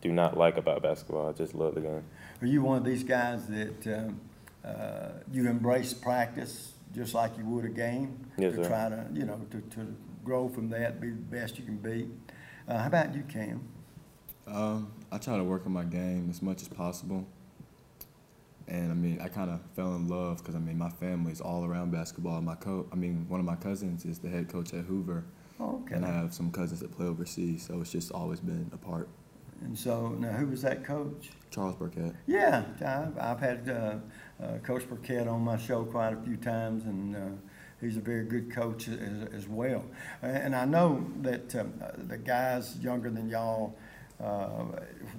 do 0.00 0.10
not 0.10 0.38
like 0.38 0.56
about 0.56 0.82
basketball. 0.82 1.28
I 1.28 1.32
just 1.32 1.54
love 1.54 1.74
the 1.74 1.82
game. 1.82 2.02
Are 2.40 2.46
you 2.46 2.62
one 2.62 2.78
of 2.78 2.84
these 2.84 3.04
guys 3.04 3.46
that 3.48 3.86
um, 3.86 4.20
uh, 4.64 5.08
you 5.30 5.48
embrace 5.48 5.92
practice 5.92 6.72
just 6.94 7.12
like 7.12 7.36
you 7.36 7.44
would 7.44 7.66
a 7.66 7.68
game? 7.68 8.26
Yes, 8.38 8.54
To 8.54 8.62
sir. 8.62 8.68
try 8.70 8.88
to, 8.88 9.06
you 9.12 9.26
know, 9.26 9.38
to, 9.50 9.60
to 9.76 9.94
grow 10.24 10.48
from 10.48 10.70
that, 10.70 10.98
be 11.00 11.10
the 11.10 11.16
best 11.16 11.58
you 11.58 11.64
can 11.64 11.76
be. 11.76 12.08
Uh, 12.66 12.78
how 12.78 12.86
about 12.86 13.14
you, 13.14 13.22
Cam? 13.22 13.60
Um, 14.46 14.92
I 15.12 15.18
try 15.18 15.36
to 15.36 15.44
work 15.44 15.66
on 15.66 15.72
my 15.72 15.84
game 15.84 16.28
as 16.30 16.40
much 16.40 16.62
as 16.62 16.68
possible. 16.68 17.26
And 18.68 18.92
I 18.92 18.94
mean, 18.94 19.18
I 19.22 19.28
kind 19.28 19.50
of 19.50 19.60
fell 19.74 19.94
in 19.96 20.08
love 20.08 20.38
because 20.38 20.54
I 20.54 20.58
mean, 20.58 20.76
my 20.78 20.90
family's 20.90 21.40
all 21.40 21.64
around 21.64 21.90
basketball. 21.90 22.40
My 22.42 22.54
co, 22.54 22.86
I 22.92 22.96
mean, 22.96 23.24
one 23.28 23.40
of 23.40 23.46
my 23.46 23.56
cousins 23.56 24.04
is 24.04 24.18
the 24.18 24.28
head 24.28 24.48
coach 24.48 24.74
at 24.74 24.84
Hoover, 24.84 25.24
Oh, 25.58 25.80
okay. 25.84 25.94
and 25.96 26.04
I 26.04 26.10
have 26.12 26.34
some 26.34 26.50
cousins 26.52 26.80
that 26.80 26.92
play 26.94 27.06
overseas. 27.06 27.64
So 27.66 27.80
it's 27.80 27.90
just 27.90 28.12
always 28.12 28.40
been 28.40 28.70
a 28.72 28.76
part. 28.76 29.08
And 29.62 29.76
so, 29.76 30.10
now 30.10 30.32
who 30.32 30.46
was 30.46 30.62
that 30.62 30.84
coach? 30.84 31.30
Charles 31.50 31.74
Burkett. 31.76 32.14
Yeah, 32.26 32.62
I've, 32.84 33.18
I've 33.18 33.40
had 33.40 33.68
uh, 33.68 34.44
uh, 34.44 34.58
Coach 34.58 34.88
Burkett 34.88 35.26
on 35.26 35.40
my 35.40 35.56
show 35.56 35.84
quite 35.84 36.12
a 36.12 36.16
few 36.22 36.36
times, 36.36 36.84
and 36.84 37.16
uh, 37.16 37.20
he's 37.80 37.96
a 37.96 38.00
very 38.00 38.24
good 38.24 38.52
coach 38.54 38.86
as, 38.86 39.28
as 39.34 39.48
well. 39.48 39.84
And 40.22 40.54
I 40.54 40.64
know 40.64 41.04
that 41.22 41.56
um, 41.56 41.72
uh, 41.82 41.88
the 42.06 42.18
guys 42.18 42.78
younger 42.80 43.10
than 43.10 43.28
y'all, 43.28 43.74
uh, 44.22 44.66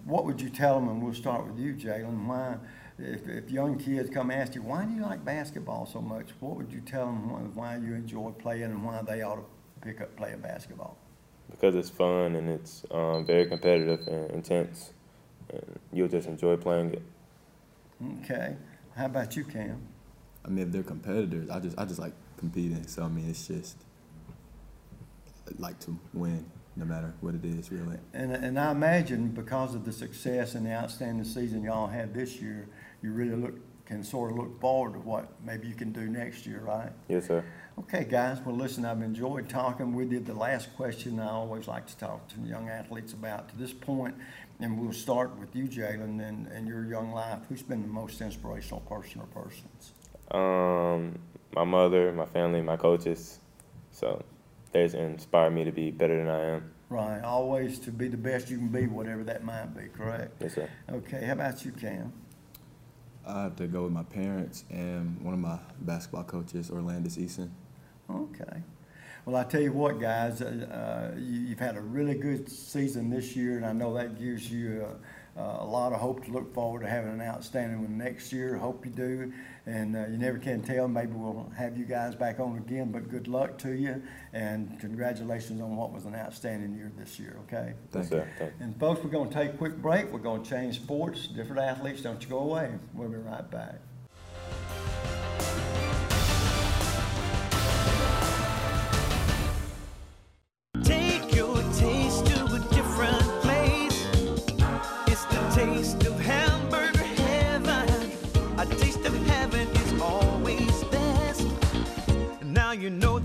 what 0.06 0.24
would 0.26 0.40
you 0.40 0.50
tell 0.50 0.80
them? 0.80 0.88
And 0.88 1.04
we'll 1.04 1.14
start 1.14 1.46
with 1.46 1.60
you, 1.60 1.74
Jalen. 1.74 2.26
Why, 2.26 2.56
if, 3.00 3.28
if 3.28 3.52
young 3.52 3.78
kids 3.78 4.10
come 4.10 4.32
ask 4.32 4.56
you, 4.56 4.62
why 4.62 4.86
do 4.86 4.94
you 4.94 5.02
like 5.02 5.24
basketball 5.24 5.86
so 5.86 6.02
much? 6.02 6.30
What 6.40 6.56
would 6.58 6.72
you 6.72 6.82
tell 6.82 7.06
them 7.06 7.30
why, 7.30 7.40
why 7.40 7.78
you 7.78 7.94
enjoy 7.94 8.32
playing 8.32 8.64
and 8.64 8.84
why 8.84 9.02
they 9.02 9.22
ought 9.22 9.36
to 9.36 9.46
pick 9.82 10.02
up 10.02 10.16
playing 10.16 10.40
basketball? 10.40 10.98
because 11.50 11.76
it's 11.76 11.90
fun 11.90 12.36
and 12.36 12.50
it's 12.50 12.86
um, 12.92 13.26
very 13.26 13.46
competitive 13.46 14.08
and 14.08 14.32
intense, 14.32 14.94
and 15.50 15.80
you'll 15.92 16.08
just 16.08 16.28
enjoy 16.28 16.56
playing 16.56 16.94
it. 16.94 17.02
Okay. 18.24 18.56
How 18.96 19.06
about 19.06 19.36
you, 19.36 19.44
Cam? 19.44 19.82
I 20.46 20.50
mean, 20.50 20.68
if 20.68 20.72
they're 20.72 20.84
competitors, 20.84 21.50
I 21.50 21.60
just 21.60 21.78
I 21.78 21.86
just 21.86 22.00
like 22.00 22.14
competing. 22.38 22.86
So 22.88 23.04
I 23.04 23.08
mean, 23.08 23.30
it's 23.30 23.48
just 23.48 23.78
I 25.48 25.52
like 25.58 25.80
to 25.82 25.98
win, 26.14 26.46
no 26.76 26.86
matter 26.86 27.14
what 27.22 27.36
it 27.36 27.44
is, 27.44 27.72
really. 27.72 27.98
And, 28.14 28.32
and 28.32 28.60
I 28.60 28.72
imagine 28.72 29.30
because 29.30 29.76
of 29.76 29.86
the 29.86 29.92
success 29.92 30.56
and 30.56 30.66
the 30.66 30.72
outstanding 30.72 31.26
season 31.26 31.64
y'all 31.64 31.88
had 31.88 32.14
this 32.14 32.42
year, 32.42 32.70
you 33.02 33.12
really 33.12 33.36
look 33.36 33.56
can 33.90 34.04
sort 34.04 34.32
of 34.32 34.38
look 34.38 34.62
forward 34.62 34.94
to 34.94 35.00
what 35.00 35.28
maybe 35.44 35.68
you 35.68 35.74
can 35.74 35.92
do 35.92 36.08
next 36.08 36.46
year, 36.46 36.60
right? 36.60 36.92
Yes, 37.08 37.26
sir. 37.26 37.44
Okay, 37.80 38.04
guys, 38.04 38.40
well, 38.46 38.56
listen, 38.56 38.86
I've 38.86 39.02
enjoyed 39.02 39.50
talking 39.50 39.96
with 39.96 40.12
you. 40.12 40.20
The 40.20 40.34
last 40.34 40.76
question 40.76 41.20
I 41.20 41.30
always 41.30 41.68
like 41.68 41.88
to 41.88 41.98
talk 41.98 42.28
to 42.28 42.40
young 42.42 42.70
athletes 42.70 43.14
about 43.14 43.50
to 43.50 43.58
this 43.58 43.74
point, 43.74 44.14
and 44.60 44.80
we'll 44.80 44.94
start 44.94 45.36
with 45.40 45.56
you, 45.56 45.64
Jalen, 45.64 46.22
and, 46.22 46.46
and 46.48 46.68
your 46.68 46.86
young 46.86 47.12
life. 47.14 47.40
Who's 47.50 47.64
been 47.64 47.82
the 47.82 47.88
most 47.88 48.22
inspirational 48.22 48.82
person 48.82 49.22
or 49.22 49.28
persons? 49.28 49.94
Um, 50.30 51.18
my 51.56 51.64
mother, 51.64 52.12
my 52.12 52.28
family, 52.28 52.62
my 52.62 52.78
coaches. 52.78 53.40
So 53.92 54.24
they've 54.72 54.94
inspired 54.94 55.52
me 55.52 55.64
to 55.64 55.72
be 55.72 55.90
better 55.90 56.16
than 56.16 56.30
I 56.30 56.58
am. 56.58 56.72
Right, 56.90 57.24
always 57.24 57.80
to 57.80 57.92
be 57.92 58.08
the 58.08 58.18
best 58.18 58.52
you 58.52 58.58
can 58.58 58.68
be, 58.68 58.86
whatever 58.86 59.24
that 59.24 59.44
might 59.44 59.76
be, 59.76 59.88
correct? 59.88 60.34
Yes, 60.42 60.54
sir. 60.54 60.70
Okay, 60.92 61.26
how 61.26 61.34
about 61.34 61.66
you, 61.66 61.72
Cam? 61.72 62.14
I 63.30 63.44
have 63.44 63.56
to 63.58 63.68
go 63.68 63.84
with 63.84 63.92
my 63.92 64.04
parents 64.04 64.66
and 64.70 65.22
one 65.22 65.34
of 65.34 65.40
my 65.40 65.60
basketball 65.82 66.24
coaches, 66.24 66.70
Orlandis 66.70 67.18
Eason. 67.18 67.50
Okay. 68.10 68.64
Well, 69.26 69.36
I 69.36 69.44
tell 69.44 69.62
you 69.62 69.72
what, 69.72 70.00
guys, 70.00 70.42
uh, 70.42 71.12
uh, 71.16 71.20
you, 71.20 71.50
have 71.50 71.60
had 71.60 71.78
a 71.78 71.82
really 71.82 72.16
good 72.16 72.50
season 72.50 73.10
this 73.10 73.36
year, 73.36 73.58
and 73.58 73.66
I 73.66 73.74
know 73.74 73.94
that 73.94 74.20
gives 74.20 74.52
you 74.52 74.88
uh, 75.40 75.64
a 75.64 75.66
lot 75.66 75.94
of 75.94 76.00
hope 76.00 76.26
to 76.26 76.32
look 76.32 76.54
forward 76.54 76.82
to 76.82 76.90
having 76.90 77.12
an 77.12 77.22
outstanding 77.22 77.82
one 77.82 77.98
next 77.98 78.34
year. 78.34 78.58
Hope 78.58 78.86
you 78.86 78.92
do, 78.92 79.32
and 79.66 79.96
uh, 79.96 80.06
you 80.08 80.18
never 80.18 80.38
can 80.38 80.62
tell. 80.62 80.88
Maybe 80.88 81.14
we'll 81.14 81.50
have 81.58 81.78
you 81.78 81.86
guys 81.86 82.14
back 82.14 82.40
on 82.40 82.58
again, 82.58 82.92
but 82.92 83.10
good 83.10 83.28
luck 83.28 83.58
to 83.60 83.72
you, 83.72 84.02
and 84.34 84.78
congratulations 84.80 85.62
on 85.62 85.78
what 85.78 85.94
was 85.94 86.06
an 86.06 86.16
outstanding 86.16 86.76
year 86.76 86.92
this 86.98 87.20
year. 87.20 87.38
Okay. 87.48 87.74
Thank 87.92 88.12
you. 88.12 88.26
And 88.60 88.78
folks, 88.80 89.02
we're 89.04 89.12
going 89.12 89.30
to 89.30 89.36
take 89.36 89.54
a 89.54 89.58
quick 89.58 89.78
break. 89.78 90.12
We're 90.12 90.20
going 90.20 90.44
to 90.44 90.50
change 90.50 90.76
sports, 90.76 91.28
different 91.28 91.62
athletes. 91.62 92.02
Don't 92.02 92.22
you 92.22 92.30
go 92.30 92.40
away. 92.40 92.72
We'll 92.94 93.10
be 93.10 93.18
right 93.18 93.50
back. 93.50 93.76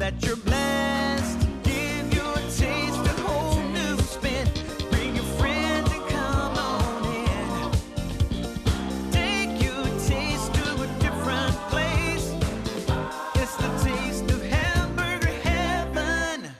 That 0.04 0.22
you're 0.22 0.36
blessed. 0.36 1.40
Give 1.62 2.12
taste 2.58 3.06
a 3.06 3.22
whole 3.22 3.62
new 3.70 3.96
spin. 4.02 4.46
Bring 4.90 5.16
your 5.16 5.24
friends 5.40 5.90
and 5.90 6.06
come 6.10 6.58
on 6.58 7.04
in. 7.06 7.70
Take 9.10 9.62
your 9.62 9.82
taste 10.06 10.52
to 10.52 10.82
a 10.82 10.86
different 11.00 11.56
place. 11.72 12.34
It's 13.36 13.56
the 13.56 13.70
taste 13.82 14.30
of 14.30 14.42
hamburger 14.42 15.32
heaven. 15.42 16.52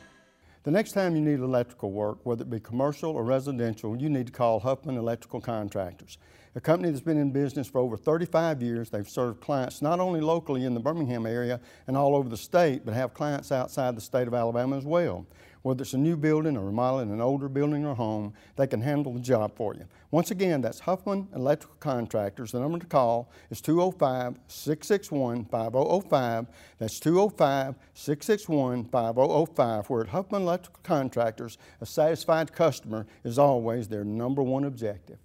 The 0.63 0.71
next 0.71 0.93
time 0.93 1.15
you 1.15 1.21
need 1.21 1.41
electrical 1.41 1.93
work, 1.93 2.21
whether 2.23 2.45
it 2.45 2.49
be 2.49 2.61
commercial 2.61 3.11
or 3.11 3.25
residential, 3.25 3.95
you 3.95 4.09
need 4.09 4.29
to 4.29 4.33
call 4.33 4.61
Huffman 4.61 4.97
Electrical 4.97 5.43
Contractors. 5.43 6.17
A 6.57 6.61
company 6.61 6.89
that's 6.89 7.03
been 7.03 7.19
in 7.19 7.33
business 7.33 7.67
for 7.67 7.81
over 7.81 7.97
35 7.97 8.63
years. 8.63 8.89
They've 8.89 9.09
served 9.09 9.41
clients 9.41 9.83
not 9.83 9.99
only 9.99 10.21
locally 10.21 10.65
in 10.65 10.75
the 10.75 10.79
Birmingham 10.79 11.27
area 11.27 11.61
and 11.89 11.97
all 11.97 12.15
over 12.15 12.29
the 12.29 12.37
state, 12.37 12.85
but 12.85 12.95
have 12.95 13.13
clients 13.13 13.51
outside 13.51 13.97
the 13.97 14.01
state 14.01 14.29
of 14.29 14.35
Alabama 14.35 14.77
as 14.77 14.85
well. 14.85 15.27
Whether 15.63 15.83
it's 15.83 15.95
a 15.95 15.99
new 15.99 16.17
building 16.17 16.57
or 16.57 16.65
remodeling 16.65 17.11
an 17.11 17.21
older 17.21 17.49
building 17.49 17.85
or 17.85 17.97
home, 17.97 18.35
they 18.55 18.69
can 18.69 18.83
handle 18.83 19.13
the 19.13 19.19
job 19.19 19.57
for 19.57 19.75
you. 19.75 19.85
Once 20.13 20.31
again, 20.31 20.61
that's 20.61 20.79
Huffman 20.79 21.27
Electrical 21.35 21.77
Contractors. 21.81 22.53
The 22.53 22.61
number 22.61 22.79
to 22.79 22.87
call 22.87 23.33
is 23.51 23.61
205 23.61 24.39
661 24.47 25.47
5005. 25.47 26.47
That's 26.79 27.01
205 27.01 27.75
661 27.95 28.85
5005. 28.85 29.91
Where 29.91 30.03
at 30.03 30.09
Huffman 30.09 30.43
Electrical 30.43 30.81
Contractors, 30.85 31.59
a 31.81 31.87
satisfied 31.87 32.53
customer 32.53 33.07
is 33.25 33.41
always 33.41 33.89
their 33.89 34.05
number 34.05 34.43
one 34.43 34.63
objective. 34.63 35.19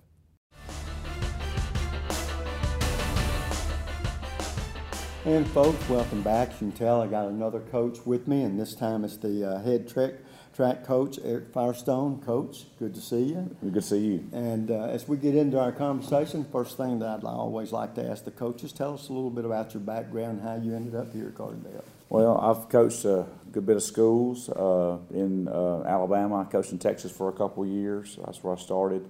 And 5.25 5.45
folks, 5.49 5.89
welcome 5.89 6.21
back. 6.21 6.49
You 6.53 6.58
can 6.60 6.71
tell 6.71 7.01
I 7.01 7.08
got 7.08 7.27
another 7.27 7.60
coach 7.60 7.97
with 8.05 8.25
me, 8.25 8.43
and 8.43 8.58
this 8.58 8.73
time 8.73 9.03
it's 9.03 9.17
the 9.17 9.45
uh, 9.45 9.62
head 9.62 9.89
track 9.89 10.13
track 10.55 10.86
coach, 10.86 11.19
Eric 11.25 11.51
Firestone. 11.51 12.21
Coach, 12.21 12.67
good 12.79 12.95
to 12.95 13.01
see 13.01 13.23
you. 13.23 13.53
Good 13.62 13.73
to 13.73 13.82
see 13.82 13.97
you. 13.97 14.29
And 14.32 14.71
uh, 14.71 14.86
as 14.86 15.10
we 15.10 15.17
get 15.17 15.36
into 15.36 15.60
our 15.60 15.73
conversation, 15.73 16.45
first 16.45 16.77
thing 16.77 16.99
that 16.99 17.10
I'd 17.10 17.23
always 17.25 17.73
like 17.73 17.95
to 17.95 18.10
ask 18.10 18.23
the 18.23 18.32
coaches, 18.32 18.71
tell 18.71 18.93
us 18.93 19.10
a 19.10 19.13
little 19.13 19.29
bit 19.29 19.43
about 19.43 19.73
your 19.73 19.82
background 19.82 20.39
how 20.41 20.55
you 20.55 20.73
ended 20.73 20.95
up 20.95 21.12
here 21.12 21.27
at 21.27 21.36
Gardendale. 21.36 21.84
Well, 22.08 22.38
I've 22.38 22.69
coached 22.69 23.03
a 23.03 23.25
good 23.51 23.65
bit 23.65 23.75
of 23.75 23.84
schools 23.84 24.47
uh, 24.47 24.99
in 25.13 25.49
uh, 25.49 25.84
Alabama. 25.84 26.38
I 26.38 26.43
coached 26.45 26.71
in 26.71 26.79
Texas 26.79 27.12
for 27.12 27.27
a 27.27 27.34
couple 27.34 27.63
of 27.63 27.69
years. 27.69 28.17
That's 28.25 28.41
where 28.41 28.53
I 28.53 28.58
started. 28.58 29.05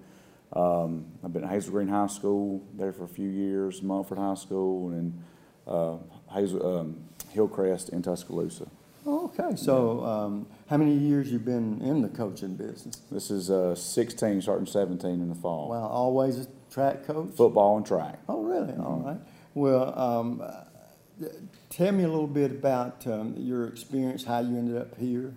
Um, 0.54 1.06
I've 1.24 1.32
been 1.32 1.44
at 1.44 1.52
Hazel 1.52 1.74
Green 1.74 1.88
High 1.88 2.08
School 2.08 2.66
there 2.74 2.94
for 2.94 3.04
a 3.04 3.08
few 3.08 3.30
years, 3.30 3.84
Munford 3.84 4.18
High 4.18 4.34
School, 4.34 4.90
and 4.90 5.24
uh, 5.70 5.98
Hazel, 6.34 6.80
um, 6.80 6.98
Hillcrest 7.32 7.90
in 7.90 8.02
Tuscaloosa. 8.02 8.68
Okay, 9.08 9.56
so 9.56 10.04
um, 10.04 10.46
how 10.70 10.78
many 10.78 10.94
years 10.94 11.32
you 11.32 11.40
been 11.40 11.82
in 11.82 12.02
the 12.02 12.10
coaching 12.10 12.56
business? 12.56 12.98
This 13.10 13.32
is 13.32 13.50
uh, 13.50 13.74
16, 13.74 14.42
starting 14.42 14.66
17 14.68 15.10
in 15.10 15.30
the 15.30 15.36
fall. 15.36 15.70
Well, 15.70 15.86
always 15.88 16.40
a 16.40 16.48
track 16.70 17.06
coach? 17.08 17.32
Football 17.36 17.78
and 17.78 17.86
track. 17.86 18.20
Oh, 18.28 18.44
really? 18.44 18.74
All 18.74 19.02
right. 19.06 19.18
Well, 19.56 19.98
um, 19.98 20.42
uh, 20.44 21.28
tell 21.70 21.92
me 21.92 22.04
a 22.04 22.08
little 22.08 22.28
bit 22.28 22.52
about 22.52 23.08
um, 23.08 23.34
your 23.38 23.68
experience, 23.68 24.26
how 24.26 24.40
you 24.40 24.58
ended 24.58 24.78
up 24.78 24.98
here, 24.98 25.34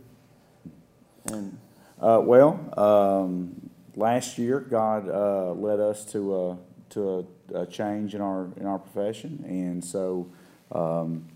and 1.27 1.59
Uh, 2.01 2.21
well, 2.21 2.59
um, 2.77 3.71
last 3.95 4.37
year 4.37 4.59
God 4.59 5.09
uh, 5.09 5.53
led 5.53 5.79
us 5.79 6.05
to 6.07 6.37
a 6.37 6.59
to 6.91 7.09
a, 7.11 7.25
a 7.55 7.67
change 7.67 8.15
in 8.15 8.21
our 8.21 8.49
in 8.57 8.67
our 8.67 8.79
profession, 8.79 9.45
and 9.47 9.85
so 9.85 10.31
um, 10.73 11.27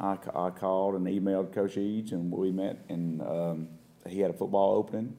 I, 0.00 0.16
I 0.34 0.50
called 0.50 0.94
and 0.94 1.06
emailed 1.06 1.52
Coach 1.52 1.76
Eads, 1.76 2.12
and 2.12 2.30
we 2.30 2.50
met, 2.52 2.84
and 2.88 3.20
um, 3.22 3.68
he 4.06 4.20
had 4.20 4.30
a 4.30 4.34
football 4.34 4.76
opening. 4.76 5.16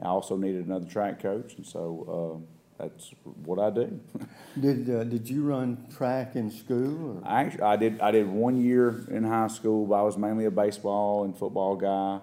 I 0.00 0.06
also 0.06 0.36
needed 0.36 0.66
another 0.66 0.86
track 0.86 1.20
coach, 1.20 1.54
and 1.54 1.66
so 1.66 2.42
uh, 2.80 2.82
that's 2.82 3.12
what 3.44 3.58
I 3.58 3.70
do. 3.70 4.00
did 4.60 4.90
uh, 4.90 5.04
did 5.04 5.28
you 5.28 5.44
run 5.44 5.86
track 5.94 6.34
in 6.34 6.50
school? 6.50 7.18
Or? 7.18 7.28
I 7.28 7.42
actually, 7.42 7.62
I 7.62 7.76
did. 7.76 8.00
I 8.00 8.10
did 8.10 8.28
one 8.28 8.60
year 8.60 9.04
in 9.10 9.24
high 9.24 9.48
school, 9.48 9.86
but 9.86 9.96
I 9.96 10.02
was 10.02 10.16
mainly 10.16 10.46
a 10.46 10.50
baseball 10.50 11.24
and 11.24 11.36
football 11.36 11.76
guy. 11.76 12.20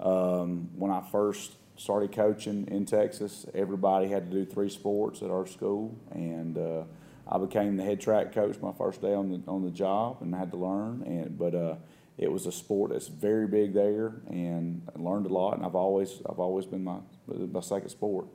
Um, 0.00 0.68
when 0.76 0.90
I 0.90 1.02
first 1.12 1.52
started 1.76 2.12
coaching 2.12 2.66
in 2.68 2.84
Texas, 2.84 3.46
everybody 3.54 4.08
had 4.08 4.30
to 4.30 4.44
do 4.44 4.44
three 4.44 4.68
sports 4.68 5.22
at 5.22 5.30
our 5.30 5.46
school, 5.46 5.96
and 6.10 6.58
uh, 6.58 6.82
I 7.26 7.38
became 7.38 7.76
the 7.76 7.84
head 7.84 8.00
track 8.00 8.32
coach 8.32 8.56
my 8.60 8.72
first 8.72 9.00
day 9.00 9.14
on 9.14 9.30
the 9.30 9.42
on 9.50 9.62
the 9.62 9.70
job, 9.70 10.18
and 10.20 10.34
I 10.34 10.38
had 10.38 10.50
to 10.50 10.56
learn. 10.56 11.02
And 11.06 11.38
but 11.38 11.54
uh, 11.54 11.76
it 12.18 12.30
was 12.30 12.46
a 12.46 12.52
sport 12.52 12.90
that's 12.92 13.08
very 13.08 13.46
big 13.46 13.72
there, 13.74 14.20
and 14.28 14.82
I 14.94 15.00
learned 15.00 15.26
a 15.26 15.32
lot. 15.32 15.56
And 15.56 15.64
I've 15.64 15.74
always 15.74 16.20
I've 16.28 16.40
always 16.40 16.66
been 16.66 16.84
my 16.84 16.98
my 17.26 17.60
second 17.60 17.88
sport. 17.88 18.26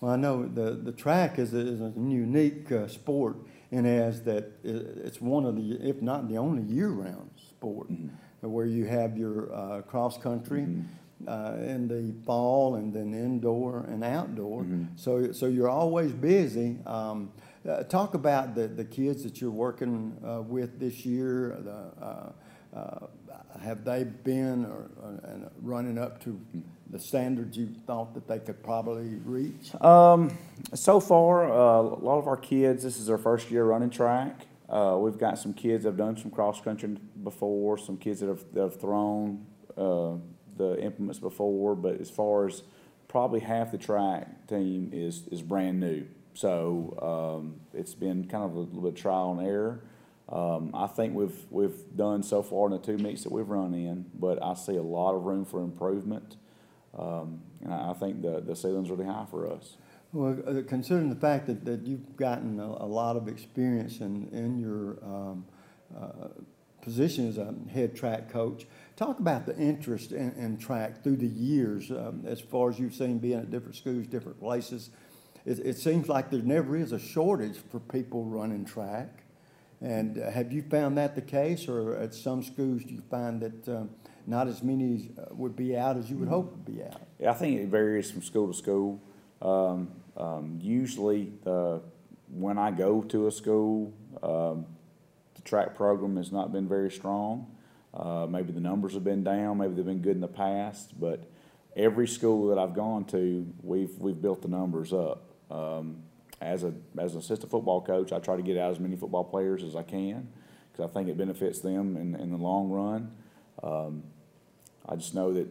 Well, 0.00 0.12
I 0.12 0.16
know 0.16 0.46
the, 0.46 0.72
the 0.72 0.92
track 0.92 1.38
is 1.38 1.54
a, 1.54 1.58
is 1.58 1.80
a 1.80 1.92
unique 1.96 2.70
uh, 2.70 2.86
sport 2.88 3.36
in 3.70 3.86
as 3.86 4.22
that 4.24 4.52
it's 4.62 5.20
one 5.20 5.46
of 5.46 5.56
the, 5.56 5.78
if 5.80 6.02
not 6.02 6.28
the 6.28 6.36
only 6.36 6.62
year-round 6.62 7.30
sport, 7.36 7.88
where 8.40 8.66
you 8.66 8.84
have 8.84 9.16
your 9.16 9.52
uh, 9.54 9.80
cross-country 9.82 10.66
uh, 11.26 11.54
in 11.58 11.88
the 11.88 12.12
fall 12.26 12.74
and 12.74 12.92
then 12.92 13.14
indoor 13.14 13.86
and 13.88 14.04
outdoor. 14.04 14.66
So, 14.96 15.32
so 15.32 15.46
you're 15.46 15.70
always 15.70 16.12
busy. 16.12 16.76
Um, 16.86 17.32
uh, 17.68 17.82
talk 17.84 18.14
about 18.14 18.54
the, 18.54 18.68
the 18.68 18.84
kids 18.84 19.22
that 19.24 19.40
you're 19.40 19.50
working 19.50 20.16
uh, 20.26 20.42
with 20.42 20.78
this 20.78 21.04
year. 21.06 21.58
The, 21.60 22.04
uh, 22.04 22.32
uh, 22.74 23.06
have 23.62 23.84
they 23.84 24.04
been 24.04 24.64
or, 24.66 24.90
or, 25.00 25.20
and 25.24 25.50
running 25.62 25.96
up 25.96 26.22
to 26.24 26.38
the 26.90 26.98
standards 26.98 27.56
you 27.56 27.68
thought 27.86 28.14
that 28.14 28.26
they 28.26 28.38
could 28.38 28.62
probably 28.62 29.16
reach? 29.24 29.74
Um, 29.80 30.36
so 30.74 31.00
far, 31.00 31.50
uh, 31.50 31.80
a 31.80 31.82
lot 31.82 32.18
of 32.18 32.26
our 32.26 32.36
kids, 32.36 32.82
this 32.82 32.98
is 32.98 33.06
their 33.06 33.18
first 33.18 33.50
year 33.50 33.64
running 33.64 33.90
track. 33.90 34.46
Uh, 34.68 34.96
we've 34.98 35.18
got 35.18 35.38
some 35.38 35.52
kids 35.52 35.84
that 35.84 35.90
have 35.90 35.96
done 35.96 36.16
some 36.16 36.30
cross 36.30 36.60
country 36.60 36.96
before, 37.22 37.78
some 37.78 37.96
kids 37.96 38.20
that 38.20 38.28
have, 38.28 38.44
that 38.52 38.62
have 38.62 38.80
thrown 38.80 39.46
uh, 39.76 40.12
the 40.56 40.78
implements 40.80 41.18
before, 41.18 41.74
but 41.74 42.00
as 42.00 42.10
far 42.10 42.46
as 42.46 42.62
probably 43.08 43.40
half 43.40 43.70
the 43.70 43.78
track 43.78 44.46
team 44.48 44.90
is, 44.92 45.26
is 45.30 45.42
brand 45.42 45.78
new. 45.78 46.06
So 46.34 47.38
um, 47.40 47.60
it's 47.72 47.94
been 47.94 48.26
kind 48.26 48.44
of 48.44 48.54
a 48.54 48.58
little 48.60 48.82
bit 48.82 48.96
trial 48.96 49.36
and 49.38 49.46
error. 49.46 49.80
Um, 50.28 50.70
I 50.74 50.86
think 50.86 51.14
we've 51.14 51.36
we've 51.50 51.96
done 51.96 52.22
so 52.22 52.42
far 52.42 52.66
in 52.66 52.72
the 52.72 52.78
two 52.78 52.98
meets 52.98 53.22
that 53.24 53.32
we've 53.32 53.48
run 53.48 53.74
in, 53.74 54.06
but 54.14 54.42
I 54.42 54.54
see 54.54 54.76
a 54.76 54.82
lot 54.82 55.14
of 55.14 55.24
room 55.24 55.44
for 55.44 55.62
improvement, 55.62 56.36
um, 56.98 57.42
and 57.62 57.72
I, 57.72 57.90
I 57.90 57.92
think 57.94 58.22
the 58.22 58.40
the 58.40 58.56
ceiling's 58.56 58.90
really 58.90 59.04
high 59.04 59.26
for 59.30 59.50
us. 59.50 59.76
Well, 60.14 60.38
uh, 60.46 60.62
considering 60.66 61.10
the 61.10 61.16
fact 61.16 61.46
that, 61.48 61.64
that 61.64 61.86
you've 61.86 62.16
gotten 62.16 62.60
a, 62.60 62.64
a 62.64 62.86
lot 62.86 63.16
of 63.16 63.26
experience 63.26 63.98
in, 63.98 64.28
in 64.28 64.58
your 64.58 65.04
um, 65.04 65.44
uh, 65.94 66.28
position 66.80 67.28
as 67.28 67.36
a 67.36 67.52
head 67.72 67.96
track 67.96 68.30
coach, 68.30 68.66
talk 68.94 69.18
about 69.18 69.44
the 69.44 69.56
interest 69.56 70.12
in, 70.12 70.32
in 70.34 70.56
track 70.56 71.02
through 71.02 71.16
the 71.16 71.26
years, 71.26 71.90
um, 71.90 72.22
as 72.26 72.40
far 72.40 72.70
as 72.70 72.78
you've 72.78 72.94
seen 72.94 73.18
being 73.18 73.40
at 73.40 73.50
different 73.50 73.74
schools, 73.74 74.06
different 74.06 74.38
places. 74.38 74.90
It, 75.44 75.58
it 75.60 75.78
seems 75.78 76.08
like 76.08 76.30
there 76.30 76.42
never 76.42 76.76
is 76.76 76.92
a 76.92 76.98
shortage 76.98 77.58
for 77.70 77.80
people 77.80 78.24
running 78.24 78.64
track. 78.64 79.24
And 79.80 80.18
uh, 80.18 80.30
have 80.30 80.52
you 80.52 80.62
found 80.62 80.96
that 80.96 81.14
the 81.14 81.20
case, 81.20 81.68
or 81.68 81.96
at 81.96 82.14
some 82.14 82.42
schools 82.42 82.84
do 82.84 82.94
you 82.94 83.02
find 83.10 83.40
that 83.42 83.68
um, 83.68 83.90
not 84.26 84.48
as 84.48 84.62
many 84.62 85.10
uh, 85.18 85.34
would 85.34 85.54
be 85.54 85.76
out 85.76 85.96
as 85.96 86.10
you 86.10 86.16
would 86.16 86.28
hope 86.28 86.52
would 86.52 86.64
be 86.64 86.82
out? 86.82 87.02
Yeah, 87.18 87.30
I 87.30 87.34
think 87.34 87.60
it 87.60 87.68
varies 87.68 88.10
from 88.10 88.22
school 88.22 88.48
to 88.48 88.54
school. 88.54 89.02
Um, 89.42 89.90
um, 90.16 90.58
usually, 90.62 91.32
uh, 91.44 91.80
when 92.30 92.56
I 92.56 92.70
go 92.70 93.02
to 93.02 93.26
a 93.26 93.30
school, 93.30 93.92
um, 94.22 94.64
the 95.34 95.42
track 95.42 95.74
program 95.74 96.16
has 96.16 96.32
not 96.32 96.52
been 96.52 96.66
very 96.66 96.90
strong. 96.90 97.50
Uh, 97.92 98.26
maybe 98.28 98.52
the 98.52 98.60
numbers 98.60 98.94
have 98.94 99.04
been 99.04 99.22
down, 99.22 99.58
maybe 99.58 99.74
they've 99.74 99.84
been 99.84 100.02
good 100.02 100.16
in 100.16 100.20
the 100.20 100.26
past, 100.26 100.98
but 100.98 101.30
every 101.76 102.08
school 102.08 102.48
that 102.48 102.58
I've 102.58 102.74
gone 102.74 103.04
to, 103.06 103.46
we've, 103.62 103.96
we've 103.98 104.20
built 104.20 104.42
the 104.42 104.48
numbers 104.48 104.92
up. 104.92 105.33
Um, 105.50 106.02
as, 106.40 106.64
a, 106.64 106.72
as 106.98 107.14
an 107.14 107.20
assistant 107.20 107.50
football 107.50 107.80
coach, 107.80 108.12
I 108.12 108.18
try 108.18 108.36
to 108.36 108.42
get 108.42 108.58
out 108.58 108.72
as 108.72 108.80
many 108.80 108.96
football 108.96 109.24
players 109.24 109.62
as 109.62 109.76
I 109.76 109.82
can 109.82 110.28
because 110.72 110.90
I 110.90 110.92
think 110.92 111.08
it 111.08 111.16
benefits 111.16 111.60
them 111.60 111.96
in, 111.96 112.14
in 112.14 112.30
the 112.30 112.36
long 112.36 112.70
run. 112.70 113.12
Um, 113.62 114.02
I 114.88 114.96
just 114.96 115.14
know 115.14 115.32
that, 115.32 115.48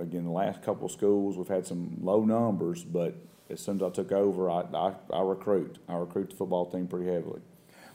again, 0.00 0.24
the 0.24 0.30
last 0.30 0.62
couple 0.62 0.86
of 0.86 0.92
schools 0.92 1.36
we've 1.36 1.48
had 1.48 1.66
some 1.66 1.96
low 2.00 2.24
numbers, 2.24 2.84
but 2.84 3.14
as 3.50 3.60
soon 3.60 3.76
as 3.76 3.82
I 3.82 3.90
took 3.90 4.12
over, 4.12 4.50
I, 4.50 4.64
I, 4.74 4.92
I 5.12 5.22
recruit. 5.22 5.78
I 5.88 5.96
recruit 5.96 6.30
the 6.30 6.36
football 6.36 6.66
team 6.66 6.86
pretty 6.86 7.10
heavily. 7.10 7.40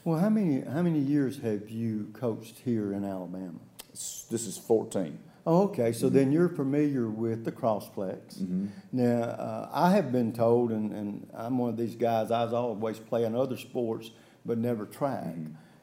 Well, 0.04 0.18
how 0.18 0.28
many 0.28 0.60
how 0.60 0.82
many 0.82 0.98
years 0.98 1.38
have 1.38 1.70
you 1.70 2.10
coached 2.12 2.58
here 2.58 2.92
in 2.92 3.04
Alabama? 3.04 3.58
This 3.92 4.46
is 4.46 4.58
14 4.58 5.18
okay. 5.46 5.92
So 5.92 6.08
then 6.08 6.32
you're 6.32 6.48
familiar 6.48 7.08
with 7.08 7.44
the 7.44 7.52
crossplex. 7.52 8.68
Now, 8.92 9.22
uh, 9.22 9.68
I 9.72 9.90
have 9.92 10.12
been 10.12 10.32
told, 10.32 10.70
and, 10.70 10.92
and 10.92 11.28
I'm 11.34 11.58
one 11.58 11.70
of 11.70 11.76
these 11.76 11.96
guys. 11.96 12.30
I 12.30 12.44
was 12.44 12.52
always 12.52 12.98
playing 12.98 13.36
other 13.36 13.56
sports, 13.56 14.10
but 14.44 14.58
never 14.58 14.86
track. 14.86 15.36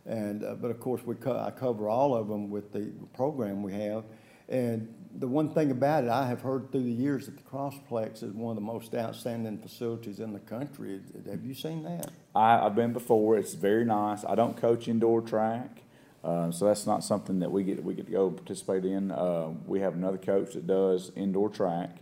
And 0.05 0.43
uh, 0.43 0.55
but 0.55 0.71
of 0.71 0.79
course, 0.79 1.01
we 1.05 1.15
co- 1.15 1.37
I 1.37 1.51
cover 1.51 1.87
all 1.87 2.15
of 2.15 2.27
them 2.27 2.49
with 2.49 2.71
the 2.73 2.91
program 3.13 3.61
we 3.61 3.73
have. 3.73 4.03
And 4.49 4.93
the 5.15 5.27
one 5.27 5.53
thing 5.53 5.71
about 5.71 6.03
it, 6.05 6.09
I 6.09 6.27
have 6.27 6.41
heard 6.41 6.71
through 6.71 6.83
the 6.83 6.91
years 6.91 7.25
that 7.27 7.37
the 7.37 7.43
crossplex 7.43 8.23
is 8.23 8.33
one 8.33 8.51
of 8.51 8.55
the 8.55 8.65
most 8.65 8.95
outstanding 8.95 9.59
facilities 9.59 10.19
in 10.19 10.33
the 10.33 10.39
country. 10.39 10.99
Have 11.29 11.45
you 11.45 11.53
seen 11.53 11.83
that? 11.83 12.11
I, 12.35 12.65
I've 12.65 12.75
been 12.75 12.93
before. 12.93 13.37
It's 13.37 13.53
very 13.53 13.85
nice. 13.85 14.25
I 14.25 14.35
don't 14.35 14.57
coach 14.57 14.87
indoor 14.87 15.21
track, 15.21 15.80
uh, 16.23 16.51
so 16.51 16.65
that's 16.65 16.85
not 16.85 17.03
something 17.03 17.39
that 17.39 17.51
we 17.51 17.63
get 17.63 17.83
we 17.83 17.93
get 17.93 18.05
to 18.05 18.11
go 18.11 18.29
participate 18.29 18.85
in. 18.85 19.11
Uh, 19.11 19.49
we 19.65 19.79
have 19.79 19.95
another 19.95 20.17
coach 20.17 20.53
that 20.53 20.67
does 20.67 21.11
indoor 21.15 21.49
track. 21.49 21.97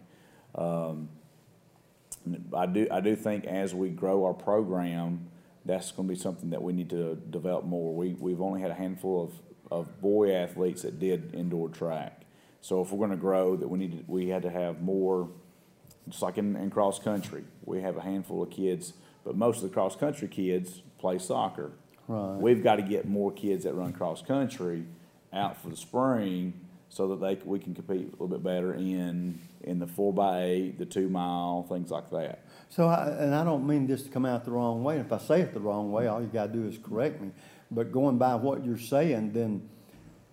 Um, 0.56 1.10
I 2.54 2.66
do 2.66 2.88
I 2.92 3.00
do 3.00 3.16
think 3.16 3.46
as 3.46 3.74
we 3.74 3.90
grow 3.90 4.26
our 4.26 4.34
program, 4.34 5.30
that's 5.66 5.92
going 5.92 6.08
to 6.08 6.14
be 6.14 6.20
something 6.20 6.50
that 6.50 6.62
we 6.62 6.74
need 6.74 6.90
to 6.90 7.16
develop 7.16 7.64
more. 7.64 7.96
We 7.96 8.14
we've 8.14 8.42
only 8.42 8.62
had 8.62 8.72
a 8.72 8.76
handful 8.76 9.24
of, 9.24 9.34
of 9.72 10.02
boy 10.02 10.34
athletes 10.34 10.82
that 10.82 11.00
did 11.00 11.34
indoor 11.34 11.70
track. 11.70 12.24
So 12.62 12.82
if 12.82 12.92
we're 12.92 12.98
going 12.98 13.12
to 13.12 13.18
grow, 13.18 13.56
that 13.56 13.68
we 13.68 13.80
need 13.80 13.92
to, 14.00 14.04
we 14.12 14.28
had 14.28 14.42
to 14.42 14.50
have 14.50 14.82
more, 14.82 15.30
just 16.10 16.22
like 16.22 16.38
in, 16.38 16.58
in 16.58 16.70
cross 16.70 17.00
country, 17.00 17.44
we 17.64 17.82
have 17.82 17.96
a 17.96 18.02
handful 18.02 18.44
of 18.44 18.50
kids, 18.50 18.94
but 19.24 19.38
most 19.38 19.58
of 19.58 19.64
the 19.64 19.70
cross 19.70 19.96
country 19.96 20.28
kids 20.28 20.82
play 20.98 21.20
soccer. 21.20 21.72
Right. 22.10 22.42
We've 22.42 22.64
got 22.64 22.78
to 22.78 22.82
get 22.82 23.08
more 23.08 23.32
kids 23.32 23.66
that 23.66 23.76
run 23.76 23.94
cross 23.94 24.24
country 24.24 24.84
out 25.32 25.62
for 25.62 25.70
the 25.70 25.78
spring 25.78 26.54
so 26.90 27.10
that 27.10 27.22
they 27.22 27.40
we 27.46 27.60
can 27.60 27.76
compete 27.76 28.08
a 28.08 28.12
little 28.12 28.28
bit 28.28 28.44
better 28.44 28.74
in 28.74 29.40
in 29.62 29.78
the 29.78 29.86
four 29.86 30.12
by 30.12 30.44
eight, 30.44 30.80
the 30.80 30.86
two 30.86 31.08
mile, 31.08 31.64
things 31.70 31.92
like 31.92 32.10
that. 32.10 32.46
So, 32.70 32.88
I, 32.88 33.10
and 33.10 33.36
I 33.36 33.44
don't 33.44 33.68
mean 33.68 33.86
this 33.86 34.04
to 34.04 34.10
come 34.10 34.26
out 34.26 34.46
the 34.46 34.52
wrong 34.52 34.84
way. 34.84 34.98
If 34.98 35.12
I 35.12 35.18
say 35.18 35.42
it 35.42 35.54
the 35.54 35.60
wrong 35.60 35.92
way, 35.92 36.08
all 36.08 36.22
you 36.22 36.28
got 36.28 36.48
to 36.48 36.54
do 36.54 36.68
is 36.68 36.78
correct 36.78 37.22
me. 37.22 37.32
But 37.70 37.92
going 37.92 38.18
by 38.18 38.36
what 38.36 38.66
you're 38.66 38.80
saying, 38.80 39.34
then 39.34 39.70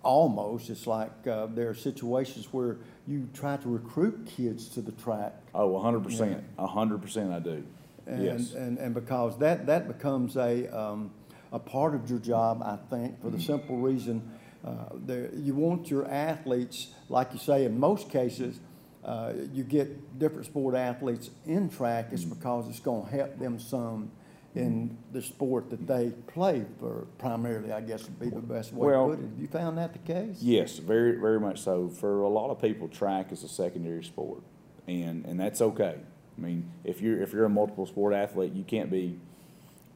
almost 0.02 0.70
it's 0.70 0.86
like 0.86 1.26
uh, 1.26 1.46
there 1.46 1.68
are 1.68 1.74
situations 1.74 2.52
where 2.52 2.78
you 3.06 3.28
try 3.34 3.56
to 3.58 3.68
recruit 3.68 4.26
kids 4.26 4.68
to 4.70 4.80
the 4.80 4.92
track. 4.92 5.34
Oh, 5.54 5.70
100%. 5.70 6.42
100% 6.58 7.34
I 7.34 7.38
do. 7.40 7.64
And, 8.06 8.24
yes. 8.24 8.54
and, 8.54 8.78
and 8.78 8.94
because 8.94 9.36
that, 9.38 9.66
that 9.66 9.88
becomes 9.88 10.36
a, 10.36 10.68
um, 10.68 11.10
a 11.52 11.58
part 11.58 11.94
of 11.94 12.08
your 12.10 12.18
job, 12.18 12.62
I 12.62 12.76
think, 12.90 13.20
for 13.20 13.30
the 13.30 13.36
Mm-hmm. 13.38 13.46
simple 13.46 13.76
reason 13.78 14.22
uh, 14.64 14.70
there, 14.94 15.30
you 15.34 15.54
want 15.54 15.90
your 15.90 16.06
athletes, 16.10 16.88
like 17.08 17.32
you 17.32 17.38
say, 17.38 17.64
in 17.64 17.78
most 17.78 18.10
cases, 18.10 18.58
uh, 19.04 19.32
you 19.52 19.62
get 19.62 20.18
different 20.18 20.44
sport 20.46 20.74
athletes 20.74 21.30
in 21.46 21.68
track, 21.68 22.06
Mm-hmm. 22.06 22.14
it's 22.14 22.24
because 22.24 22.68
it's 22.68 22.80
going 22.80 23.04
to 23.08 23.10
help 23.16 23.38
them 23.38 23.58
some 23.60 24.10
in 24.56 24.96
the 25.12 25.20
sport 25.20 25.68
that 25.68 25.86
they 25.86 26.10
play 26.28 26.64
for 26.80 27.06
primarily, 27.18 27.70
I 27.72 27.82
guess 27.82 28.02
would 28.04 28.18
be 28.18 28.30
the 28.30 28.40
best 28.40 28.72
way 28.72 28.86
Well- 28.88 29.10
to 29.10 29.16
put 29.16 29.22
it. 29.24 29.28
Have 29.28 29.38
you 29.38 29.46
found 29.48 29.76
that 29.78 29.92
the 29.92 29.98
case? 30.00 30.38
Yes, 30.40 30.78
very, 30.78 31.12
very 31.20 31.38
much 31.38 31.60
so. 31.60 31.88
For 31.88 32.22
a 32.22 32.28
lot 32.28 32.48
of 32.50 32.60
people, 32.60 32.88
track 32.88 33.30
is 33.32 33.44
a 33.44 33.48
secondary 33.48 34.02
sport, 34.02 34.40
and 34.88 35.24
and 35.26 35.38
that's 35.38 35.60
okay. 35.60 35.96
I 36.36 36.40
mean, 36.40 36.70
if 36.84 37.00
you're 37.02 37.22
if 37.22 37.32
you're 37.34 37.44
a 37.44 37.50
multiple 37.50 37.84
sport 37.86 38.14
athlete, 38.14 38.52
you 38.54 38.64
can't 38.64 38.90
be 38.90 39.18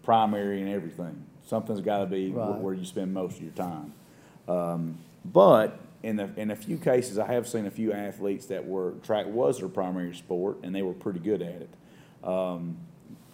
primary 0.03 0.61
in 0.61 0.69
everything. 0.69 1.25
Something's 1.51 1.81
got 1.81 1.99
to 1.99 2.07
be 2.07 2.31
Right. 2.31 2.61
where 2.61 2.75
you 2.75 2.85
spend 2.85 3.13
most 3.13 3.39
of 3.39 3.43
your 3.43 3.51
time. 3.53 3.93
Um, 4.47 4.99
but 5.25 5.81
in 6.05 6.15
the 6.15 6.31
in 6.37 6.53
a 6.53 6.57
few 6.57 6.79
cases, 6.79 7.19
I 7.19 7.27
have 7.33 7.49
seen 7.49 7.67
a 7.67 7.73
few 7.73 7.93
athletes 7.93 8.47
that 8.47 8.69
were 8.69 8.93
track 9.03 9.27
was 9.27 9.59
their 9.59 9.69
primary 9.69 10.15
sport, 10.15 10.59
and 10.63 10.73
they 10.73 10.83
were 10.83 10.93
pretty 10.93 11.19
good 11.19 11.43
at 11.43 11.63
it. 11.63 11.71
Um, 12.23 12.77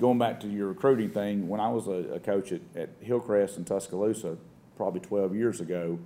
going 0.00 0.18
back 0.18 0.40
to 0.40 0.48
your 0.48 0.68
recruiting 0.68 1.10
thing, 1.10 1.46
when 1.46 1.60
I 1.60 1.68
was 1.68 1.88
a, 1.88 2.14
a 2.14 2.18
coach 2.20 2.52
at, 2.52 2.62
at 2.74 2.88
Hillcrest 3.02 3.58
in 3.58 3.66
Tuscaloosa, 3.66 4.38
probably 4.78 5.00
12 5.00 5.34
years 5.36 5.60
ago, 5.60 5.98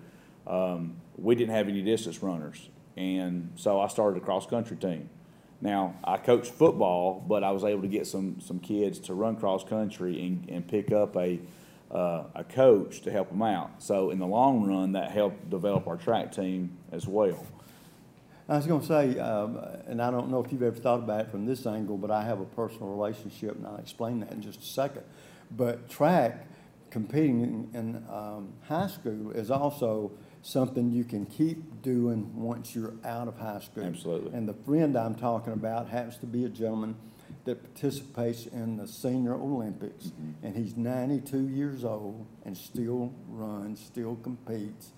um, 0.48 0.96
we 1.16 1.36
didn't 1.36 1.54
have 1.54 1.68
any 1.68 1.80
distance 1.82 2.20
runners. 2.24 2.68
And 2.96 3.52
so 3.54 3.80
I 3.80 3.86
started 3.86 4.20
a 4.20 4.24
cross 4.24 4.46
country 4.46 4.76
team. 4.76 5.08
Now, 5.60 5.94
I 6.02 6.16
coached 6.16 6.50
football, 6.50 7.24
but 7.28 7.44
I 7.44 7.52
was 7.52 7.62
able 7.62 7.82
to 7.82 7.88
get 7.88 8.06
some, 8.08 8.40
some 8.40 8.58
kids 8.58 8.98
to 9.00 9.14
run 9.14 9.36
cross 9.36 9.62
country 9.62 10.20
and, 10.26 10.48
and 10.50 10.66
pick 10.66 10.90
up 10.90 11.16
a, 11.16 11.38
uh, 11.90 12.24
a 12.34 12.44
coach 12.44 13.00
to 13.02 13.10
help 13.10 13.30
them 13.30 13.42
out. 13.42 13.82
So, 13.82 14.10
in 14.10 14.18
the 14.18 14.26
long 14.26 14.64
run, 14.64 14.92
that 14.92 15.10
helped 15.10 15.50
develop 15.50 15.86
our 15.86 15.96
track 15.96 16.32
team 16.32 16.76
as 16.92 17.06
well. 17.06 17.44
I 18.48 18.56
was 18.56 18.66
going 18.66 18.80
to 18.80 18.86
say, 18.86 19.18
um, 19.20 19.60
and 19.86 20.02
I 20.02 20.10
don't 20.10 20.28
know 20.28 20.42
if 20.42 20.50
you've 20.50 20.62
ever 20.62 20.76
thought 20.76 20.98
about 20.98 21.20
it 21.20 21.30
from 21.30 21.46
this 21.46 21.66
angle, 21.66 21.96
but 21.96 22.10
I 22.10 22.24
have 22.24 22.40
a 22.40 22.44
personal 22.44 22.88
relationship, 22.88 23.54
and 23.54 23.64
I'll 23.64 23.76
explain 23.76 24.20
that 24.20 24.32
in 24.32 24.42
just 24.42 24.60
a 24.60 24.64
second. 24.64 25.04
But 25.52 25.88
track, 25.88 26.46
competing 26.90 27.42
in, 27.42 27.70
in 27.72 28.04
um, 28.10 28.52
high 28.66 28.88
school, 28.88 29.30
is 29.30 29.52
also 29.52 30.10
something 30.42 30.90
you 30.90 31.04
can 31.04 31.26
keep 31.26 31.82
doing 31.82 32.28
once 32.34 32.74
you're 32.74 32.94
out 33.04 33.28
of 33.28 33.38
high 33.38 33.60
school. 33.60 33.84
Absolutely. 33.84 34.32
And 34.36 34.48
the 34.48 34.54
friend 34.54 34.96
I'm 34.96 35.14
talking 35.14 35.52
about 35.52 35.88
happens 35.88 36.16
to 36.18 36.26
be 36.26 36.44
a 36.44 36.48
gentleman 36.48 36.96
that 37.44 37.62
participates 37.62 38.46
in 38.46 38.76
the 38.76 38.86
Senior 38.86 39.34
Olympics, 39.34 40.06
Mm-hmm. 40.06 40.46
and 40.46 40.56
he's 40.56 40.76
92 40.76 41.48
years 41.48 41.84
old 41.84 42.26
and 42.44 42.56
still 42.56 43.12
runs, 43.28 43.80
still 43.80 44.16
competes 44.22 44.90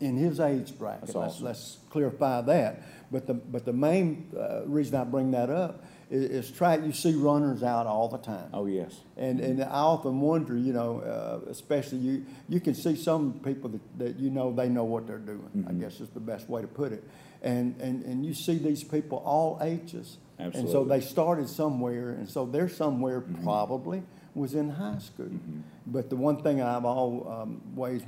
in 0.00 0.16
his 0.16 0.40
age 0.40 0.78
bracket. 0.78 1.06
That's 1.06 1.14
Let's- 1.14 1.40
Let's 1.40 1.78
clarify 1.90 2.42
that. 2.42 2.82
But 3.10 3.26
the, 3.26 3.34
but 3.34 3.64
the 3.64 3.72
main 3.72 4.30
uh, 4.36 4.62
reason 4.66 4.96
I 4.96 5.04
bring 5.04 5.30
that 5.30 5.48
up 5.48 5.84
is, 6.10 6.24
is 6.48 6.50
track, 6.50 6.80
you 6.84 6.92
see 6.92 7.14
runners 7.14 7.62
out 7.62 7.86
all 7.86 8.08
the 8.08 8.18
time. 8.18 8.50
Oh, 8.52 8.66
yes. 8.66 9.00
And, 9.16 9.40
and 9.40 9.62
I 9.62 9.68
often 9.68 10.20
wonder, 10.20 10.56
you 10.56 10.72
know, 10.72 11.00
uh, 11.00 11.48
especially 11.48 11.98
you, 11.98 12.26
you 12.48 12.60
can 12.60 12.74
see 12.74 12.94
some 12.96 13.40
people 13.44 13.70
that, 13.70 13.98
that 13.98 14.16
you 14.18 14.28
know 14.30 14.52
they 14.52 14.68
know 14.68 14.84
what 14.84 15.06
they're 15.06 15.18
doing. 15.18 15.64
I 15.68 15.72
Mhm. 15.72 15.80
guess 15.80 16.00
is 16.00 16.08
the 16.10 16.20
best 16.20 16.48
way 16.50 16.60
to 16.62 16.68
put 16.68 16.92
it. 16.92 17.04
And, 17.42 17.80
and, 17.80 18.04
and 18.04 18.26
you 18.26 18.34
see 18.34 18.58
these 18.58 18.82
people 18.84 19.18
all 19.24 19.58
ages. 19.62 20.18
And 20.38 20.68
so 20.68 20.84
they 20.84 21.00
started 21.00 21.48
somewhere, 21.48 22.10
and 22.10 22.28
so 22.28 22.44
they're 22.46 22.68
somewhere 22.68 23.22
probably 23.42 24.02
was 24.34 24.54
in 24.54 24.68
high 24.68 24.98
school. 24.98 25.30
But 25.86 26.10
the 26.10 26.16
one 26.16 26.42
thing 26.42 26.60
I've 26.60 26.84
always 26.84 28.02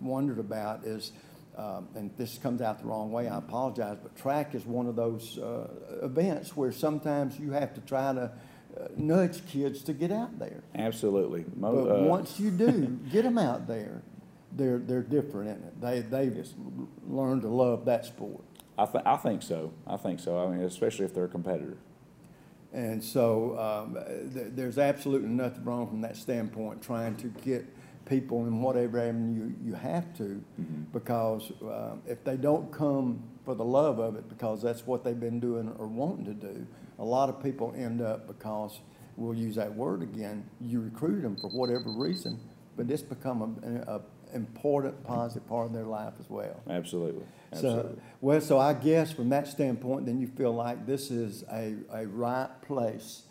wondered 0.00 0.38
about 0.38 0.84
is, 0.84 1.12
um, 1.56 1.88
and 1.96 2.10
this 2.16 2.38
comes 2.38 2.62
out 2.62 2.80
the 2.80 2.86
wrong 2.86 3.10
way, 3.10 3.28
I 3.28 3.38
apologize, 3.38 3.98
but 4.02 4.14
track 4.16 4.54
is 4.54 4.64
one 4.64 4.86
of 4.86 4.96
those 4.96 5.38
uh, 5.38 5.68
events 6.02 6.56
where 6.56 6.72
sometimes 6.72 7.38
you 7.38 7.50
have 7.52 7.74
to 7.74 7.80
try 7.80 8.12
to 8.12 8.20
uh, 8.80 8.88
nudge 8.96 9.44
kids 9.48 9.82
to 9.82 9.92
get 9.92 10.10
out 10.12 10.38
there. 10.38 10.62
Absolutely. 10.74 11.44
Mo- 11.56 11.84
But 11.84 11.90
uh, 12.00 12.02
once 12.04 12.38
you 12.40 12.50
do 12.50 12.70
get 13.12 13.22
them 13.24 13.36
out 13.38 13.66
there, 13.66 14.02
they're 14.54 14.78
they're 14.78 15.02
different 15.02 15.48
in 15.48 15.56
it. 15.56 15.80
They 15.80 16.00
they've 16.00 16.46
learned 17.08 17.42
to 17.42 17.48
love 17.48 17.86
that 17.86 18.04
sport. 18.06 18.44
I, 18.78 18.86
th- 18.86 19.04
I 19.04 19.16
think 19.16 19.42
so. 19.42 19.72
I 19.86 19.96
think 19.96 20.20
so. 20.20 20.38
I 20.38 20.48
mean, 20.48 20.64
especially 20.64 21.04
if 21.04 21.14
they're 21.14 21.24
a 21.24 21.28
competitor. 21.28 21.76
And 22.72 23.04
so 23.04 23.58
um, 23.58 23.98
th- 24.32 24.48
there's 24.52 24.78
absolutely 24.78 25.28
nothing 25.28 25.64
wrong 25.64 25.86
from 25.88 26.00
that 26.02 26.16
standpoint, 26.16 26.82
trying 26.82 27.16
to 27.16 27.28
get 27.28 27.66
people 28.06 28.46
in 28.46 28.62
whatever 28.62 28.98
avenue 28.98 29.52
you, 29.62 29.70
you 29.70 29.74
have 29.74 30.16
to, 30.16 30.42
because 30.92 31.52
um, 31.62 32.02
if 32.06 32.24
they 32.24 32.36
don't 32.36 32.72
come 32.72 33.22
for 33.44 33.54
the 33.54 33.64
love 33.64 33.98
of 33.98 34.16
it, 34.16 34.28
because 34.28 34.62
that's 34.62 34.86
what 34.86 35.04
they've 35.04 35.20
been 35.20 35.38
doing 35.38 35.72
or 35.78 35.86
wanting 35.86 36.24
to 36.24 36.34
do, 36.34 36.66
a 36.98 37.04
lot 37.04 37.28
of 37.28 37.42
people 37.42 37.72
end 37.76 38.00
up 38.00 38.26
because, 38.26 38.80
we'll 39.16 39.34
use 39.34 39.54
that 39.54 39.72
word 39.74 40.02
again, 40.02 40.48
you 40.60 40.80
recruit 40.80 41.20
them 41.20 41.36
for 41.36 41.48
whatever 41.50 41.90
reason, 41.90 42.40
but 42.76 42.90
it's 42.90 43.02
become 43.02 43.60
a, 43.86 43.92
a 43.96 44.00
important, 44.32 45.04
positive 45.04 45.46
part 45.48 45.66
of 45.66 45.72
their 45.72 45.84
life 45.84 46.14
as 46.20 46.28
well. 46.28 46.60
Absolutely, 46.68 47.24
So, 47.54 47.96
well, 48.20 48.40
so 48.40 48.58
I 48.58 48.74
guess 48.74 49.12
from 49.12 49.28
that 49.30 49.46
standpoint, 49.46 50.06
then 50.06 50.20
you 50.20 50.26
feel 50.26 50.52
like 50.54 50.86
this 50.86 51.10
is 51.10 51.44
a, 51.52 51.74
a 51.92 52.06
right 52.06 52.50
place 52.62 53.22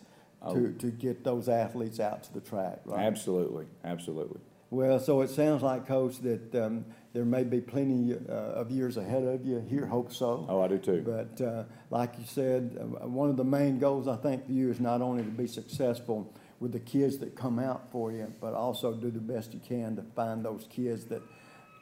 Oh. 0.44 0.56
to, 0.56 0.72
to 0.80 0.88
get 0.90 1.24
those 1.24 1.48
athletes 1.48 2.00
out 2.00 2.24
to 2.24 2.34
the 2.34 2.40
track, 2.40 2.80
right? 2.86 3.06
Absolutely, 3.06 3.68
absolutely. 3.86 4.40
Well, 4.72 5.00
so 5.00 5.22
it 5.22 5.30
sounds 5.30 5.62
like, 5.62 5.86
Coach, 5.86 6.18
that 6.22 6.56
um, 6.56 6.84
there 7.14 7.26
may 7.26 7.44
be 7.44 7.62
plenty 7.62 8.16
uh, 8.16 8.32
of 8.32 8.72
years 8.72 8.98
ahead 8.98 9.22
of 9.24 9.46
you. 9.46 9.60
Here, 9.70 9.86
hope 9.86 10.12
so. 10.12 10.48
Oh, 10.50 10.60
I 10.62 10.68
do 10.68 10.80
too. 10.80 11.04
But 11.06 11.46
uh, 11.46 11.66
like 11.92 12.18
you 12.18 12.26
said, 12.26 12.76
uh, 12.82 13.08
one 13.08 13.30
of 13.30 13.38
the 13.38 13.44
main 13.44 13.78
goals 13.78 14.08
I 14.08 14.16
think 14.16 14.48
for 14.48 14.52
you 14.54 14.72
is 14.72 14.80
not 14.80 15.00
only 15.02 15.22
to 15.22 15.30
be 15.30 15.46
successful 15.46 16.34
with 16.62 16.72
the 16.72 16.80
kids 16.80 17.18
that 17.18 17.36
come 17.36 17.60
out 17.60 17.92
for 17.92 18.12
you, 18.12 18.32
but 18.40 18.54
also 18.54 18.94
do 18.94 19.10
the 19.10 19.20
best 19.20 19.54
you 19.54 19.60
can 19.60 19.96
to 19.96 20.04
find 20.16 20.46
those 20.46 20.68
kids 20.70 21.06
that 21.06 21.22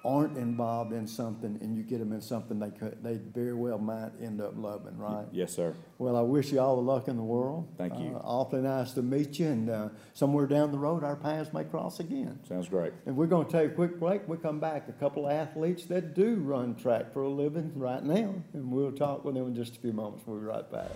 aren't 0.06 0.38
involved 0.38 0.94
in 0.94 1.06
something 1.06 1.58
and 1.60 1.76
you 1.76 1.84
get 1.84 2.00
them 2.00 2.14
in 2.14 2.22
something 2.22 2.58
they 2.58 2.70
could, 2.70 2.98
they 3.04 3.16
very 3.18 3.54
well 3.54 3.78
might 3.78 4.12
end 4.22 4.40
up 4.40 4.54
loving, 4.56 4.98
right? 4.98 5.26
Yes, 5.34 5.54
sir. 5.54 5.76
Well, 5.98 6.16
I 6.16 6.22
wish 6.22 6.54
you 6.54 6.62
all 6.62 6.78
the 6.78 6.82
luck 6.82 7.10
in 7.10 7.18
the 7.18 7.24
world. 7.24 7.68
Thank 7.78 8.00
you. 8.00 8.16
Uh, 8.16 8.22
awfully 8.24 8.62
nice 8.62 8.94
to 8.94 9.02
meet 9.02 9.38
you, 9.38 9.48
and 9.48 9.70
uh, 9.70 9.90
somewhere 10.14 10.48
down 10.48 10.72
the 10.72 10.78
road, 10.78 11.04
our 11.04 11.18
paths 11.18 11.52
may 11.52 11.66
cross 11.66 12.00
again. 12.00 12.40
Sounds 12.48 12.70
great. 12.70 12.94
And 13.06 13.18
we're 13.18 13.28
going 13.28 13.48
to 13.48 13.52
take 13.52 13.72
a 13.72 13.76
quick 13.76 14.00
break. 14.00 14.26
We 14.30 14.38
come 14.38 14.62
back, 14.62 14.88
a 14.88 14.94
couple 14.94 15.26
of 15.26 15.34
athletes 15.34 15.84
that 15.88 16.16
do 16.16 16.36
run 16.36 16.76
track 16.76 17.12
for 17.12 17.24
a 17.24 17.30
living 17.30 17.74
right 17.76 18.04
now, 18.04 18.36
and 18.54 18.72
we'll 18.72 18.94
talk 18.94 19.26
with 19.26 19.36
them 19.36 19.48
in 19.48 19.56
just 19.56 19.76
a 19.76 19.80
few 19.82 19.92
moments. 19.92 20.24
We'll 20.26 20.40
be 20.40 20.46
right 20.46 20.72
back. 20.72 20.92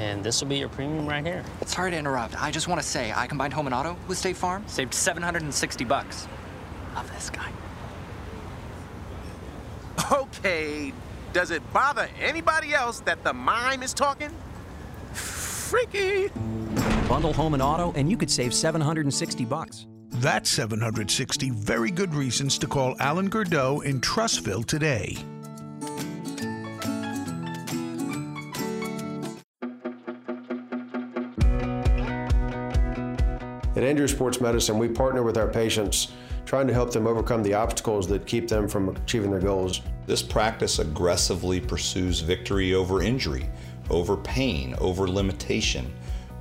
And 0.00 0.24
this 0.24 0.40
will 0.40 0.48
be 0.48 0.56
your 0.56 0.70
premium 0.70 1.06
right 1.06 1.24
here. 1.24 1.44
Sorry 1.66 1.90
to 1.90 1.96
interrupt. 1.96 2.42
I 2.42 2.50
just 2.50 2.68
want 2.68 2.80
to 2.80 2.86
say 2.86 3.12
I 3.14 3.26
combined 3.26 3.52
home 3.52 3.66
and 3.66 3.74
auto 3.74 3.98
with 4.08 4.16
State 4.16 4.36
Farm. 4.36 4.64
Saved 4.66 4.94
760 4.94 5.84
bucks. 5.84 6.26
Love 6.94 7.10
this 7.12 7.30
guy. 7.30 7.50
Okay, 10.12 10.92
does 11.32 11.52
it 11.52 11.62
bother 11.72 12.08
anybody 12.20 12.74
else 12.74 13.00
that 13.00 13.22
the 13.22 13.32
mime 13.32 13.82
is 13.82 13.94
talking? 13.94 14.30
Freaky. 15.12 16.28
Bundle 17.06 17.32
home 17.32 17.54
and 17.54 17.62
auto, 17.62 17.92
and 17.92 18.10
you 18.10 18.16
could 18.16 18.30
save 18.30 18.52
760 18.52 19.44
bucks. 19.44 19.86
That's 20.08 20.50
760 20.50 21.50
very 21.50 21.90
good 21.92 22.12
reasons 22.14 22.58
to 22.58 22.66
call 22.66 22.96
Alan 22.98 23.28
Gurdeau 23.28 23.80
in 23.84 24.00
Trussville 24.00 24.64
today. 24.64 25.16
Andrews 33.90 34.12
Sports 34.12 34.40
Medicine, 34.40 34.78
we 34.78 34.86
partner 34.86 35.24
with 35.24 35.36
our 35.36 35.48
patients, 35.48 36.12
trying 36.46 36.68
to 36.68 36.72
help 36.72 36.92
them 36.92 37.08
overcome 37.08 37.42
the 37.42 37.54
obstacles 37.54 38.06
that 38.06 38.24
keep 38.24 38.46
them 38.46 38.68
from 38.68 38.90
achieving 38.90 39.32
their 39.32 39.40
goals. 39.40 39.80
This 40.06 40.22
practice 40.22 40.78
aggressively 40.78 41.58
pursues 41.58 42.20
victory 42.20 42.72
over 42.72 43.02
injury, 43.02 43.50
over 43.90 44.16
pain, 44.16 44.76
over 44.78 45.08
limitation, 45.08 45.92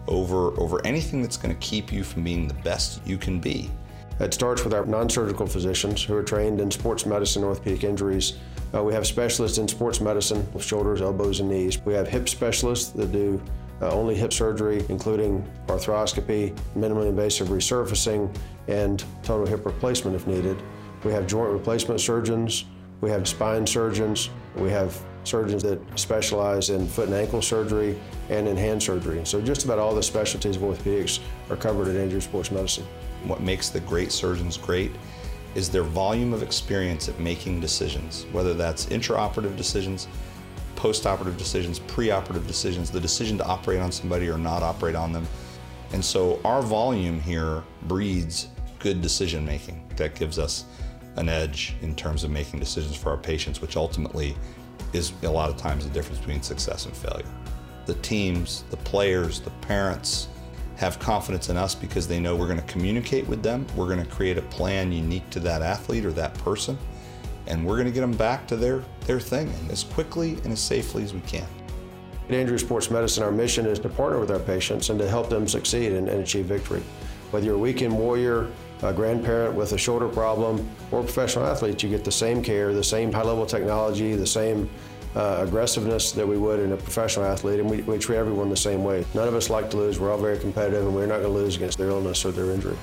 over, 0.08 0.60
over 0.60 0.86
anything 0.86 1.24
that's 1.24 1.38
going 1.38 1.52
to 1.52 1.60
keep 1.60 1.91
you 1.91 2.04
from 2.04 2.24
being 2.24 2.47
the 2.47 2.54
best 2.54 3.02
you 3.04 3.18
can 3.18 3.39
be. 3.39 3.72
It 4.20 4.32
starts 4.32 4.64
with 4.64 4.76
our 4.76 4.86
non-surgical 4.86 5.47
physicians 5.47 6.04
who 6.04 6.16
are 6.16 6.24
trained 6.24 6.62
in 6.62 6.70
sports 6.70 7.08
medicine, 7.08 7.43
orthopedic 7.43 7.84
injuries. 7.84 8.34
Uh, 8.76 8.84
we 8.84 8.93
have 8.93 9.08
specialists 9.08 9.58
in 9.58 9.68
sports 9.68 10.02
medicine, 10.02 10.47
with 10.54 10.64
shoulders, 10.64 11.02
elbows, 11.02 11.39
and 11.39 11.50
knees. 11.50 11.84
We 11.84 11.95
have 11.95 12.08
hip 12.08 12.30
specialists 12.30 12.89
that 12.89 13.12
do 13.12 13.41
uh, 13.82 13.92
only 13.92 14.16
hip 14.16 14.34
surgery, 14.34 14.86
including 14.90 15.48
arthroscopy, 15.68 16.56
minimally 16.78 17.08
invasive 17.08 17.48
resurfacing, 17.50 18.34
and 18.68 19.04
total 19.24 19.46
hip 19.46 19.66
replacement 19.66 20.16
if 20.16 20.28
needed. 20.28 20.62
We 21.04 21.12
have 21.14 21.28
joint 21.28 21.52
replacement 21.52 22.02
surgeons. 22.02 22.66
We 23.02 23.10
have 23.10 23.28
spine 23.28 23.66
surgeons. 23.66 24.30
We 24.56 24.70
have 24.70 25.02
surgeons 25.24 25.64
that 25.64 25.80
specialize 25.98 26.70
in 26.70 26.88
foot 26.88 27.08
and 27.08 27.16
ankle 27.16 27.42
surgery 27.42 28.00
and 28.30 28.48
in 28.48 28.58
hand 28.58 28.82
surgery. 28.82 29.22
So 29.26 29.42
just 29.42 29.66
about 29.66 29.80
all 29.80 29.96
the 29.96 30.04
specialties 30.04 30.56
of 30.56 30.62
orthopedics 30.64 31.20
are 31.50 31.56
covered 31.56 31.88
in 31.88 31.98
Andrews 31.98 32.26
Sports 32.26 32.52
Medicine. 32.52 32.86
What 33.26 33.42
makes 33.42 33.70
the 33.70 33.80
great 33.82 34.12
surgeons 34.12 34.58
great 34.58 34.92
is 35.56 35.70
their 35.70 35.84
volume 35.84 36.34
of 36.34 36.44
experience 36.44 37.10
at 37.10 37.20
making 37.20 37.60
decisions, 37.60 38.26
whether 38.32 38.54
that's 38.54 38.86
intraoperative 38.88 39.56
decisions, 39.58 40.08
postoperative 40.80 41.38
decisions, 41.38 41.80
preoperative 41.82 42.48
decisions, 42.48 42.90
the 42.90 43.00
decision 43.00 43.38
to 43.38 43.46
operate 43.46 43.82
on 43.82 43.92
somebody 43.92 44.30
or 44.30 44.38
not 44.38 44.64
operate 44.64 44.96
on 44.96 45.12
them. 45.12 45.28
And 45.92 46.04
so 46.04 46.40
our 46.46 46.62
volume 46.62 47.20
here 47.20 47.64
breeds 47.84 48.48
good 48.80 49.02
decision 49.02 49.46
making 49.46 49.86
that 49.98 50.16
gives 50.16 50.40
us 50.40 50.64
an 51.18 51.28
edge 51.28 51.76
in 51.82 51.96
terms 51.96 52.24
of 52.24 52.32
making 52.32 52.60
decisions 52.60 52.96
for 52.96 53.10
our 53.10 53.18
patients, 53.18 53.62
which 53.62 53.76
ultimately 53.76 54.38
is 54.94 55.12
a 55.24 55.30
lot 55.30 55.50
of 55.50 55.58
times 55.58 55.86
the 55.86 55.94
difference 55.94 56.20
between 56.20 56.42
success 56.42 56.86
and 56.86 56.96
failure. 56.96 57.28
The 57.86 57.96
teams, 57.96 58.64
the 58.70 58.78
players, 58.78 59.42
the 59.42 59.50
parents 59.62 60.30
have 60.78 60.98
confidence 60.98 61.50
in 61.50 61.58
us 61.58 61.76
because 61.76 62.08
they 62.08 62.22
know 62.22 62.38
we're 62.38 62.48
going 62.48 62.62
to 62.62 62.72
communicate 62.72 63.28
with 63.28 63.44
them. 63.44 63.68
We're 63.76 63.88
going 63.88 64.02
to 64.02 64.10
create 64.10 64.38
a 64.38 64.44
plan 64.44 64.94
unique 64.94 65.30
to 65.32 65.42
that 65.42 65.62
athlete 65.62 66.06
or 66.06 66.14
that 66.14 66.34
person, 66.36 66.78
and 67.50 67.66
we're 67.66 67.76
going 67.76 67.88
to 67.88 67.91
get 67.91 68.02
them 68.02 68.14
back 68.14 68.47
to 68.47 68.56
their, 68.56 68.84
their 69.06 69.20
thing 69.20 69.52
and 69.60 69.72
as 69.72 69.84
quickly 69.84 70.34
and 70.43 70.54
as 70.54 70.60
safely 70.60 71.04
as 71.04 71.14
we 71.14 71.20
can. 71.22 71.47
At 72.30 72.36
Andrews 72.36 72.62
Sports 72.62 72.91
Medicine, 72.91 73.24
our 73.24 73.32
mission 73.32 73.66
is 73.66 73.80
to 73.80 73.89
partner 73.89 74.20
with 74.20 74.32
our 74.32 74.39
patients 74.39 74.89
and 74.89 75.00
to 75.00 75.10
help 75.10 75.30
them 75.30 75.47
succeed 75.47 75.93
and, 75.93 76.08
and 76.08 76.22
achieve 76.22 76.45
victory. 76.45 76.84
Whether 77.32 77.47
you're 77.47 77.56
a 77.56 77.60
weekend 77.60 77.97
warrior, 77.97 78.52
a 78.84 78.93
grandparent 78.93 79.56
with 79.56 79.74
a 79.74 79.78
shoulder 79.78 80.08
problem, 80.08 80.70
or 80.91 81.02
a 81.02 81.04
professional 81.04 81.45
athlete, 81.45 81.82
you 81.84 81.89
get 81.89 82.06
the 82.06 82.12
same 82.12 82.41
care, 82.43 82.74
the 82.74 82.84
same 82.84 83.12
high 83.12 83.24
level 83.24 83.45
technology, 83.45 84.16
the 84.16 84.28
same 84.28 84.70
uh, 85.16 85.38
aggressiveness 85.39 86.12
that 86.12 86.28
we 86.28 86.38
would 86.38 86.60
in 86.60 86.72
a 86.72 86.78
professional 86.78 87.26
athlete, 87.26 87.60
and 87.60 87.70
we, 87.70 87.82
we 87.82 87.97
treat 87.97 88.18
everyone 88.18 88.50
the 88.50 88.56
same 88.56 88.84
way. 88.84 89.04
None 89.16 89.28
of 89.28 89.34
us 89.34 89.50
like 89.50 89.70
to 89.72 89.78
lose. 89.78 90.00
We're 90.00 90.12
all 90.12 90.20
very 90.20 90.38
competitive, 90.38 90.86
and 90.86 90.95
we're 90.95 91.08
not 91.08 91.22
going 91.22 91.34
to 91.34 91.39
lose 91.39 91.56
against 91.56 91.78
their 91.78 91.89
illness 91.89 92.24
or 92.26 92.32
their 92.32 92.52
injury. 92.52 92.78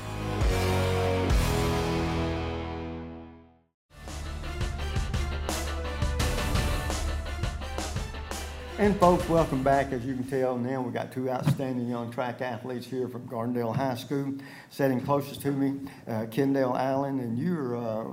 And 8.86 8.96
folks, 9.00 9.28
welcome 9.28 9.64
back. 9.64 9.90
As 9.90 10.06
you 10.06 10.14
can 10.14 10.22
tell 10.22 10.56
now, 10.56 10.80
we've 10.80 10.94
got 10.94 11.10
two 11.10 11.28
outstanding 11.28 11.88
young 11.88 12.08
track 12.12 12.40
athletes 12.40 12.86
here 12.86 13.08
from 13.08 13.26
Gardendale 13.26 13.74
High 13.74 13.96
School. 13.96 14.34
Sitting 14.70 15.00
closest 15.00 15.42
to 15.42 15.50
me, 15.50 15.90
uh, 16.06 16.26
Kendall 16.30 16.76
Allen, 16.76 17.18
and 17.18 17.36
you're 17.36 17.76
uh, 17.76 18.12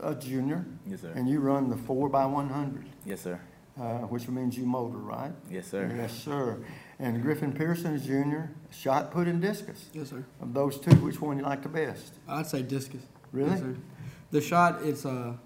a 0.00 0.14
junior. 0.14 0.64
Yes, 0.86 1.02
sir. 1.02 1.12
And 1.14 1.28
you 1.28 1.40
run 1.40 1.68
the 1.68 1.76
four 1.76 2.08
by 2.08 2.24
one 2.24 2.48
hundred, 2.48 2.86
Yes, 3.04 3.20
sir. 3.20 3.38
uh, 3.78 3.98
which 4.08 4.26
means 4.26 4.56
you 4.56 4.64
motor, 4.64 4.96
right? 4.96 5.32
Yes, 5.50 5.66
sir. 5.66 5.92
Yes, 5.94 6.14
sir. 6.14 6.64
And 6.98 7.20
Griffin 7.20 7.52
Pearson 7.52 7.92
is 7.92 8.06
junior, 8.06 8.50
shot 8.70 9.10
put 9.10 9.28
and 9.28 9.42
discus. 9.42 9.90
Yes, 9.92 10.08
sir. 10.08 10.24
Of 10.40 10.54
those 10.54 10.80
two, 10.80 10.92
which 11.04 11.20
one 11.20 11.36
you 11.36 11.44
like 11.44 11.62
the 11.62 11.68
best? 11.68 12.14
I'd 12.26 12.46
say 12.46 12.62
discus. 12.62 13.02
Really? 13.30 13.50
Yes, 13.50 13.60
sir. 13.60 13.76
The 14.30 14.40
shot, 14.40 14.80
it's 14.84 15.04
uh, 15.04 15.34
it's 15.34 15.42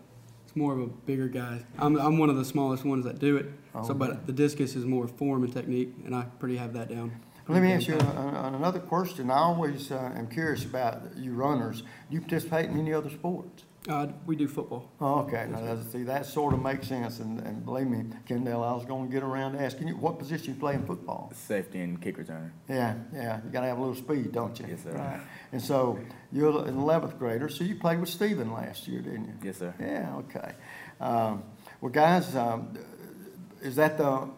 more 0.59 0.73
of 0.75 0.81
a 0.81 0.87
bigger 0.87 1.29
guy. 1.29 1.65
I'm, 1.79 1.97
I'm 1.97 2.19
one 2.19 2.29
of 2.31 2.37
the 2.37 2.45
smallest 2.45 2.85
ones 2.85 3.05
that 3.05 3.19
do 3.19 3.37
it. 3.37 3.47
Oh, 3.75 3.87
so, 3.87 3.95
but 3.95 4.27
the 4.27 4.33
discus 4.33 4.75
is 4.77 4.85
more 4.85 5.07
form 5.09 5.45
and 5.45 5.53
technique, 5.53 5.95
and 6.05 6.15
I 6.15 6.25
pretty 6.41 6.57
have 6.57 6.73
that 6.75 6.89
down. 6.91 7.13
Let 7.49 7.63
me 7.63 7.73
ask 7.73 7.89
you 7.89 7.95
a- 7.95 7.99
a- 7.99 8.53
another 8.55 8.79
question. 8.81 9.31
I 9.31 9.39
always 9.39 9.91
uh, 9.91 10.13
am 10.15 10.27
curious 10.27 10.65
about 10.67 11.17
you 11.17 11.33
runners. 11.33 11.81
Do 11.81 11.87
you 12.11 12.21
participate 12.21 12.67
in 12.69 12.79
any 12.79 12.93
other 12.93 13.09
sports? 13.09 13.65
Uh, 13.89 14.09
we 14.27 14.37
do 14.37 14.47
football. 14.47 14.91
Oh, 15.01 15.21
okay. 15.21 15.47
Now, 15.51 15.63
that's, 15.63 15.91
see, 15.93 16.03
that 16.03 16.27
sort 16.27 16.53
of 16.53 16.63
makes 16.63 16.89
sense, 16.89 17.21
and, 17.21 17.41
and 17.41 17.65
believe 17.65 17.87
me, 17.87 18.05
Kendall, 18.27 18.63
I 18.63 18.75
was 18.75 18.85
gonna 18.85 19.09
get 19.09 19.23
around 19.23 19.53
to 19.53 19.63
asking 19.63 19.89
you, 19.89 19.97
what 19.97 20.19
position 20.19 20.53
you 20.53 20.61
play 20.61 20.75
in 20.75 20.85
football? 20.85 21.33
Safety 21.35 21.81
and 21.81 21.99
kick 22.01 22.19
returner. 22.19 22.51
Yeah, 22.69 22.97
yeah, 23.15 23.41
you 23.43 23.51
gotta 23.51 23.69
have 23.69 23.79
a 23.79 23.81
little 23.81 23.97
speed, 23.97 24.33
don't 24.33 24.59
you? 24.61 24.67
Yes, 24.69 24.83
sir. 24.83 24.93
Right. 24.93 25.21
And 25.53 25.63
so, 25.63 25.99
you're 26.31 26.67
an 26.67 26.77
eleventh 26.77 27.19
grader, 27.19 27.49
so 27.49 27.65
you 27.65 27.77
played 27.77 27.99
with 27.99 28.11
Stephen 28.11 28.53
last 28.53 28.87
year, 28.87 29.01
didn't 29.01 29.25
you? 29.25 29.35
Yes, 29.43 29.57
sir. 29.57 29.75
Yeah, 29.81 30.17
okay. 30.17 30.53
Um, 31.01 31.45
well, 31.81 31.91
guys, 31.91 32.37
um, 32.37 32.77
is 33.63 33.77
that 33.77 33.97
the, 33.97 34.29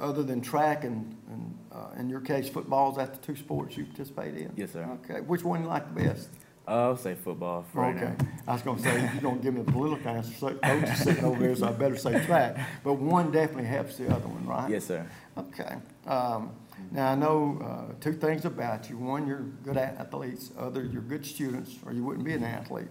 other 0.00 0.22
than 0.22 0.40
track 0.40 0.84
and, 0.84 1.16
and, 1.28 1.58
uh, 1.72 1.98
in 1.98 2.08
your 2.08 2.20
case, 2.20 2.48
football, 2.48 2.92
is 2.92 2.98
that 2.98 3.12
the 3.12 3.18
two 3.26 3.34
sports 3.34 3.76
you 3.76 3.86
participate 3.86 4.36
in? 4.36 4.52
Yes, 4.54 4.70
sir. 4.72 4.88
Okay, 5.04 5.20
which 5.20 5.42
one 5.42 5.62
you 5.62 5.66
like 5.66 5.92
the 5.92 6.00
best? 6.00 6.28
I'll 6.66 6.96
say 6.96 7.14
football 7.14 7.64
for 7.72 7.82
right 7.82 7.96
Okay, 7.96 8.14
now. 8.18 8.28
I 8.48 8.52
was 8.54 8.62
gonna 8.62 8.80
say, 8.80 9.00
you're 9.12 9.20
gonna 9.20 9.40
give 9.40 9.54
me 9.54 9.60
a 9.60 9.64
political 9.64 10.08
answer, 10.10 10.32
so 10.32 10.54
coach 10.54 10.88
is 10.88 10.98
sitting 11.02 11.24
over 11.24 11.38
there, 11.38 11.54
so 11.54 11.68
I 11.68 11.72
better 11.72 11.96
say 11.96 12.24
track. 12.24 12.56
But 12.82 12.94
one 12.94 13.30
definitely 13.30 13.64
helps 13.66 13.96
the 13.98 14.06
other 14.06 14.26
one, 14.26 14.46
right? 14.46 14.70
Yes, 14.70 14.86
sir. 14.86 15.06
Okay. 15.36 15.76
Um, 16.06 16.52
now, 16.90 17.12
I 17.12 17.14
know, 17.14 17.60
uh, 17.62 17.94
two 18.00 18.14
things 18.14 18.44
about 18.44 18.88
you. 18.88 18.96
One, 18.96 19.26
you're 19.26 19.40
good 19.62 19.76
athletes. 19.76 20.50
Other, 20.58 20.84
you're 20.84 21.02
good 21.02 21.26
students, 21.26 21.76
or 21.84 21.92
you 21.92 22.02
wouldn't 22.02 22.24
be 22.24 22.32
an 22.32 22.44
athlete. 22.44 22.88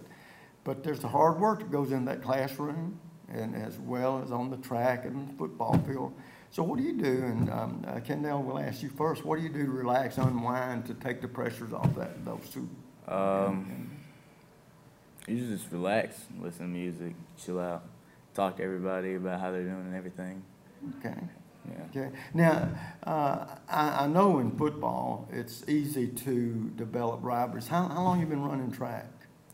But 0.62 0.82
there's 0.84 1.00
the 1.00 1.08
hard 1.08 1.40
work 1.40 1.58
that 1.58 1.70
goes 1.70 1.90
in 1.90 2.04
that 2.06 2.22
classroom, 2.22 2.98
and 3.28 3.54
as 3.56 3.78
well 3.78 4.22
as 4.22 4.30
on 4.30 4.50
the 4.50 4.56
track 4.58 5.04
and 5.04 5.36
football 5.36 5.78
field. 5.86 6.12
So 6.50 6.62
what 6.62 6.78
do 6.78 6.84
you 6.84 6.92
do? 6.92 7.24
And, 7.24 7.50
um, 7.50 7.84
uh, 7.86 7.98
Kendall, 8.00 8.42
we'll 8.42 8.58
ask 8.58 8.82
you 8.82 8.88
first. 8.88 9.24
What 9.24 9.36
do 9.38 9.42
you 9.42 9.48
do 9.48 9.64
to 9.66 9.72
relax, 9.72 10.18
unwind, 10.18 10.86
to 10.86 10.94
take 10.94 11.20
the 11.20 11.28
pressures 11.28 11.72
off 11.72 11.94
that, 11.96 12.24
those 12.24 12.48
two? 12.52 12.68
Um, 13.08 13.90
usually 15.26 15.56
just 15.56 15.70
relax, 15.72 16.16
listen 16.40 16.66
to 16.66 16.72
music, 16.72 17.14
chill 17.38 17.60
out, 17.60 17.84
talk 18.34 18.56
to 18.56 18.62
everybody 18.62 19.14
about 19.14 19.40
how 19.40 19.50
they're 19.50 19.62
doing 19.62 19.74
and 19.86 19.94
everything. 19.94 20.42
Okay. 20.98 21.14
Yeah. 21.70 21.84
Okay. 22.02 22.16
Now, 22.34 22.68
uh, 23.06 23.46
I, 23.70 24.04
I 24.04 24.06
know 24.06 24.38
in 24.38 24.50
football, 24.56 25.26
it's 25.32 25.66
easy 25.68 26.08
to 26.08 26.70
develop 26.76 27.20
rivalries. 27.22 27.68
How, 27.68 27.88
how 27.88 28.02
long 28.02 28.20
you 28.20 28.26
been 28.26 28.42
running 28.42 28.70
track? 28.70 29.06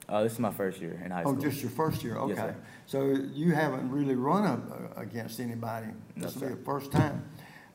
Uh, 0.09 0.25
this 0.25 0.33
is 0.33 0.39
my 0.41 0.51
first 0.51 0.81
year 0.81 1.01
in 1.05 1.13
high 1.13 1.23
Oh, 1.23 1.31
school. 1.35 1.43
just 1.43 1.63
your 1.63 1.71
first 1.71 2.03
year, 2.03 2.15
Yes, 2.15 2.23
okay. 2.23 2.35
sir. 2.35 2.57
So 2.87 3.05
you 3.33 3.53
haven't 3.53 3.89
really 3.93 4.17
run 4.17 4.45
up 4.45 4.99
against 4.99 5.39
anybody? 5.39 5.87
No, 6.17 6.25
This 6.27 6.35
will 6.35 6.49
be 6.49 6.55
the 6.55 6.65
first 6.65 6.91
time. 6.91 7.25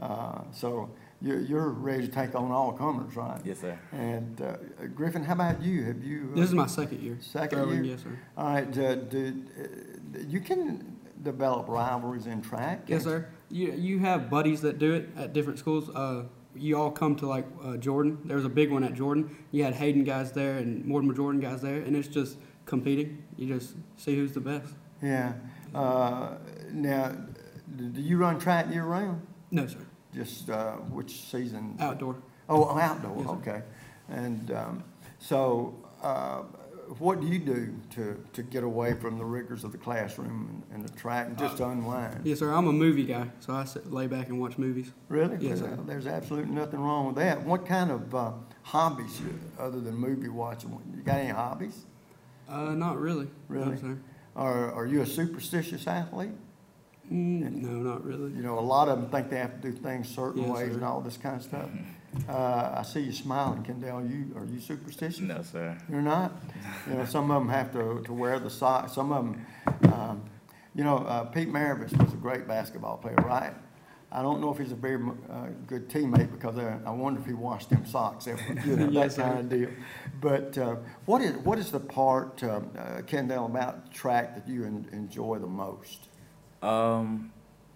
Uh, 0.01 0.41
So 0.51 0.89
you're, 1.21 1.39
you're 1.39 1.69
ready 1.69 2.05
to 2.07 2.11
take 2.11 2.35
on 2.35 2.51
all 2.51 2.71
comers, 2.73 3.15
right? 3.15 3.39
Yes, 3.43 3.59
sir. 3.61 3.77
And 3.91 4.41
uh, 4.41 4.57
Griffin, 4.93 5.23
how 5.23 5.33
about 5.33 5.61
you? 5.61 5.83
Have 5.85 6.03
you? 6.03 6.29
uh, 6.33 6.35
This 6.35 6.49
is 6.49 6.53
my 6.55 6.67
second 6.67 7.01
year. 7.01 7.17
Second 7.21 7.59
throwing, 7.59 7.83
year? 7.83 7.93
yes, 7.93 8.03
sir. 8.03 8.19
All 8.37 8.53
right, 8.53 8.77
uh, 8.77 8.95
do, 8.95 9.43
uh, 9.59 10.19
you 10.27 10.39
can 10.41 10.97
develop 11.23 11.67
rivalries 11.67 12.27
in 12.27 12.41
track? 12.41 12.81
Yes, 12.87 13.03
sir. 13.03 13.27
You 13.49 13.71
you 13.73 13.99
have 13.99 14.29
buddies 14.29 14.61
that 14.61 14.79
do 14.79 14.93
it 14.93 15.09
at 15.17 15.33
different 15.33 15.59
schools. 15.59 15.89
Uh, 15.89 16.23
you 16.55 16.77
all 16.77 16.91
come 16.91 17.15
to 17.17 17.27
like 17.27 17.45
uh, 17.63 17.77
Jordan. 17.77 18.17
There 18.25 18.35
was 18.37 18.45
a 18.45 18.49
big 18.49 18.71
one 18.71 18.83
at 18.83 18.93
Jordan. 18.93 19.35
You 19.51 19.63
had 19.63 19.73
Hayden 19.75 20.03
guys 20.03 20.31
there 20.31 20.57
and 20.57 20.83
Mortimer 20.85 21.13
Jordan 21.13 21.39
guys 21.41 21.61
there, 21.61 21.77
and 21.81 21.95
it's 21.95 22.07
just 22.07 22.37
competing. 22.65 23.23
You 23.37 23.47
just 23.47 23.75
see 23.97 24.15
who's 24.15 24.31
the 24.33 24.39
best. 24.41 24.73
Yeah. 25.01 25.33
Uh, 25.73 26.35
Now, 26.71 27.11
do 27.75 28.01
you 28.01 28.17
run 28.17 28.39
track 28.39 28.71
year 28.71 28.83
round? 28.85 29.21
No, 29.51 29.67
sir. 29.67 29.79
Just 30.15 30.49
uh, 30.49 30.73
which 30.73 31.29
season? 31.29 31.75
Outdoor. 31.79 32.15
Oh, 32.47 32.69
oh, 32.69 32.77
outdoor, 32.79 33.17
Yes, 33.17 33.27
okay. 33.27 33.61
And 34.07 34.51
um, 34.51 34.83
so, 35.19 35.75
uh, 36.01 36.43
what 36.99 37.19
do 37.19 37.27
you 37.27 37.39
do 37.39 37.75
to, 37.95 38.23
to 38.33 38.43
get 38.43 38.63
away 38.63 38.93
from 38.93 39.17
the 39.17 39.25
rigors 39.25 39.63
of 39.63 39.71
the 39.71 39.77
classroom 39.77 40.63
and, 40.69 40.75
and 40.75 40.87
the 40.87 40.95
track 40.95 41.27
and 41.27 41.37
just 41.37 41.57
to 41.57 41.67
unwind? 41.67 42.21
Yes, 42.23 42.39
sir. 42.39 42.51
I'm 42.51 42.67
a 42.67 42.71
movie 42.73 43.03
guy, 43.03 43.27
so 43.39 43.53
I 43.53 43.65
sit, 43.65 43.91
lay 43.91 44.07
back 44.07 44.27
and 44.29 44.39
watch 44.39 44.57
movies. 44.57 44.91
Really? 45.09 45.37
Yes, 45.39 45.59
There's- 45.59 45.75
sir. 45.77 45.83
There's 45.85 46.07
absolutely 46.07 46.53
nothing 46.53 46.79
wrong 46.79 47.07
with 47.07 47.15
that. 47.15 47.41
What 47.43 47.65
kind 47.65 47.91
of 47.91 48.13
uh, 48.13 48.31
hobbies, 48.61 49.19
you, 49.19 49.39
other 49.59 49.81
than 49.81 49.95
movie 49.95 50.29
watching, 50.29 50.79
you 50.95 51.01
got 51.01 51.17
any 51.17 51.31
hobbies? 51.31 51.85
Uh, 52.47 52.73
not 52.75 52.99
really. 52.99 53.27
Really? 53.49 53.71
No, 53.71 53.77
sir. 53.77 53.97
Are, 54.35 54.71
are 54.71 54.85
you 54.85 55.01
a 55.01 55.05
superstitious 55.05 55.87
athlete? 55.87 56.31
Mm, 57.11 57.61
no, 57.61 57.69
not 57.69 58.03
really. 58.03 58.31
You 58.31 58.41
know, 58.41 58.57
a 58.57 58.61
lot 58.61 58.89
of 58.89 58.99
them 58.99 59.09
think 59.09 59.29
they 59.29 59.37
have 59.37 59.61
to 59.61 59.71
do 59.71 59.77
things 59.77 60.07
certain 60.09 60.41
Yes, 60.43 60.51
ways 60.51 60.69
sir. 60.71 60.75
and 60.75 60.83
all 60.83 61.01
this 61.01 61.17
kind 61.17 61.35
of 61.35 61.43
stuff. 61.43 61.69
Uh, 62.29 62.75
I 62.77 62.83
see 62.83 63.01
you 63.01 63.11
smiling, 63.11 63.61
Kendall. 63.63 64.03
You, 64.05 64.33
are 64.37 64.45
you 64.45 64.59
superstitious? 64.59 65.19
No, 65.19 65.41
sir. 65.43 65.77
You're 65.89 66.01
not? 66.01 66.31
You 66.89 66.95
know, 66.95 67.05
some 67.05 67.29
of 67.29 67.41
them 67.41 67.49
have 67.49 67.71
to, 67.73 68.01
to 68.05 68.13
wear 68.13 68.39
the 68.39 68.49
socks. 68.49 68.93
Some 68.93 69.11
of 69.11 69.25
them, 69.25 69.45
um, 69.93 70.23
you 70.73 70.83
know, 70.83 70.97
uh, 70.99 71.25
Pete 71.25 71.49
Maravich 71.51 71.95
was 72.01 72.13
a 72.13 72.17
great 72.17 72.47
basketball 72.47 72.97
player, 72.97 73.15
right? 73.17 73.53
I 74.11 74.21
don't 74.21 74.39
know 74.39 74.49
if 74.51 74.57
he's 74.57 74.71
a 74.71 74.75
very 74.75 75.03
uh, 75.29 75.47
good 75.67 75.89
teammate 75.89 76.31
because 76.31 76.57
I, 76.57 76.79
I 76.85 76.91
wonder 76.91 77.19
if 77.19 77.25
he 77.25 77.33
washed 77.33 77.69
them 77.69 77.85
socks 77.85 78.27
every, 78.27 78.55
you 78.63 78.77
know, 78.77 78.85
that 78.85 78.91
Yes, 78.93 79.15
sir. 79.15 79.23
kind 79.23 79.39
of 79.39 79.49
deal. 79.49 79.69
But 80.21 80.57
uh, 80.57 80.77
what 81.05 81.21
is 81.21 81.35
what 81.37 81.59
is 81.59 81.69
the 81.69 81.81
part, 81.81 82.41
uh, 82.43 82.61
uh, 82.77 83.01
Kendall, 83.01 83.45
about 83.45 83.91
track 83.93 84.35
that 84.35 84.47
you 84.47 84.63
en- 84.63 84.87
enjoy 84.93 85.39
the 85.39 85.47
most? 85.47 86.07
Um, 86.65 87.31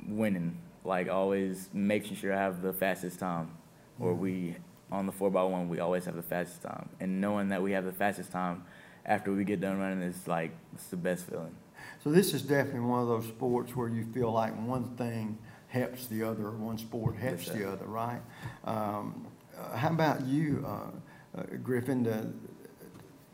winning, 0.08 0.58
like 0.84 1.10
always 1.10 1.70
making 1.74 2.16
sure 2.18 2.34
I 2.34 2.38
have 2.38 2.62
the 2.62 2.74
fastest 2.74 3.20
time, 3.20 3.52
or 4.00 4.14
we 4.14 4.56
on 4.92 5.06
the 5.06 5.12
four 5.12 5.30
by 5.30 5.44
one 5.44 5.70
we 5.70 5.80
always 5.80 6.06
have 6.06 6.16
the 6.16 6.24
fastest 6.24 6.64
time, 6.64 6.90
and 7.00 7.22
knowing 7.22 7.50
that 7.50 7.62
we 7.62 7.74
have 7.74 7.86
the 7.86 7.92
fastest 7.92 8.32
time 8.32 8.64
after 9.06 9.32
we 9.32 9.44
get 9.44 9.62
done 9.62 9.78
running 9.80 10.02
is 10.02 10.28
like 10.28 10.52
it's 10.74 10.88
the 10.88 10.98
best 10.98 11.26
feeling. 11.30 11.56
So 12.04 12.12
this 12.12 12.34
is 12.34 12.42
definitely 12.42 12.82
one 12.82 13.02
of 13.02 13.08
those 13.08 13.28
sports 13.28 13.76
where 13.76 13.90
you 13.90 14.06
feel 14.06 14.32
like 14.32 14.54
one 14.66 14.96
thing 14.96 15.38
helps 15.68 16.08
the 16.08 16.24
other, 16.24 16.48
or 16.48 16.52
one 16.52 16.78
sport 16.78 17.16
helps 17.16 17.46
sir. 17.46 17.54
the 17.54 17.72
other, 17.72 17.86
right? 17.86 18.22
Um, 18.66 19.28
uh, 19.58 19.76
how 19.76 19.90
about 19.90 20.26
you, 20.26 20.66
uh, 20.68 21.40
uh, 21.40 21.44
Griffin? 21.62 22.04
Do, 22.04 22.34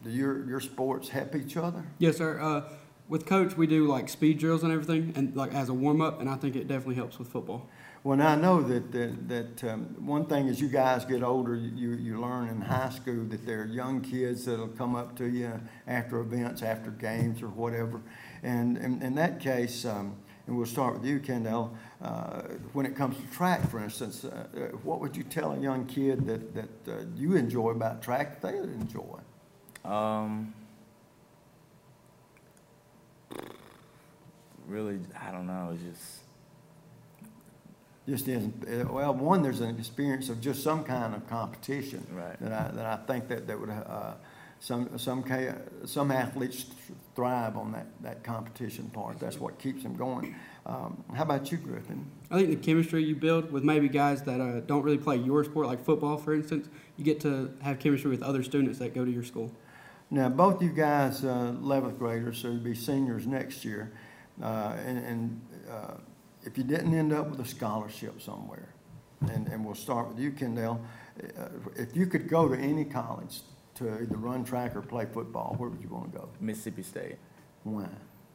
do 0.03 0.09
your 0.09 0.45
your 0.47 0.59
sports 0.59 1.09
help 1.09 1.35
each 1.35 1.55
other? 1.55 1.85
Yes, 1.99 2.17
sir. 2.17 2.65
With 3.07 3.27
coach, 3.27 3.55
we 3.55 3.67
do 3.67 3.85
like 3.87 4.09
speed 4.09 4.39
drills 4.39 4.63
and 4.63 4.71
everything, 4.71 5.13
and 5.15 5.35
like 5.35 5.53
as 5.53 5.69
a 5.69 5.73
warm 5.73 6.01
up, 6.01 6.21
and 6.21 6.29
I 6.29 6.35
think 6.35 6.55
it 6.55 6.67
definitely 6.67 6.95
helps 6.95 7.19
with 7.19 7.27
football. 7.27 7.69
Well, 8.03 8.17
now 8.17 8.29
I 8.29 8.35
know 8.35 8.61
that 8.63 8.91
that, 8.91 9.27
that 9.29 9.63
um, 9.71 9.95
one 10.05 10.25
thing 10.25 10.49
as 10.49 10.59
you 10.59 10.67
guys 10.67 11.05
get 11.05 11.21
older, 11.21 11.55
you 11.55 11.91
you 11.93 12.19
learn 12.19 12.49
in 12.49 12.61
high 12.61 12.89
school 12.89 13.23
that 13.25 13.45
there 13.45 13.61
are 13.61 13.65
young 13.65 14.01
kids 14.01 14.45
that'll 14.45 14.69
come 14.69 14.95
up 14.95 15.15
to 15.17 15.25
you 15.25 15.59
after 15.87 16.19
events, 16.19 16.63
after 16.63 16.89
games 16.91 17.43
or 17.43 17.49
whatever, 17.49 18.01
and 18.41 18.77
in, 18.77 19.01
in 19.01 19.15
that 19.15 19.39
case. 19.39 19.85
Um, 19.85 20.15
and 20.47 20.55
we'll 20.55 20.67
start 20.67 20.93
with 20.93 21.05
you, 21.05 21.19
Kendall. 21.19 21.75
Uh, 22.01 22.41
when 22.73 22.85
it 22.85 22.95
comes 22.95 23.17
to 23.17 23.23
track, 23.35 23.67
for 23.69 23.83
instance, 23.83 24.23
uh, 24.23 24.45
uh, 24.55 24.59
what 24.83 24.99
would 24.99 25.17
you 25.17 25.23
tell 25.23 25.53
a 25.53 25.59
young 25.59 25.87
kid 25.87 26.27
that, 26.27 26.53
that 26.53 26.93
uh, 26.93 27.03
you 27.15 27.35
enjoy 27.35 27.71
about 27.71 28.03
track 28.03 28.41
that 28.41 28.51
they 28.51 28.59
would 28.59 28.69
enjoy? 28.69 29.19
Um, 29.83 30.53
really, 34.67 34.99
I 35.19 35.31
don't 35.31 35.47
know. 35.47 35.73
It's 35.73 35.83
just 35.83 36.21
Just 38.07 38.27
isn't, 38.27 38.67
uh, 38.67 38.93
well, 38.93 39.13
one, 39.15 39.41
there's 39.41 39.61
an 39.61 39.77
experience 39.79 40.29
of 40.29 40.39
just 40.39 40.61
some 40.61 40.83
kind 40.83 41.15
of 41.15 41.27
competition. 41.27 42.05
Right. 42.11 42.39
That 42.39 42.51
I, 42.53 42.71
that 42.75 42.85
I 42.85 42.97
think 43.07 43.27
that, 43.29 43.47
that 43.47 43.59
would, 43.59 43.69
uh, 43.71 44.13
some, 44.59 44.97
some, 44.97 45.23
some 45.85 46.11
athletes 46.11 46.65
thrive 47.15 47.57
on 47.57 47.71
that, 47.71 47.87
that 48.01 48.23
competition 48.23 48.89
part. 48.89 49.19
That's 49.19 49.39
what 49.39 49.57
keeps 49.59 49.83
them 49.83 49.95
going. 49.95 50.35
Um, 50.65 51.03
how 51.15 51.23
about 51.23 51.51
you, 51.51 51.57
Griffin? 51.57 52.05
I 52.31 52.37
think 52.37 52.49
the 52.49 52.55
chemistry 52.55 53.03
you 53.03 53.15
build 53.15 53.51
with 53.51 53.63
maybe 53.63 53.89
guys 53.89 54.21
that 54.23 54.39
uh, 54.39 54.61
don't 54.61 54.83
really 54.83 54.97
play 54.97 55.17
your 55.17 55.43
sport, 55.43 55.67
like 55.67 55.83
football, 55.83 56.17
for 56.17 56.33
instance, 56.33 56.69
you 56.97 57.03
get 57.03 57.19
to 57.21 57.53
have 57.61 57.79
chemistry 57.79 58.09
with 58.09 58.23
other 58.23 58.43
students 58.43 58.79
that 58.79 58.93
go 58.95 59.03
to 59.03 59.11
your 59.11 59.23
school. 59.23 59.51
Now, 60.11 60.29
both 60.29 60.61
you 60.61 60.69
guys, 60.69 61.23
uh, 61.25 61.55
11th 61.61 61.97
graders, 61.97 62.37
so 62.37 62.49
you'll 62.49 62.59
be 62.59 62.75
seniors 62.75 63.25
next 63.27 63.65
year. 63.65 63.91
Uh, 64.41 64.75
and 64.85 64.97
and 64.97 65.41
uh, 65.69 65.93
if 66.43 66.57
you 66.57 66.63
didn't 66.63 66.93
end 66.93 67.13
up 67.13 67.29
with 67.29 67.39
a 67.39 67.45
scholarship 67.45 68.21
somewhere, 68.21 68.69
and, 69.33 69.47
and 69.47 69.65
we'll 69.65 69.75
start 69.75 70.07
with 70.07 70.19
you, 70.19 70.31
Kendall, 70.31 70.79
uh, 71.37 71.47
if 71.75 71.95
you 71.95 72.05
could 72.05 72.27
go 72.27 72.47
to 72.47 72.55
any 72.55 72.85
college 72.85 73.41
to 73.75 73.93
either 74.01 74.17
run 74.17 74.43
track 74.43 74.75
or 74.75 74.81
play 74.81 75.05
football, 75.05 75.55
where 75.57 75.69
would 75.69 75.81
you 75.81 75.89
want 75.89 76.11
to 76.11 76.19
go? 76.19 76.29
Mississippi 76.39 76.83
State. 76.83 77.15
Why? 77.63 77.87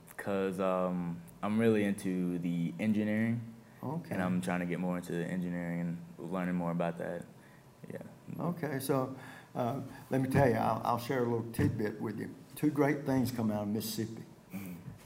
Because 0.09 0.61
um, 0.61 1.21
I'm 1.43 1.59
really 1.59 1.85
into 1.85 2.39
the 2.39 2.75
engineering. 2.79 3.41
Okay. 3.83 4.11
And 4.11 4.23
I'm 4.23 4.41
trying 4.43 4.61
to 4.61 4.67
get 4.67 4.79
more 4.79 4.99
into 4.99 5.13
the 5.13 5.25
engineering 5.25 5.81
and 5.81 6.31
learning 6.31 6.55
more 6.55 6.71
about 6.71 6.99
that. 6.99 7.25
Yeah. 7.91 7.99
Okay, 8.39 8.79
so 8.79 9.15
uh, 9.55 9.77
let 10.11 10.21
me 10.21 10.29
tell 10.29 10.49
you, 10.49 10.57
I'll, 10.57 10.83
I'll 10.85 10.99
share 10.99 11.21
a 11.21 11.23
little 11.23 11.47
tidbit 11.53 12.01
with 12.01 12.19
you. 12.19 12.29
Two 12.57 12.71
great 12.71 13.07
things 13.07 13.31
come 13.31 13.51
out 13.51 13.63
of 13.63 13.69
Mississippi. 13.69 14.23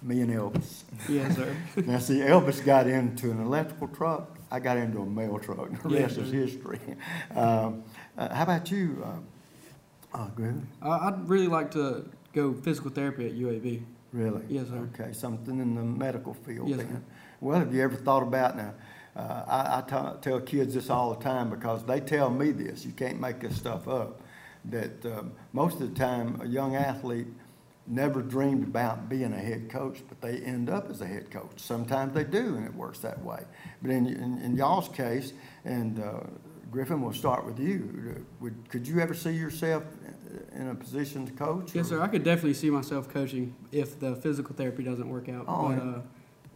Me 0.05 0.20
and 0.20 0.30
Elvis. 0.30 0.82
Yes, 1.09 1.34
sir. 1.34 1.57
now, 1.86 1.98
see, 1.98 2.18
Elvis 2.18 2.62
got 2.62 2.86
into 2.86 3.30
an 3.30 3.40
electrical 3.40 3.88
truck. 3.88 4.36
I 4.50 4.61
got 4.61 4.76
into 4.76 5.00
a 5.00 5.07
mail 5.07 5.38
truck. 5.38 5.70
The 5.82 5.88
Yes, 5.88 6.16
rest 6.18 6.18
is 6.18 6.30
history. 6.32 6.78
Um, 7.34 7.82
uh, 8.18 8.32
how 8.32 8.42
about 8.44 8.70
you, 8.70 9.02
uh, 9.05 10.16
uh, 10.18 10.28
Griffin? 10.36 10.68
Uh, 10.82 10.90
I'd 10.90 11.26
really 11.28 11.48
like 11.48 11.70
to 11.72 12.09
go 12.34 12.52
physical 12.52 12.90
therapy 12.90 13.26
at 13.26 13.32
UAB. 13.32 13.82
Really? 14.12 14.42
Yes, 14.48 14.68
sir. 14.68 14.86
Okay, 14.94 15.12
something 15.14 15.59
in 15.59 15.74
the 15.74 15.82
medical 15.82 16.34
field 16.34 16.68
Yes, 16.68 16.78
then. 16.78 16.88
sir. 16.88 17.02
Well, 17.40 17.59
have 17.59 17.74
you 17.74 17.82
ever 17.82 17.96
thought 17.96 18.22
about 18.22 18.57
now? 18.57 18.74
Uh, 19.16 19.44
I, 19.48 19.78
I 19.78 20.14
tell 20.20 20.40
kids 20.40 20.74
this 20.74 20.90
all 20.90 21.14
the 21.14 21.22
time 21.24 21.48
because 21.48 21.84
they 21.84 22.00
tell 22.00 22.28
me 22.30 22.52
this. 22.52 22.84
You 22.84 22.92
can't 22.92 23.18
make 23.20 23.40
this 23.40 23.57
stuff 23.57 23.88
up. 23.88 24.20
That 24.66 25.05
um, 25.07 25.32
most 25.52 25.80
of 25.80 25.92
the 25.92 25.98
time, 25.98 26.40
a 26.42 26.46
young 26.46 26.76
athlete 26.76 27.26
never 27.87 28.22
dreamed 28.22 28.64
about 28.64 29.09
being 29.09 29.32
a 29.32 29.39
head 29.39 29.68
coach, 29.68 30.03
but 30.09 30.20
they 30.20 30.39
end 30.39 30.70
up 30.70 30.91
as 30.91 31.01
a 31.01 31.07
head 31.07 31.30
coach. 31.30 31.51
Sometimes 31.57 32.14
they 32.14 32.24
do, 32.24 32.57
and 32.57 32.64
it 32.64 32.74
works 32.74 33.01
that 33.01 33.22
way. 33.22 33.43
But 33.82 33.91
in, 33.91 34.07
in, 34.07 34.39
in 34.41 34.57
y'all's 34.57 34.89
case, 34.89 35.32
and 35.64 36.01
uh, 36.01 36.20
Griffin, 36.70 37.03
we'll 37.03 37.12
start 37.12 37.45
with 37.45 37.59
you. 37.59 38.24
Would, 38.41 38.68
could 38.70 38.89
you 38.89 39.01
ever 39.01 39.14
see 39.14 39.32
yourself 39.32 39.85
in 40.55 40.68
a 40.68 40.74
position 40.74 41.26
to 41.26 41.32
coach? 41.32 41.74
Yes, 41.74 41.87
or- 41.87 41.89
sir. 41.91 42.01
I 42.03 42.09
could 42.09 42.24
definitely 42.24 42.55
see 42.55 42.70
myself 42.70 43.09
coaching 43.09 43.55
if 43.70 44.01
the 44.01 44.16
physical 44.16 44.55
therapy 44.55 44.82
doesn't 44.82 45.09
work 45.09 45.28
out. 45.28 45.45
Oh, 45.47 45.68
but 45.68 45.85
yeah. 45.85 45.91
uh, 45.91 46.03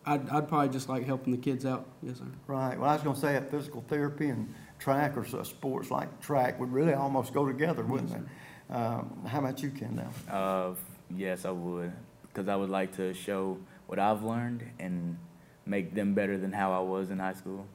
I'd, 0.06 0.28
I'd 0.30 0.48
probably 0.48 0.70
just 0.70 0.88
like 0.88 1.04
helping 1.04 1.32
the 1.32 1.38
kids 1.38 1.66
out. 1.66 1.86
Yes, 2.02 2.18
sir. 2.18 2.24
Right. 2.46 2.78
Well, 2.78 2.88
I 2.88 2.94
was 2.94 3.02
going 3.02 3.14
to 3.14 3.20
say 3.20 3.34
that 3.34 3.50
physical 3.50 3.84
therapy 3.88 4.30
and 4.30 4.52
track 4.78 5.16
or 5.16 5.26
sports 5.44 5.90
like 5.90 6.20
track 6.20 6.58
would 6.58 6.72
really 6.72 6.94
almost 6.94 7.34
go 7.34 7.46
together, 7.46 7.82
wouldn't 7.82 8.10
they? 8.10 8.74
Um, 8.74 9.24
how 9.26 9.40
about 9.40 9.62
you, 9.62 9.70
Kendall? 9.70 10.06
Uh, 10.30 10.72
yes, 11.16 11.44
I 11.44 11.50
would, 11.50 11.92
because 12.22 12.48
I 12.48 12.56
would 12.56 12.70
like 12.70 12.94
to 12.96 13.14
show 13.14 13.58
what 13.86 13.98
I've 13.98 14.22
learned 14.22 14.68
and 14.78 15.16
make 15.66 15.94
them 15.94 16.14
better 16.14 16.38
than 16.38 16.52
how 16.52 16.72
I 16.72 16.80
was 16.80 17.10
in 17.10 17.18
high 17.18 17.34
school. 17.34 17.66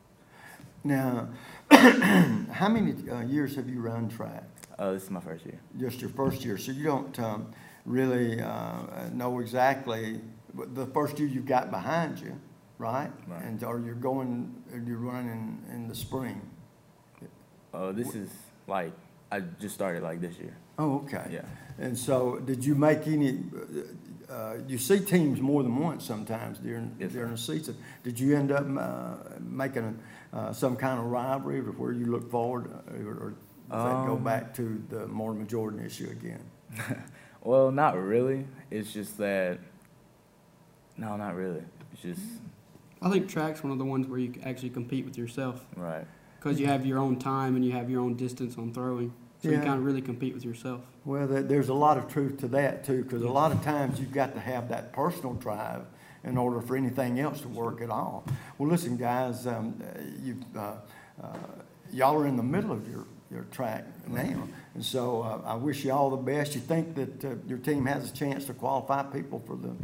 Now, 0.84 1.30
how 1.72 2.68
many 2.70 2.94
uh, 3.10 3.22
years 3.22 3.56
have 3.56 3.70
you 3.70 3.80
run 3.80 4.10
track? 4.10 4.44
Uh, 4.78 4.92
this 4.92 5.04
is 5.04 5.12
my 5.12 5.20
first 5.22 5.46
year. 5.46 5.60
Just 5.80 6.02
your 6.02 6.10
first 6.10 6.44
year, 6.44 6.58
so 6.58 6.72
you 6.72 6.84
don't 6.84 7.18
um, 7.20 7.54
really 7.86 8.42
uh, 8.42 9.10
know 9.14 9.40
exactly 9.40 10.20
the 10.54 10.86
first 10.88 11.20
year 11.20 11.28
you've 11.28 11.46
got 11.46 11.72
behind 11.72 12.20
you, 12.20 12.40
right? 12.78 13.12
Right. 13.28 13.44
And 13.44 13.64
or 13.64 13.80
you're 13.80 13.96
going, 13.96 14.54
or 14.72 14.80
you're 14.80 14.98
running 14.98 15.64
in 15.72 15.88
the 15.88 15.96
spring. 15.96 16.42
Uh, 17.74 17.92
this 17.92 18.14
is 18.14 18.30
like 18.68 18.92
I 19.32 19.40
just 19.40 19.74
started 19.74 20.04
like 20.04 20.22
this 20.22 20.38
year. 20.38 20.56
Oh, 20.78 20.98
okay. 21.06 21.28
Yeah. 21.32 21.46
And 21.78 21.98
so, 21.98 22.38
did 22.40 22.64
you 22.66 22.76
make 22.76 23.08
any? 23.08 23.40
Uh, 24.30 24.56
you 24.68 24.78
see 24.78 25.00
teams 25.00 25.40
more 25.42 25.62
than 25.64 25.76
once 25.78 26.04
sometimes 26.06 26.58
during 26.58 26.96
Yes, 27.00 27.12
during 27.12 27.32
the 27.32 27.38
season. 27.38 27.78
Did 28.04 28.20
you 28.20 28.36
end 28.36 28.52
up 28.52 28.66
uh, 28.80 29.16
making 29.40 30.00
uh, 30.32 30.52
some 30.54 30.76
kind 30.76 31.00
of 31.00 31.06
rivalry 31.06 31.60
of 31.60 31.78
where 31.80 31.92
you 31.92 32.06
look 32.08 32.32
forward, 32.32 32.72
or, 32.92 33.12
or 33.12 33.36
does 33.70 33.86
that 33.86 34.08
go 34.08 34.14
Um, 34.16 34.24
back 34.24 34.54
to 34.56 34.84
the 34.90 35.08
Mortimer 35.08 35.46
Jordan 35.46 35.86
issue 35.86 36.10
again? 36.10 36.42
Well, 37.46 37.72
not 37.72 37.98
really. 38.02 38.46
It's 38.72 38.94
just 38.94 39.18
that. 39.18 39.60
No, 40.96 41.18
not 41.18 41.36
really. 41.36 41.62
It's 41.92 42.02
just 42.02 42.22
I 43.02 43.10
think 43.10 43.28
track's 43.28 43.62
one 43.62 43.74
of 43.74 43.78
the 43.80 43.84
ones 43.86 44.08
where 44.08 44.18
you 44.18 44.34
actually 44.46 44.70
compete 44.70 45.04
with 45.04 45.18
yourself 45.18 45.66
right. 45.76 46.06
because 46.40 46.58
you 46.58 46.68
have 46.68 46.86
your 46.86 47.00
own 47.00 47.20
time 47.20 47.58
and 47.58 47.66
you 47.66 47.74
have 47.74 47.90
your 47.90 48.00
own 48.02 48.16
distance 48.16 48.58
on 48.58 48.74
throwing. 48.74 49.14
So 49.44 49.50
you 49.50 49.58
kind 49.58 49.74
of 49.74 49.84
really 49.84 50.02
compete 50.02 50.34
with 50.34 50.46
yourself. 50.46 50.80
Well, 51.04 51.28
there's 51.28 51.68
a 51.68 51.74
lot 51.74 51.98
of 51.98 52.08
truth 52.08 52.40
to 52.40 52.48
that 52.50 52.86
too, 52.86 53.04
because 53.04 53.24
a 53.24 53.30
lot 53.30 53.52
of 53.52 53.62
times 53.62 54.00
you've 54.00 54.14
got 54.14 54.34
to 54.36 54.40
have 54.40 54.70
that 54.70 54.94
personal 54.94 55.34
drive 55.34 55.82
in 56.24 56.38
order 56.38 56.62
for 56.62 56.78
anything 56.78 57.20
else 57.20 57.42
to 57.42 57.50
work 57.50 57.82
at 57.82 57.90
all. 57.90 58.24
Well, 58.58 58.70
listen, 58.70 58.96
guys, 58.96 59.46
um, 59.46 59.84
you, 60.24 60.38
uh, 60.56 60.76
uh, 61.22 61.38
y'all 61.92 62.16
are 62.16 62.26
in 62.26 62.38
the 62.38 62.44
middle 62.44 62.72
of 62.72 62.90
your, 62.90 63.06
your 63.30 63.44
track 63.52 63.84
now, 64.08 64.48
and 64.76 64.86
so 64.86 65.22
uh, 65.24 65.42
I 65.46 65.56
wish 65.56 65.84
you 65.84 65.92
all 65.92 66.10
the 66.10 66.16
best. 66.16 66.56
You 66.56 66.62
think 66.62 66.96
that 66.96 67.26
uh, 67.26 67.36
your 67.46 67.58
team 67.58 67.86
has 67.86 68.10
a 68.10 68.14
chance 68.14 68.46
to 68.46 68.54
qualify 68.54 69.04
people 69.04 69.44
for 69.46 69.58
the 69.58 69.76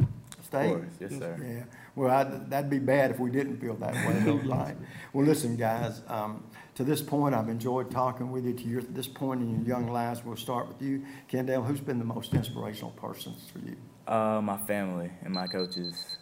state? 0.42 0.72
course, 0.72 0.88
yes, 0.98 1.10
sir. 1.10 1.36
Yeah. 1.38 1.79
Well, 1.96 2.10
I'd, 2.10 2.50
that'd 2.50 2.70
be 2.70 2.78
bad 2.78 3.10
if 3.10 3.18
we 3.18 3.30
didn't 3.30 3.58
feel 3.60 3.74
that 3.76 3.94
way, 3.94 4.20
though, 4.24 4.36
right? 4.36 4.76
Well, 5.12 5.26
listen, 5.26 5.56
guys, 5.56 6.02
um, 6.08 6.44
to 6.76 6.84
this 6.84 7.02
point, 7.02 7.34
I've 7.34 7.48
enjoyed 7.48 7.90
talking 7.90 8.30
with 8.30 8.44
you. 8.44 8.54
To 8.54 8.64
your, 8.64 8.82
this 8.82 9.08
point 9.08 9.42
in 9.42 9.50
your 9.50 9.66
young 9.66 9.88
lives, 9.88 10.24
we'll 10.24 10.36
start 10.36 10.68
with 10.68 10.80
you. 10.80 11.04
Kendall, 11.28 11.62
who's 11.62 11.80
been 11.80 11.98
the 11.98 12.04
most 12.04 12.34
inspirational 12.34 12.92
person 12.92 13.34
for 13.52 13.58
you? 13.58 13.76
Uh, 14.06 14.40
my 14.40 14.56
family 14.56 15.10
and 15.22 15.32
my 15.32 15.46
coaches. 15.46 16.16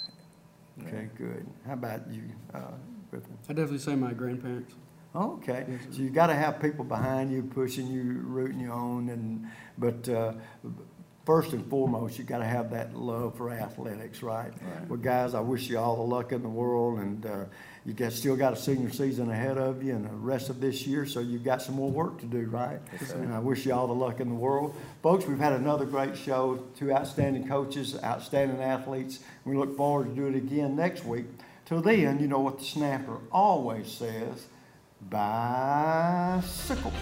Okay, 0.87 1.09
good. 1.17 1.47
How 1.67 1.75
about 1.75 2.11
you, 2.11 2.23
uh, 2.55 2.73
Griffin? 3.11 3.37
I 3.49 3.53
definitely 3.53 3.79
say 3.79 3.95
my 3.95 4.13
grandparents. 4.13 4.75
Okay, 5.15 5.67
so 5.91 6.03
you 6.03 6.11
got 6.11 6.27
to 6.27 6.35
have 6.35 6.61
people 6.61 6.85
behind 6.85 7.33
you, 7.33 7.43
pushing 7.43 7.87
you, 7.87 8.03
rooting 8.25 8.61
you 8.61 8.71
on, 8.71 9.09
and 9.09 9.47
but 9.79 10.09
uh, 10.09 10.35
first 11.29 11.53
and 11.53 11.69
foremost, 11.69 12.19
you 12.19 12.25
got 12.25 12.39
to 12.39 12.45
have 12.47 12.71
that 12.71 12.97
love 12.97 13.37
for 13.37 13.51
athletics, 13.51 14.23
right? 14.23 14.51
Well, 14.89 14.99
guys, 14.99 15.35
I 15.35 15.41
wish 15.41 15.69
you 15.69 15.79
all 15.79 15.97
the 15.97 16.03
luck 16.03 16.33
in 16.33 16.43
the 16.43 16.49
world, 16.49 17.01
and 17.01 17.27
uh, 17.27 17.45
you 17.85 17.93
got 17.93 18.15
still 18.15 18.35
got 18.35 18.55
a 18.55 18.57
senior 18.57 18.89
season 18.89 19.31
ahead 19.31 19.59
of 19.59 19.83
you, 19.83 19.95
and 19.95 20.07
the 20.07 20.15
rest 20.15 20.49
of 20.49 20.59
this 20.59 20.87
year, 20.87 21.05
so 21.05 21.21
you've 21.21 21.45
got 21.45 21.61
some 21.61 21.75
more 21.75 21.91
work 21.91 22.19
to 22.21 22.25
do, 22.25 22.47
right? 22.47 22.81
And 23.13 23.35
I 23.35 23.41
wish 23.41 23.67
you 23.67 23.75
all 23.75 23.87
the 23.87 23.93
luck 23.93 24.21
in 24.21 24.31
the 24.31 24.35
world, 24.35 24.75
folks. 25.03 25.27
We've 25.27 25.39
had 25.39 25.53
another 25.53 25.85
great 25.85 26.17
show, 26.17 26.65
two 26.79 26.91
outstanding 26.95 27.47
coaches, 27.47 27.95
outstanding 28.03 28.63
athletes. 28.63 29.19
We 29.45 29.55
look 29.55 29.77
forward 29.77 30.07
to 30.07 30.15
do 30.15 30.29
it 30.29 30.35
again 30.35 30.77
next 30.77 31.05
week. 31.05 31.27
Till 31.67 31.83
then, 31.83 32.21
you 32.21 32.27
know 32.27 32.41
what 32.41 32.59
the 32.59 32.65
snapper 32.65 33.19
always 33.31 33.93
says 33.93 34.47
bicycle. 35.11 36.95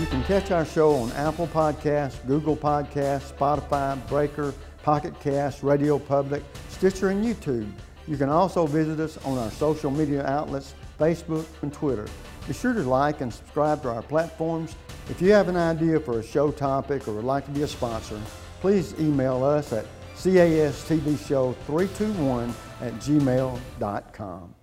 You 0.00 0.06
can 0.06 0.24
catch 0.24 0.50
our 0.50 0.64
show 0.64 0.94
on 0.94 1.12
Apple 1.12 1.46
Podcasts, 1.48 2.26
Google 2.26 2.56
Podcasts, 2.56 3.34
Spotify, 3.34 4.08
Breaker, 4.08 4.54
Pocket 4.82 5.12
Cast, 5.20 5.62
Radio 5.62 5.98
Public, 5.98 6.42
Stitcher, 6.70 7.10
and 7.10 7.22
YouTube. 7.22 7.70
You 8.08 8.16
can 8.16 8.30
also 8.30 8.66
visit 8.66 8.98
us 8.98 9.18
on 9.26 9.36
our 9.36 9.50
social 9.50 9.90
media 9.90 10.24
outlets, 10.24 10.72
Facebook 10.98 11.44
and 11.60 11.70
Twitter. 11.70 12.06
Be 12.48 12.54
sure 12.54 12.72
to 12.72 12.80
like 12.80 13.20
and 13.20 13.30
subscribe 13.30 13.82
to 13.82 13.90
our 13.90 14.00
platforms. 14.00 14.74
If 15.10 15.20
you 15.20 15.32
have 15.32 15.48
an 15.48 15.58
idea 15.58 16.00
for 16.00 16.20
a 16.20 16.22
show 16.22 16.50
topic 16.50 17.06
or 17.06 17.12
would 17.12 17.26
like 17.26 17.44
to 17.44 17.50
be 17.50 17.60
a 17.60 17.68
sponsor, 17.68 18.18
please 18.62 18.98
email 18.98 19.44
us 19.44 19.70
at 19.74 19.84
castvshow321 20.16 22.54
at 22.80 22.94
gmail.com. 22.94 24.54